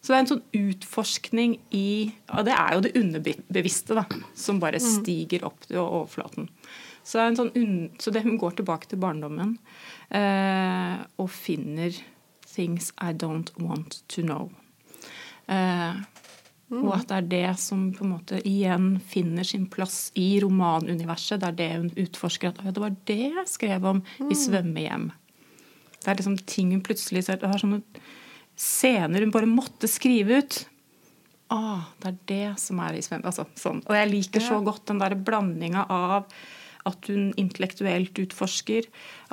Så 0.00 0.12
det 0.12 0.16
er 0.16 0.22
en 0.22 0.30
sånn 0.30 0.46
utforskning 0.56 1.58
i 1.76 1.88
Og 2.32 2.46
det 2.48 2.54
er 2.56 2.76
jo 2.76 2.84
det 2.86 2.94
underbevisste, 2.96 3.98
da, 3.98 4.06
som 4.34 4.60
bare 4.62 4.80
mm. 4.80 4.86
stiger 5.00 5.44
opp 5.48 5.66
til 5.66 5.82
overflaten. 5.82 6.48
Så, 7.04 7.20
sånn 7.36 7.52
så 8.00 8.12
det, 8.12 8.24
hun 8.24 8.38
går 8.40 8.58
tilbake 8.60 8.90
til 8.90 9.00
barndommen 9.00 9.56
eh, 10.14 11.00
og 11.20 11.30
finner 11.32 11.96
'things 12.50 12.92
I 13.00 13.12
don't 13.12 13.52
want 13.58 14.02
to 14.08 14.22
know'. 14.22 14.50
Eh, 15.48 15.96
mm. 16.70 16.82
Og 16.84 16.92
at 16.98 17.08
det 17.08 17.16
er 17.16 17.30
det 17.30 17.58
som 17.62 17.88
på 17.94 18.04
en 18.04 18.14
måte 18.14 18.40
igjen 18.46 19.00
finner 19.00 19.44
sin 19.44 19.66
plass 19.66 20.12
i 20.14 20.40
romanuniverset. 20.42 21.40
Det 21.40 21.48
er 21.48 21.58
det 21.58 21.70
hun 21.76 21.90
utforsker. 22.04 22.52
At 22.52 22.74
det 22.74 22.84
var 22.84 22.96
det 23.06 23.20
jeg 23.22 23.48
skrev 23.48 23.84
om 23.84 24.02
mm. 24.02 24.30
i 24.30 24.34
'Svømmehjem'. 24.34 25.10
Det 26.00 26.08
er 26.08 26.16
liksom 26.16 26.38
ting 26.46 26.70
hun 26.72 26.82
plutselig 26.82 27.24
ser, 27.24 27.36
Det 27.36 27.48
har 27.48 27.58
sånne 27.58 27.82
scener 28.60 29.24
hun 29.24 29.32
bare 29.34 29.48
måtte 29.48 29.88
skrive 29.88 30.40
ut. 30.42 30.62
Ah, 31.50 31.88
det 31.98 32.10
er 32.10 32.18
det 32.30 32.46
som 32.62 32.78
er 32.84 32.94
i 32.94 33.02
svømmehjem. 33.02 33.26
Altså, 33.26 33.46
sånn. 33.58 33.82
Og 33.88 33.96
jeg 33.96 34.10
liker 34.10 34.44
så 34.44 34.60
godt 34.64 34.86
den 34.90 35.00
derre 35.02 35.18
blandinga 35.18 35.86
av 35.90 36.28
at 36.88 37.08
hun 37.10 37.32
intellektuelt 37.40 38.16
utforsker, 38.22 38.86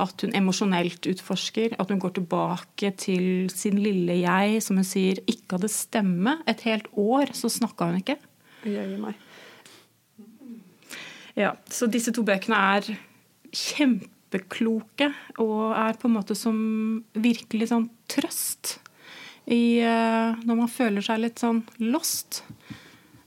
at 0.03 0.23
hun 0.23 0.33
emosjonelt 0.35 1.07
utforsker. 1.11 1.77
At 1.79 1.93
hun 1.93 2.01
går 2.03 2.17
tilbake 2.17 2.91
til 2.99 3.51
sin 3.53 3.77
lille 3.83 4.17
jeg, 4.23 4.63
som 4.65 4.79
hun 4.79 4.87
sier 4.87 5.21
ikke 5.27 5.59
hadde 5.59 5.71
stemme. 5.71 6.39
Et 6.49 6.65
helt 6.67 6.89
år 6.97 7.31
så 7.37 7.51
snakka 7.53 7.91
hun 7.91 8.01
ikke. 8.01 8.17
Jøye 8.67 8.99
meg. 8.99 9.23
Ja, 11.37 11.53
så 11.69 11.85
disse 11.91 12.11
to 12.15 12.23
bøkene 12.25 12.57
er 12.57 12.89
kjempekloke 13.53 15.11
og 15.37 15.69
er 15.77 15.99
på 16.01 16.09
en 16.09 16.17
måte 16.17 16.35
som 16.35 16.57
virkelig 17.13 17.69
sånn 17.69 17.91
trøst 18.09 18.79
i, 19.47 19.79
uh, 19.79 20.35
når 20.43 20.59
man 20.59 20.71
føler 20.71 21.05
seg 21.05 21.21
litt 21.23 21.41
sånn 21.41 21.61
lost. 21.83 22.41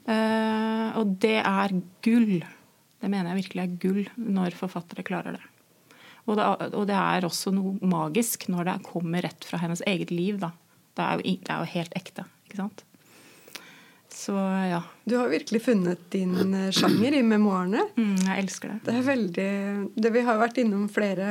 Uh, 0.04 0.92
og 1.00 1.16
det 1.22 1.38
er 1.40 1.76
gull. 2.04 2.40
Det 3.00 3.08
mener 3.08 3.32
jeg 3.32 3.44
virkelig 3.44 3.64
er 3.64 3.78
gull 3.80 4.02
når 4.20 4.58
forfattere 4.58 5.06
klarer 5.06 5.38
det. 5.38 5.46
Og 6.28 6.36
det, 6.36 6.46
og 6.76 6.84
det 6.90 6.98
er 6.98 7.24
også 7.26 7.52
noe 7.54 7.78
magisk 7.80 8.46
når 8.52 8.68
det 8.68 8.76
kommer 8.86 9.24
rett 9.24 9.46
fra 9.48 9.62
hennes 9.62 9.82
eget 9.88 10.12
liv. 10.12 10.38
Da. 10.42 10.52
Det, 10.94 11.06
er 11.06 11.16
jo, 11.16 11.36
det 11.40 11.54
er 11.54 11.64
jo 11.64 11.74
helt 11.74 11.96
ekte. 11.98 12.26
ikke 12.46 12.60
sant? 12.60 12.84
Så 14.20 14.32
ja. 14.70 14.82
Du 15.04 15.16
har 15.16 15.28
virkelig 15.28 15.62
funnet 15.62 16.10
din 16.12 16.54
eh, 16.54 16.70
sjanger 16.70 17.14
i 17.16 17.22
memoarene. 17.24 17.86
Mm, 17.96 18.16
jeg 18.26 18.42
elsker 18.42 18.68
det. 18.68 18.78
Det 18.84 18.96
er 18.98 19.04
veldig 19.06 19.52
det, 19.96 20.10
Vi 20.12 20.24
har 20.26 20.40
vært 20.42 20.58
innom 20.60 20.82
flere 20.92 21.28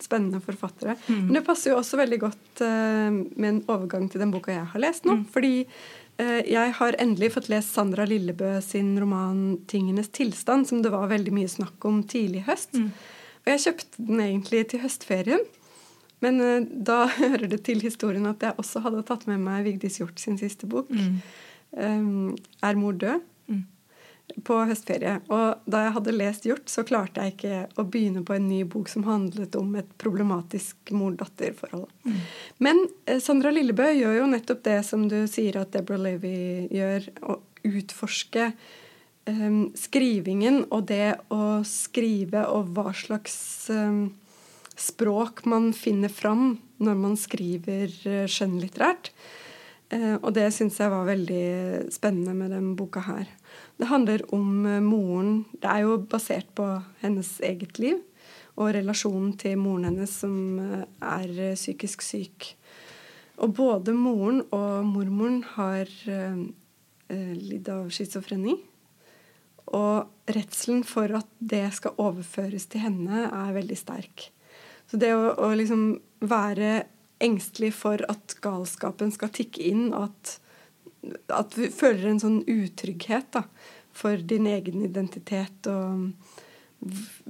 spennende 0.00 0.40
forfattere. 0.40 0.94
Mm. 1.04 1.18
Men 1.26 1.36
det 1.36 1.42
passer 1.44 1.74
jo 1.74 1.80
også 1.82 2.00
veldig 2.00 2.18
godt 2.22 2.62
uh, 2.64 3.10
med 3.12 3.48
en 3.50 3.58
overgang 3.68 4.08
til 4.08 4.24
den 4.24 4.32
boka 4.32 4.54
jeg 4.54 4.70
har 4.72 4.82
lest 4.82 5.04
nå. 5.04 5.18
Mm. 5.18 5.26
Fordi 5.34 5.52
uh, 5.66 6.40
jeg 6.48 6.72
har 6.78 6.98
endelig 7.04 7.34
fått 7.36 7.50
lest 7.52 7.76
Sandra 7.76 8.08
Lillebø 8.08 8.54
sin 8.64 8.94
roman 9.02 9.58
'Tingenes 9.68 10.08
tilstand', 10.08 10.70
som 10.72 10.80
det 10.80 10.94
var 10.96 11.12
veldig 11.12 11.36
mye 11.36 11.50
snakk 11.58 11.84
om 11.92 12.00
tidlig 12.08 12.40
i 12.40 12.46
høst. 12.48 12.72
Mm. 12.72 12.88
Og 13.44 13.52
jeg 13.52 13.64
kjøpte 13.66 14.06
den 14.08 14.24
egentlig 14.30 14.64
til 14.72 14.80
høstferien. 14.86 15.44
Men 16.24 16.40
uh, 16.40 16.64
da 16.64 17.04
hører 17.20 17.52
det 17.52 17.60
til 17.68 17.84
historien 17.84 18.32
at 18.32 18.48
jeg 18.48 18.56
også 18.56 18.80
hadde 18.88 19.04
tatt 19.12 19.28
med 19.28 19.44
meg 19.44 19.68
Vigdis 19.68 20.00
Hjorth 20.00 20.24
sin 20.24 20.40
siste 20.40 20.64
bok. 20.64 20.88
Um, 21.72 22.36
'Er 22.62 22.76
mor 22.76 22.92
død?' 22.92 23.26
Mm. 23.50 23.64
på 24.46 24.56
høstferie. 24.68 25.16
Og 25.28 25.58
da 25.66 25.84
jeg 25.84 25.94
hadde 25.96 26.12
lest 26.14 26.44
Hjort, 26.46 26.68
så 26.70 26.84
klarte 26.86 27.24
jeg 27.24 27.34
ikke 27.34 27.80
å 27.80 27.84
begynne 27.90 28.22
på 28.22 28.36
en 28.36 28.48
ny 28.48 28.62
bok 28.62 28.88
som 28.88 29.02
handlet 29.02 29.56
om 29.58 29.74
et 29.74 29.88
problematisk 29.98 30.92
mor-datter-forhold. 30.94 31.88
Mm. 32.04 32.20
Men 32.58 32.84
eh, 33.06 33.18
Sandra 33.18 33.50
Lillebø 33.50 33.88
gjør 33.90 34.20
jo 34.20 34.28
nettopp 34.30 34.62
det 34.68 34.84
som 34.86 35.08
du 35.10 35.26
sier 35.26 35.58
at 35.60 35.72
Deborah 35.72 36.04
Levy 36.06 36.68
gjør, 36.70 37.10
å 37.26 37.40
utforske 37.66 38.52
um, 39.28 39.70
skrivingen 39.76 40.62
og 40.70 40.86
det 40.88 41.18
å 41.34 41.60
skrive 41.66 42.46
og 42.48 42.72
hva 42.76 42.94
slags 42.96 43.36
um, 43.74 44.06
språk 44.80 45.44
man 45.50 45.72
finner 45.76 46.12
fram 46.12 46.54
når 46.80 46.96
man 47.02 47.18
skriver 47.20 47.92
uh, 48.06 48.24
skjønnlitterært. 48.30 49.10
Eh, 49.10 49.39
og 49.90 50.30
det 50.36 50.44
syns 50.54 50.76
jeg 50.78 50.92
var 50.92 51.08
veldig 51.08 51.90
spennende 51.90 52.34
med 52.38 52.52
den 52.54 52.74
boka 52.78 53.02
her. 53.02 53.26
Det 53.80 53.88
handler 53.88 54.22
om 54.34 54.66
eh, 54.66 54.82
moren 54.84 55.44
Det 55.50 55.66
er 55.66 55.86
jo 55.86 55.98
basert 56.04 56.50
på 56.54 56.66
hennes 57.00 57.40
eget 57.40 57.78
liv 57.80 57.98
og 58.60 58.74
relasjonen 58.76 59.32
til 59.40 59.56
moren 59.60 59.88
hennes 59.88 60.12
som 60.22 60.34
eh, 60.60 60.86
er 61.00 61.30
eh, 61.32 61.56
psykisk 61.56 62.04
syk. 62.04 62.50
Og 63.40 63.54
både 63.56 63.94
moren 63.96 64.42
og 64.52 64.84
mormoren 64.84 65.40
har 65.54 65.88
eh, 65.88 66.42
eh, 67.08 67.32
lidd 67.38 67.70
av 67.72 67.88
schizofreni. 67.94 68.58
Og 69.80 70.34
redselen 70.34 70.84
for 70.84 71.12
at 71.16 71.28
det 71.38 71.64
skal 71.76 71.96
overføres 72.02 72.66
til 72.68 72.84
henne, 72.84 73.28
er 73.30 73.56
veldig 73.56 73.78
sterk. 73.78 74.28
Så 74.90 74.98
det 75.00 75.14
å, 75.14 75.30
å 75.38 75.52
liksom 75.56 75.94
være 76.20 76.82
engstelig 77.20 77.74
for 77.78 78.02
at 78.10 78.36
galskapen 78.44 79.12
skal 79.14 79.32
tikke 79.34 79.62
inn, 79.70 79.90
at, 79.96 80.36
at 81.32 81.56
du 81.56 81.68
føler 81.74 82.10
en 82.10 82.22
sånn 82.22 82.40
utrygghet 82.48 83.30
da, 83.36 83.44
for 83.96 84.20
din 84.20 84.48
egen 84.50 84.84
identitet 84.86 85.68
og 85.70 86.10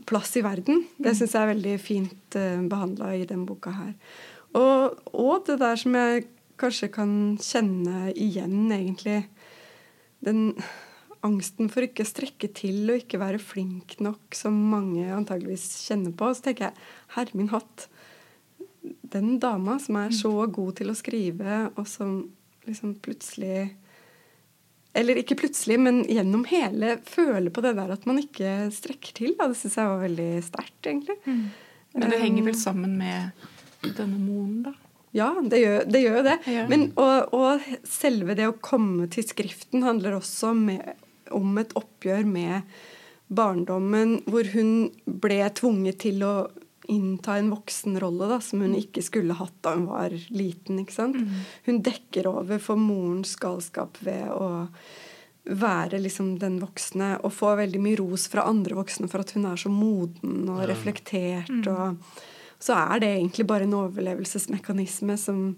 plass 0.07 0.37
i 0.39 0.45
verden. 0.47 0.85
Det 0.99 1.15
syns 1.19 1.35
jeg 1.35 1.43
er 1.43 1.53
veldig 1.55 1.79
fint 1.83 2.37
uh, 2.39 2.61
behandla 2.71 3.15
i 3.19 3.25
den 3.29 3.47
boka 3.49 3.73
her. 3.75 3.97
Og, 4.55 5.01
og, 5.15 5.35
det 5.47 5.61
der 5.63 5.79
som 5.79 5.97
jeg 5.99 6.29
kanskje 6.61 6.91
kan 6.95 7.13
kjenne 7.41 8.11
igjen, 8.13 8.71
egentlig. 8.75 9.25
Den 10.25 10.53
angsten 11.27 11.71
for 11.73 11.85
ikke 11.85 12.05
å 12.05 12.09
strekke 12.09 12.51
til 12.57 12.91
og 12.91 13.03
ikke 13.03 13.21
være 13.21 13.41
flink 13.43 13.99
nok, 14.03 14.35
som 14.37 14.57
mange 14.73 15.07
antageligvis 15.15 15.67
kjenner 15.87 16.15
på. 16.17 16.31
Så 16.35 16.47
tenker 16.47 16.69
jeg, 16.69 16.89
herre 17.17 17.39
min 17.39 17.51
hatt, 17.53 17.87
den 19.13 19.39
dama 19.43 19.79
som 19.83 19.99
er 20.01 20.13
så 20.15 20.33
god 20.47 20.77
til 20.81 20.93
å 20.93 20.99
skrive, 20.99 21.63
og 21.75 21.89
som 21.89 22.23
liksom 22.67 22.97
plutselig 23.03 23.71
Eller 24.93 25.21
ikke 25.21 25.37
plutselig, 25.39 25.79
men 25.79 26.03
gjennom 26.11 26.43
hele 26.51 26.97
føler 27.07 27.53
på 27.55 27.63
det 27.63 27.77
der 27.79 27.93
at 27.95 28.07
man 28.11 28.19
ikke 28.19 28.73
strekker 28.75 29.15
til. 29.15 29.37
Da. 29.39 29.47
Det 29.47 29.61
syns 29.61 29.77
jeg 29.79 29.87
var 29.87 30.01
veldig 30.03 30.31
sterkt, 30.43 30.79
egentlig. 30.83 31.15
Mm. 31.27 31.45
Men 31.95 32.11
det 32.11 32.19
henger 32.25 32.49
vel 32.49 32.57
sammen 32.59 32.97
med 32.99 33.45
denne 33.87 34.19
moren, 34.19 34.65
da? 34.67 34.75
Ja, 35.15 35.29
det 35.43 35.61
gjør 35.63 35.87
det. 35.87 36.01
Gjør 36.05 36.27
det. 36.27 36.37
Ja. 36.51 36.65
Men, 36.71 36.89
og, 36.99 37.35
og 37.35 37.87
selve 37.87 38.35
det 38.39 38.49
å 38.51 38.59
komme 38.63 39.09
til 39.11 39.27
skriften 39.27 39.87
handler 39.87 40.19
også 40.19 40.53
med, 40.59 40.93
om 41.35 41.55
et 41.63 41.75
oppgjør 41.79 42.27
med 42.27 42.75
barndommen, 43.31 44.21
hvor 44.27 44.47
hun 44.55 44.91
ble 45.07 45.41
tvunget 45.55 46.01
til 46.03 46.23
å 46.27 46.35
innta 46.91 47.37
en 47.39 47.53
voksenrolle 47.53 48.29
da, 48.31 48.41
som 48.45 48.65
hun 48.65 48.75
ikke 48.79 49.03
skulle 49.07 49.37
hatt 49.39 49.57
da 49.65 49.77
hun 49.77 49.87
var 49.91 50.15
liten. 50.35 50.83
ikke 50.83 50.97
sant? 50.97 51.21
Mm. 51.21 51.47
Hun 51.69 51.81
dekker 51.87 52.29
over 52.31 52.61
for 52.63 52.81
morens 52.81 53.37
galskap 53.41 54.01
ved 54.05 54.29
å 54.35 54.51
være 55.51 55.99
liksom 56.03 56.35
den 56.39 56.59
voksne 56.61 57.15
og 57.25 57.33
få 57.33 57.55
veldig 57.59 57.81
mye 57.83 57.99
ros 57.99 58.27
fra 58.31 58.45
andre 58.51 58.77
voksne 58.79 59.09
for 59.11 59.25
at 59.25 59.33
hun 59.35 59.49
er 59.49 59.61
så 59.61 59.73
moden 59.73 60.51
og 60.53 60.67
reflektert. 60.69 61.51
Mm. 61.51 61.65
og 61.73 62.21
så 62.61 62.77
er 62.77 63.01
det 63.01 63.09
egentlig 63.15 63.47
bare 63.49 63.65
en 63.65 63.79
overlevelsesmekanisme 63.79 65.17
som 65.17 65.55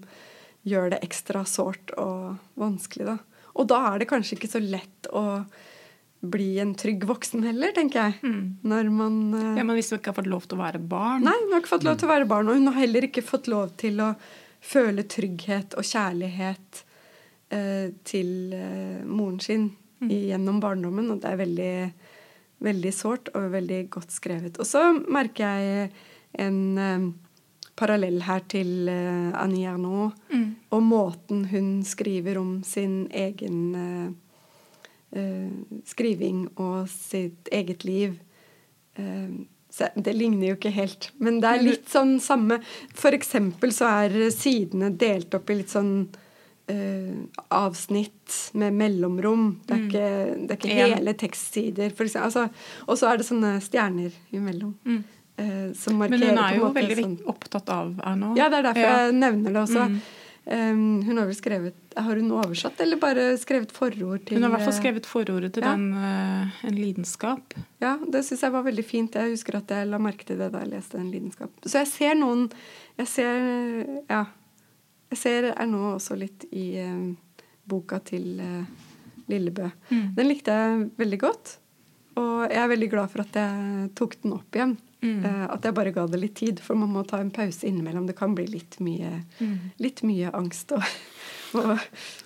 gjør 0.63 0.93
det 0.93 1.01
ekstra 1.03 1.43
sårt 1.43 1.91
og 1.99 2.37
vanskelig. 2.59 3.09
da. 3.11 3.17
Og 3.59 3.67
da 3.69 3.81
er 3.89 3.99
det 3.99 4.09
kanskje 4.09 4.37
ikke 4.37 4.53
så 4.53 4.61
lett 4.63 5.09
å 5.11 5.43
bli 6.23 6.59
en 6.63 6.71
trygg 6.79 7.03
voksen 7.09 7.43
heller, 7.43 7.73
tenker 7.75 7.99
jeg. 7.99 8.13
Mm. 8.23 8.43
Når 8.63 8.89
man 8.95 9.15
uh, 9.33 9.57
Ja, 9.57 9.63
Men 9.67 9.75
hvis 9.75 9.89
hun 9.91 9.99
ikke 9.99 10.13
har 10.13 10.19
fått 10.21 10.29
lov 10.31 10.45
til 10.47 10.55
å 10.57 10.61
være 10.63 10.79
barn 10.79 11.25
Nei, 11.27 11.33
hun 11.41 11.51
har 11.51 11.59
ikke 11.63 11.73
fått 11.75 11.83
lov 11.87 11.97
til 11.99 12.07
å 12.07 12.11
være 12.13 12.27
barn. 12.31 12.47
Og 12.47 12.55
hun 12.61 12.67
har 12.71 12.77
heller 12.79 13.07
ikke 13.09 13.23
fått 13.27 13.49
lov 13.51 13.73
til 13.81 13.99
å 13.99 14.13
føle 14.63 15.03
trygghet 15.03 15.75
og 15.75 15.83
kjærlighet 15.83 16.83
uh, 17.51 17.87
til 18.07 18.29
uh, 18.55 19.01
moren 19.05 19.39
sin 19.43 19.71
Mm. 20.03 20.09
gjennom 20.09 20.57
barndommen. 20.59 21.05
Og 21.13 21.19
det 21.23 21.29
er 21.29 21.37
veldig, 21.39 21.91
veldig 22.65 22.89
sårt 22.91 23.29
og 23.39 23.45
veldig 23.53 23.77
godt 23.93 24.11
skrevet. 24.11 24.57
Og 24.59 24.67
så 24.67 24.81
merker 25.07 25.47
jeg 25.61 25.91
en 26.43 27.13
parallell 27.79 28.19
her 28.25 28.41
til 28.51 28.89
Annie 28.89 29.63
Ernaux 29.69 30.11
Mm. 30.33 30.55
og 30.75 30.81
måten 30.83 31.45
hun 31.53 31.69
skriver 31.87 32.37
om 32.41 32.57
sin 32.67 33.07
egen 33.15 33.73
skriving 35.85 36.47
og 36.57 36.87
sitt 36.89 37.49
eget 37.53 37.83
liv. 37.85 38.19
Eh, 38.97 39.29
så 39.73 39.87
det 39.95 40.13
ligner 40.13 40.51
jo 40.51 40.55
ikke 40.57 40.71
helt, 40.73 41.11
men 41.17 41.39
det 41.41 41.49
er 41.49 41.63
litt 41.65 41.87
sånn 41.89 42.19
samme 42.21 42.59
For 42.93 43.09
eksempel 43.17 43.71
så 43.73 43.87
er 44.05 44.29
sidene 44.29 44.91
delt 45.01 45.33
opp 45.33 45.49
i 45.49 45.55
litt 45.63 45.71
sånn 45.73 45.95
eh, 46.69 47.15
avsnitt 47.51 48.51
med 48.53 48.73
mellomrom. 48.77 49.57
Det 49.65 49.73
er 49.73 49.79
Mm. 49.81 49.89
ikke, 49.89 50.47
det 50.47 50.51
er 50.51 50.57
ikke 50.61 50.95
hele 50.95 51.13
tekstsider. 51.13 51.91
Altså, 52.21 52.49
og 52.87 52.97
så 52.97 53.09
er 53.11 53.17
det 53.17 53.25
sånne 53.25 53.59
stjerner 53.61 54.11
imellom. 54.31 54.73
Mm. 54.85 55.03
eh, 55.37 55.73
som 55.73 55.97
markerer 55.97 56.19
Men 56.19 56.37
hun 56.37 56.37
er 56.45 56.55
jo 56.59 56.67
veldig 56.73 56.95
sånn 57.03 57.17
opptatt 57.25 57.69
av 57.69 57.95
Erna. 58.05 58.35
ja, 58.37 58.49
det 58.49 58.59
er 58.59 58.63
derfor 58.69 58.81
Ja. 58.85 58.97
jeg 59.07 59.13
nevner 59.15 59.51
det 59.51 59.61
også. 59.67 59.89
Mm. 59.89 60.01
Um, 60.43 61.01
hun 61.07 61.15
har 61.21 61.27
vel 61.29 61.35
skrevet 61.37 61.93
Har 61.95 62.17
hun 62.19 62.31
oversatt, 62.35 62.81
eller 62.83 62.99
bare 62.99 63.37
skrevet 63.39 63.71
forord 63.71 64.25
til 64.27 64.35
Hun 64.35 64.43
har 64.43 64.49
i 64.49 64.53
hvert 64.57 64.65
fall 64.65 64.73
eh, 64.73 64.79
skrevet 64.81 65.05
forordet 65.07 65.53
til 65.55 65.63
Ja. 65.63 65.71
den 65.71 65.93
uh, 65.95 66.57
En 66.67 66.75
lidenskap. 66.75 67.55
Ja, 67.79 67.93
det 68.03 68.25
syns 68.27 68.43
jeg 68.43 68.51
var 68.51 68.65
veldig 68.65 68.83
fint. 68.83 69.15
Jeg 69.15 69.31
husker 69.31 69.55
at 69.61 69.71
jeg 69.71 69.87
la 69.87 70.01
merke 70.03 70.27
til 70.27 70.41
det 70.43 70.51
da 70.51 70.59
jeg 70.65 70.73
leste 70.73 70.99
En 70.99 71.07
lidenskap. 71.13 71.49
Så 71.63 71.79
jeg 71.79 71.87
ser 71.93 72.19
noen 72.19 72.49
Jeg 72.99 73.07
ser 73.07 74.03
Ja. 74.11 74.25
Jeg 75.13 75.21
ser 75.21 75.51
er 75.53 75.67
nå 75.69 75.93
også 75.93 76.17
litt 76.19 76.43
i 76.51 76.73
uh, 76.83 77.13
boka 77.69 78.01
til 78.03 78.41
uh, 78.43 78.65
Lillebø. 79.31 79.69
Mm. 79.93 80.07
Den 80.17 80.27
likte 80.27 80.51
jeg 80.51 80.89
veldig 80.99 81.19
godt. 81.23 81.57
Og 82.19 82.49
jeg 82.49 82.59
er 82.59 82.67
veldig 82.73 82.89
glad 82.91 83.09
for 83.13 83.23
at 83.23 83.37
jeg 83.39 83.91
tok 83.95 84.19
den 84.25 84.33
opp 84.35 84.57
igjen. 84.59 84.75
Mm. 85.03 85.25
Eh, 85.27 85.45
at 85.51 85.65
jeg 85.67 85.75
bare 85.75 85.91
ga 85.91 86.05
det 86.07 86.19
litt 86.21 86.35
tid, 86.39 86.61
for 86.63 86.79
man 86.79 86.89
må 86.95 87.01
ta 87.07 87.17
en 87.19 87.31
pause 87.35 87.67
innimellom. 87.67 88.05
Det 88.07 88.15
kan 88.15 88.33
bli 88.37 88.45
litt 88.47 88.77
mye, 88.79 89.09
Mm. 89.41 89.57
litt 89.83 89.99
mye 90.07 90.29
angst 90.33 90.71
og, 90.71 90.83
og 91.59 91.77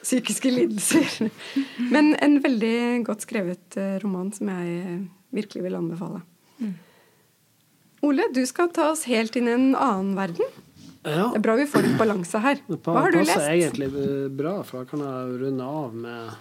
psykiske 0.03 0.51
lidelser. 0.53 1.31
Men 1.91 2.13
en 2.21 2.37
veldig 2.43 3.03
godt 3.07 3.25
skrevet 3.25 3.77
eh, 3.81 3.97
roman 4.03 4.29
som 4.31 4.47
jeg 4.53 4.77
eh, 4.85 4.99
virkelig 5.33 5.63
vil 5.65 5.75
anbefale. 5.79 6.21
Mm. 6.61 6.75
Ole, 8.05 8.29
du 8.33 8.43
skal 8.45 8.69
ta 8.69 8.91
oss 8.91 9.03
helt 9.09 9.35
inn 9.41 9.47
i 9.49 9.55
en 9.57 9.71
annen 9.75 10.13
verden. 10.15 10.45
Ja, 11.07 11.29
Det 11.31 11.39
er 11.39 11.43
bra 11.47 11.55
vi 11.57 11.65
får 11.71 11.81
litt 11.87 11.97
balanse 11.97 12.39
her. 12.43 12.59
Hva 12.67 12.99
har 13.01 13.11
du 13.13 13.17
lest? 13.21 13.31
Det 13.31 13.39
passer 13.39 13.57
egentlig 13.57 13.89
bra, 14.37 14.57
for 14.67 14.83
da 14.83 14.89
kan 14.89 14.99
jeg 15.01 15.41
runde 15.41 15.63
av 15.65 15.95
med 15.95 16.35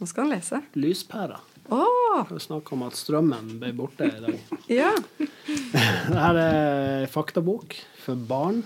Nå 0.00 0.06
skal 0.10 0.24
han 0.26 0.32
lese. 0.34 0.58
lyspæra. 0.74 1.38
Å! 1.72 1.84
Vi 2.30 2.40
snakk 2.40 2.72
om 2.74 2.84
at 2.86 2.96
strømmen 2.98 3.54
ble 3.62 3.72
borte 3.76 4.08
i 4.08 4.22
dag. 4.22 4.40
Ja. 4.80 4.92
Dette 5.74 6.44
er 6.44 7.06
faktabok 7.12 7.76
for 8.04 8.20
barn. 8.28 8.62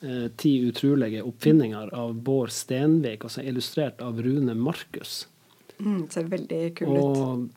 Eh, 0.00 0.26
Ti 0.36 0.52
utrolige 0.68 1.22
oppfinninger 1.26 1.94
av 1.94 2.14
Bård 2.14 2.52
Stenvik, 2.54 3.24
altså 3.26 3.44
illustrert 3.46 4.02
av 4.04 4.20
Rune 4.22 4.54
Markus. 4.54 5.24
Mm, 5.78 6.08
ser 6.10 6.28
veldig 6.32 6.64
kul 6.78 6.90
ut. 6.90 7.00
Og 7.02 7.48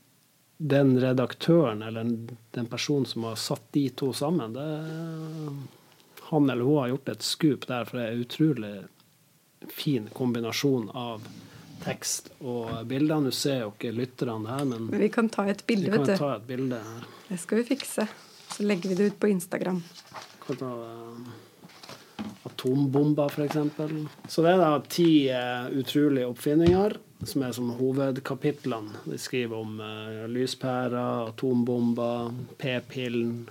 den 0.60 0.96
redaktøren, 1.00 1.84
eller 1.88 2.10
den 2.56 2.68
personen 2.68 3.08
som 3.08 3.24
har 3.30 3.38
satt 3.40 3.70
de 3.76 3.86
to 3.96 4.12
sammen, 4.14 4.56
det, 4.58 4.70
han 6.30 6.50
eller 6.50 6.68
hun 6.68 6.82
har 6.82 6.90
gjort 6.92 7.14
et 7.14 7.24
skup 7.24 7.68
der, 7.70 7.86
for 7.88 8.00
det 8.00 8.08
er 8.08 8.18
en 8.18 8.26
utrolig 8.26 8.74
fin 9.72 10.10
kombinasjon 10.16 10.90
av 10.96 11.24
tekst 11.84 12.32
og 12.40 12.72
bilder. 12.90 13.22
Nå 13.24 13.34
ser 13.36 13.64
jo 13.66 13.74
ikke 13.74 13.94
lytterne 13.96 14.50
her, 14.50 14.66
men 14.70 14.88
Men 14.90 15.04
vi 15.06 15.12
kan 15.14 15.30
ta 15.30 15.48
et 15.50 15.66
bilde, 15.68 15.92
vet 15.94 16.08
du. 16.08 16.16
ta 16.18 16.36
et 16.36 16.48
bilde 16.48 16.80
her. 16.80 17.06
Det 17.30 17.40
skal 17.40 17.62
vi 17.62 17.70
fikse. 17.76 18.08
Så 18.50 18.66
legger 18.66 18.90
vi 18.90 18.96
det 18.96 19.12
ut 19.12 19.20
på 19.20 19.30
Instagram. 19.30 19.84
Kan 20.46 20.58
ta 20.58 20.72
eh, 20.86 21.30
atombomber, 22.44 23.42
eksempel. 23.46 24.08
Så 24.28 24.44
det 24.44 24.56
er 24.56 24.64
da 24.64 24.72
ti 24.90 25.12
uh, 25.32 25.70
utrolige 25.80 26.28
oppfinninger 26.28 26.98
som 27.28 27.44
er 27.44 27.56
som 27.56 27.72
hovedkapitlene. 27.78 29.04
De 29.06 29.20
skriver 29.20 29.56
om 29.60 29.80
uh, 29.80 30.26
lyspærer, 30.32 31.30
atombomber, 31.30 32.34
p-pillen, 32.60 33.50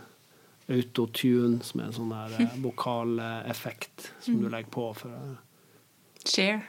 autotune, 0.68 1.62
som 1.64 1.80
er 1.80 1.90
en 1.90 1.96
sånn 1.96 2.14
der 2.14 2.38
uh, 2.40 2.56
vokaleffekt 2.66 4.10
som 4.24 4.42
du 4.42 4.48
legger 4.48 4.72
på 4.74 4.90
for 5.04 5.36
Share, 6.28 6.60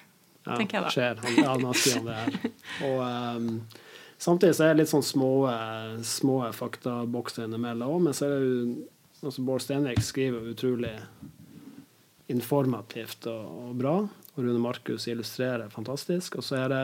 ja, 0.45 0.55
tenker 0.55 0.77
jeg 0.77 0.83
da. 0.85 0.89
Skjer. 0.93 1.19
Han, 1.23 1.35
ja, 1.43 1.55
han 1.55 1.73
sier 1.73 1.99
om 1.99 2.05
det 2.09 2.15
her. 2.15 2.53
Og 2.87 3.01
um, 3.03 3.49
samtidig 4.17 4.55
så 4.55 4.63
er 4.67 4.73
det 4.73 4.81
litt 4.83 4.91
sånn 4.93 5.03
små, 5.05 5.31
eh, 5.51 5.97
små 6.05 6.39
faktabokser 6.55 7.45
innimellom 7.49 7.97
òg, 7.97 8.01
men 8.07 8.13
så 8.17 8.25
er 8.29 8.35
det 8.37 8.39
jo 8.47 8.63
altså 9.27 9.43
Bård 9.43 9.61
Stenvik 9.65 9.99
skriver 10.05 10.45
utrolig 10.53 10.93
informativt 12.29 13.25
og, 13.27 13.45
og 13.69 13.75
bra. 13.79 13.95
Og 14.35 14.43
Rune 14.45 14.59
Markus 14.61 15.07
illustrerer 15.11 15.69
fantastisk. 15.73 16.37
Og 16.39 16.45
så 16.45 16.59
er 16.63 16.69
det 16.75 16.83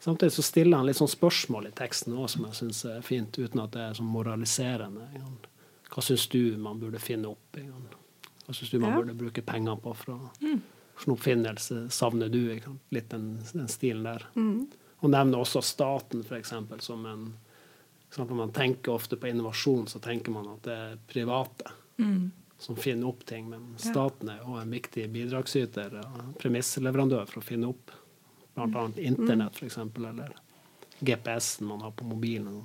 Samtidig 0.00 0.32
så 0.32 0.40
stiller 0.42 0.78
han 0.80 0.86
litt 0.88 0.96
sånn 0.96 1.10
spørsmål 1.12 1.66
i 1.68 1.70
teksten 1.76 2.14
òg, 2.16 2.24
som 2.32 2.46
jeg 2.46 2.56
syns 2.56 2.78
er 2.88 3.02
fint, 3.04 3.36
uten 3.36 3.60
at 3.60 3.74
det 3.74 3.82
er 3.84 3.98
sånn 3.98 4.08
moraliserende. 4.08 5.04
Hva 5.92 6.00
syns 6.06 6.24
du 6.32 6.56
man 6.56 6.78
burde 6.80 6.96
finne 7.04 7.28
opp? 7.28 7.58
Hva 8.46 8.54
syns 8.56 8.70
du 8.72 8.78
man 8.80 8.94
Ja. 8.94 9.02
burde 9.02 9.12
bruke 9.20 9.42
penger 9.44 9.76
på? 9.76 9.92
for 9.92 10.14
å 10.14 10.30
Hvilken 11.00 11.14
oppfinnelse 11.14 11.86
savner 11.90 12.28
du? 12.28 12.42
Litt 12.92 13.10
den, 13.10 13.38
den 13.52 13.68
stilen 13.72 14.04
der. 14.04 14.26
Og 15.00 15.08
nevner 15.08 15.40
også 15.40 15.62
staten, 15.64 16.20
eksempel, 16.36 16.80
som 16.84 17.06
en? 17.08 17.22
Når 18.18 18.34
man 18.34 18.52
tenker 18.52 18.92
ofte 18.92 19.16
på 19.16 19.30
innovasjon, 19.30 19.86
så 19.88 20.00
tenker 20.02 20.34
man 20.34 20.48
at 20.50 20.64
det 20.66 20.74
er 20.76 20.98
private 21.08 21.72
som 22.60 22.76
finner 22.76 23.08
opp 23.08 23.24
ting, 23.24 23.48
men 23.48 23.78
staten 23.80 24.28
er 24.28 24.42
også 24.42 24.60
en 24.60 24.74
viktig 24.74 25.06
bidragsyter 25.14 25.94
og 26.02 26.34
premissleverandør 26.42 27.24
for 27.30 27.40
å 27.40 27.46
finne 27.46 27.70
opp 27.70 27.94
bl.a. 28.58 28.82
internett, 29.00 29.56
for 29.56 29.70
eksempel, 29.70 30.10
eller 30.10 30.34
GPS-en 31.00 31.70
man 31.70 31.80
har 31.80 31.94
på 31.96 32.04
mobilen. 32.04 32.58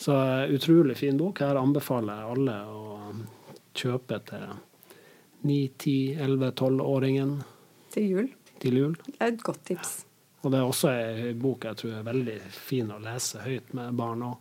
Så 0.00 0.16
eh, 0.16 0.54
utrolig 0.54 0.96
fin 0.96 1.18
bok. 1.20 1.42
Her 1.44 1.60
anbefaler 1.60 2.22
jeg 2.22 2.30
alle 2.32 2.56
å 2.72 3.12
kjøpe 3.76 4.20
til 4.30 4.46
9-, 5.42 5.70
10-, 5.78 6.20
11-, 6.20 6.52
12-åringen 6.52 7.34
Til 7.94 8.08
jul. 8.14 8.30
til 8.60 8.76
jul. 8.76 8.94
Det 9.06 9.18
er 9.18 9.32
et 9.32 9.42
godt 9.42 9.64
tips. 9.70 10.04
Og 10.40 10.52
det 10.52 10.60
er 10.60 10.68
også 10.68 10.92
ei 10.92 11.32
bok 11.36 11.66
jeg 11.68 11.76
tror 11.80 11.98
er 11.98 12.06
veldig 12.06 12.38
fin 12.54 12.92
å 12.92 13.00
lese 13.02 13.42
høyt 13.44 13.74
med 13.76 13.96
barn 13.98 14.24
òg. 14.28 14.38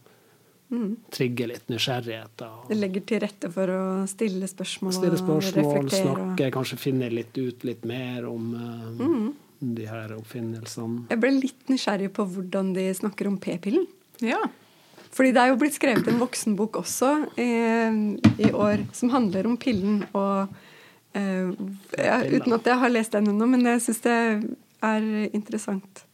Trigge 1.10 1.48
litt 1.50 1.72
nysgjerrighet. 1.72 2.44
Det 2.70 2.78
legger 2.78 3.06
til 3.10 3.22
rette 3.24 3.50
for 3.50 3.72
å 3.74 3.84
stille 4.10 4.46
spørsmål 4.48 4.94
stille 4.94 5.18
spørsmål, 5.18 5.88
og 5.88 5.96
snakke, 5.96 6.50
kanskje 6.54 6.78
finne 6.78 7.10
litt 7.10 7.34
ut 7.40 7.66
litt 7.66 7.88
mer 7.90 8.28
om 8.30 8.52
eh, 8.54 9.02
de 9.60 9.88
her 9.90 10.14
oppfinnelsene. 10.14 11.08
Jeg 11.10 11.22
ble 11.24 11.34
litt 11.40 11.74
nysgjerrig 11.74 12.12
på 12.14 12.28
hvordan 12.36 12.74
de 12.78 12.86
snakker 13.02 13.32
om 13.32 13.40
p-pillen. 13.42 13.88
Ja. 14.22 14.44
Fordi 15.10 15.34
det 15.34 15.42
er 15.42 15.52
jo 15.52 15.58
blitt 15.58 15.80
skrevet 15.80 16.08
en 16.12 16.22
voksenbok 16.22 16.78
også 16.84 17.12
eh, 17.42 17.98
i 18.38 18.52
år 18.54 18.86
som 18.94 19.10
handler 19.16 19.50
om 19.50 19.58
pillen. 19.58 20.04
Og, 20.14 20.54
eh, 21.14 21.50
ja, 21.98 22.20
uten 22.26 22.54
at 22.58 22.70
jeg 22.70 22.82
har 22.84 22.94
lest 22.94 23.16
den 23.16 23.32
ennå, 23.32 23.48
men 23.50 23.66
jeg 23.68 23.82
syns 23.86 24.02
det 24.06 24.18
er 24.86 25.10
interessant. 25.34 26.06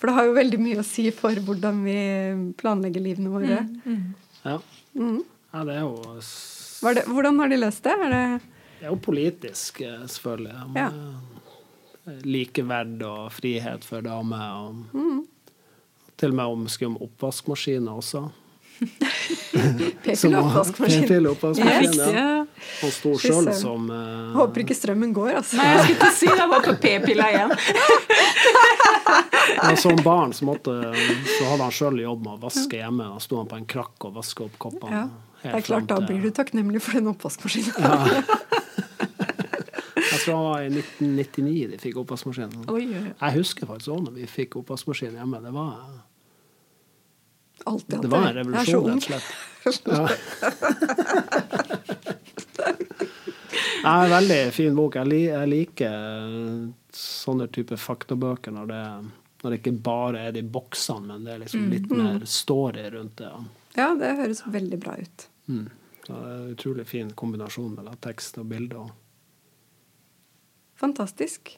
For 0.00 0.08
det 0.08 0.16
har 0.16 0.28
jo 0.30 0.36
veldig 0.38 0.60
mye 0.60 0.80
å 0.80 0.86
si 0.86 1.10
for 1.12 1.36
hvordan 1.44 1.82
vi 1.84 1.98
planlegger 2.60 3.04
livene 3.04 3.32
våre. 3.32 3.58
Ja. 4.44 4.56
Mm. 4.96 5.18
ja, 5.52 5.64
det 5.68 5.74
er 5.76 5.82
jo 5.84 5.98
Var 6.80 6.96
det, 6.96 7.02
hvordan 7.06 7.36
har 7.38 7.50
de 7.52 7.58
løst 7.60 7.84
det? 7.84 7.92
Er 7.92 8.14
det 8.14 8.22
Det 8.80 8.86
er 8.86 8.94
jo 8.94 9.00
politisk, 9.04 9.82
eh, 9.84 10.06
selvfølgelig. 10.08 10.56
Ja. 10.80 10.88
Med 12.06 12.24
Likeverd 12.24 13.02
og 13.04 13.28
frihet 13.36 13.84
for 13.84 14.00
damer. 14.00 14.46
Og 14.64 14.96
Mm. 14.96 15.26
Til 16.16 16.30
og 16.30 16.36
med 16.36 16.44
om, 16.44 16.66
om 16.86 16.96
oppvaskmaskiner 17.00 17.92
også. 17.92 18.30
p-pill 20.04 20.34
og 20.34 20.46
oppvaskmaskin? 20.46 21.04
P-pill 21.04 21.26
og 21.28 21.34
oppvaskmaskin, 21.36 21.90
Yes, 21.90 21.98
ja. 22.00 22.08
ja. 22.16 22.66
Han 22.80 22.92
sto 22.94 23.12
sjøl 23.20 23.50
som 23.56 23.88
uh... 23.92 24.32
Håper 24.38 24.64
ikke 24.64 24.76
strømmen 24.78 25.12
går, 25.16 25.32
altså. 25.40 25.58
Nei, 25.60 25.66
jeg 25.70 25.82
skulle 25.82 25.98
ikke 25.98 26.12
si 26.16 26.28
det. 26.30 26.36
Jeg 26.40 26.52
var 26.52 26.64
på 26.66 26.74
p-pilla 26.84 27.26
igjen. 27.34 27.54
ja, 29.56 29.72
Som 29.80 30.00
barn 30.04 30.32
så, 30.36 30.46
måtte, 30.48 30.76
så 31.36 31.50
hadde 31.52 31.62
han 31.66 31.74
sjøl 31.76 32.00
jobb 32.04 32.24
med 32.26 32.36
å 32.36 32.40
vaske 32.46 32.80
hjemme. 32.80 33.10
Da 33.14 33.24
sto 33.24 33.40
han 33.40 33.50
på 33.50 33.60
en 33.60 33.68
krakk 33.76 34.08
og 34.08 34.16
vaska 34.20 34.46
opp 34.48 34.56
koppene. 34.62 35.04
Ja, 35.04 35.06
det 35.44 35.54
er 35.60 35.66
klart, 35.70 35.88
da 35.90 36.00
blir 36.04 36.20
du 36.24 36.30
takknemlig 36.36 36.82
for 36.84 37.00
den 37.00 37.08
oppvaskmaskinen. 37.12 37.72
Jeg 40.10 40.24
tror 40.24 40.34
det 40.34 40.44
var 40.44 40.62
i 40.64 40.68
1999 40.68 41.68
de 41.70 41.78
fikk 41.80 41.98
oppvaskmaskin. 42.02 42.52
Oi, 42.68 42.82
oi, 42.82 43.00
oi. 43.00 43.12
Jeg 43.12 43.36
husker 43.38 43.68
faktisk 43.68 43.92
òg 43.94 44.02
når 44.08 44.16
vi 44.18 44.26
fikk 44.28 44.56
oppvaskmaskin 44.60 45.16
hjemme. 45.16 45.40
Det 45.44 45.52
var, 45.54 45.70
Alltid 47.68 47.94
hatt 47.94 48.02
det 48.02 48.10
var 48.12 48.22
en 48.24 48.28
er 48.30 48.34
revolusjon, 48.40 48.86
rett 48.90 48.96
og 49.00 49.72
slett. 49.72 49.88
Ja. 49.90 50.08
Ja, 53.82 54.04
en 54.04 54.10
veldig 54.10 54.52
fin 54.52 54.76
bok. 54.76 54.96
Jeg, 54.96 55.48
liker 55.48 55.92
eh, 55.92 56.68
sånne 56.92 57.48
type 57.52 57.78
faktabøker 57.80 58.52
når 58.54 58.70
det, 58.70 58.84
når 59.42 59.52
det 59.52 59.60
ikke 59.60 59.76
bare 59.84 60.24
er 60.28 60.34
de 60.36 60.42
boksene, 60.44 61.06
men 61.08 61.24
det 61.24 61.34
er 61.34 61.44
liksom 61.44 61.68
litt 61.72 61.88
mer 61.92 62.24
story 62.28 62.88
rundt 62.92 63.20
det. 63.22 63.30
Ja, 63.78 63.92
det 63.98 64.16
høres 64.18 64.42
veldig 64.46 64.80
bra 64.82 64.96
ut. 65.00 65.28
Mm. 65.48 65.68
Så 66.04 66.12
det 66.12 66.18
er 66.18 66.34
en 66.34 66.50
utrolig 66.56 66.86
fin 66.90 67.14
kombinasjon 67.16 67.72
mellom 67.78 67.96
tekst 68.04 68.40
og 68.42 68.50
bilde. 68.50 68.84
Fantastisk. 70.80 71.54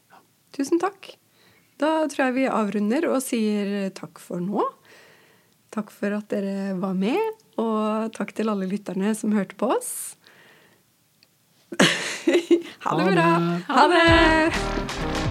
Tusen 0.54 0.82
takk. 0.82 1.14
Da 1.80 2.04
tror 2.10 2.28
jeg 2.28 2.36
vi 2.36 2.46
avrunder 2.50 3.08
og 3.10 3.22
sier 3.24 3.90
takk 3.96 4.20
for 4.22 4.42
nå. 4.42 4.66
Takk 5.72 5.88
for 5.94 6.12
at 6.18 6.28
dere 6.28 6.74
var 6.76 6.92
med, 6.98 7.20
og 7.60 8.10
takk 8.16 8.34
til 8.36 8.50
alle 8.52 8.68
lytterne 8.68 9.14
som 9.16 9.32
hørte 9.32 9.56
på 9.56 9.70
oss. 9.72 9.92
ha 11.80 12.96
det 12.98 13.06
Ha 13.06 13.12
bra. 13.14 13.14
det. 13.16 13.64
Ha 13.72 13.86
det. 13.94 15.21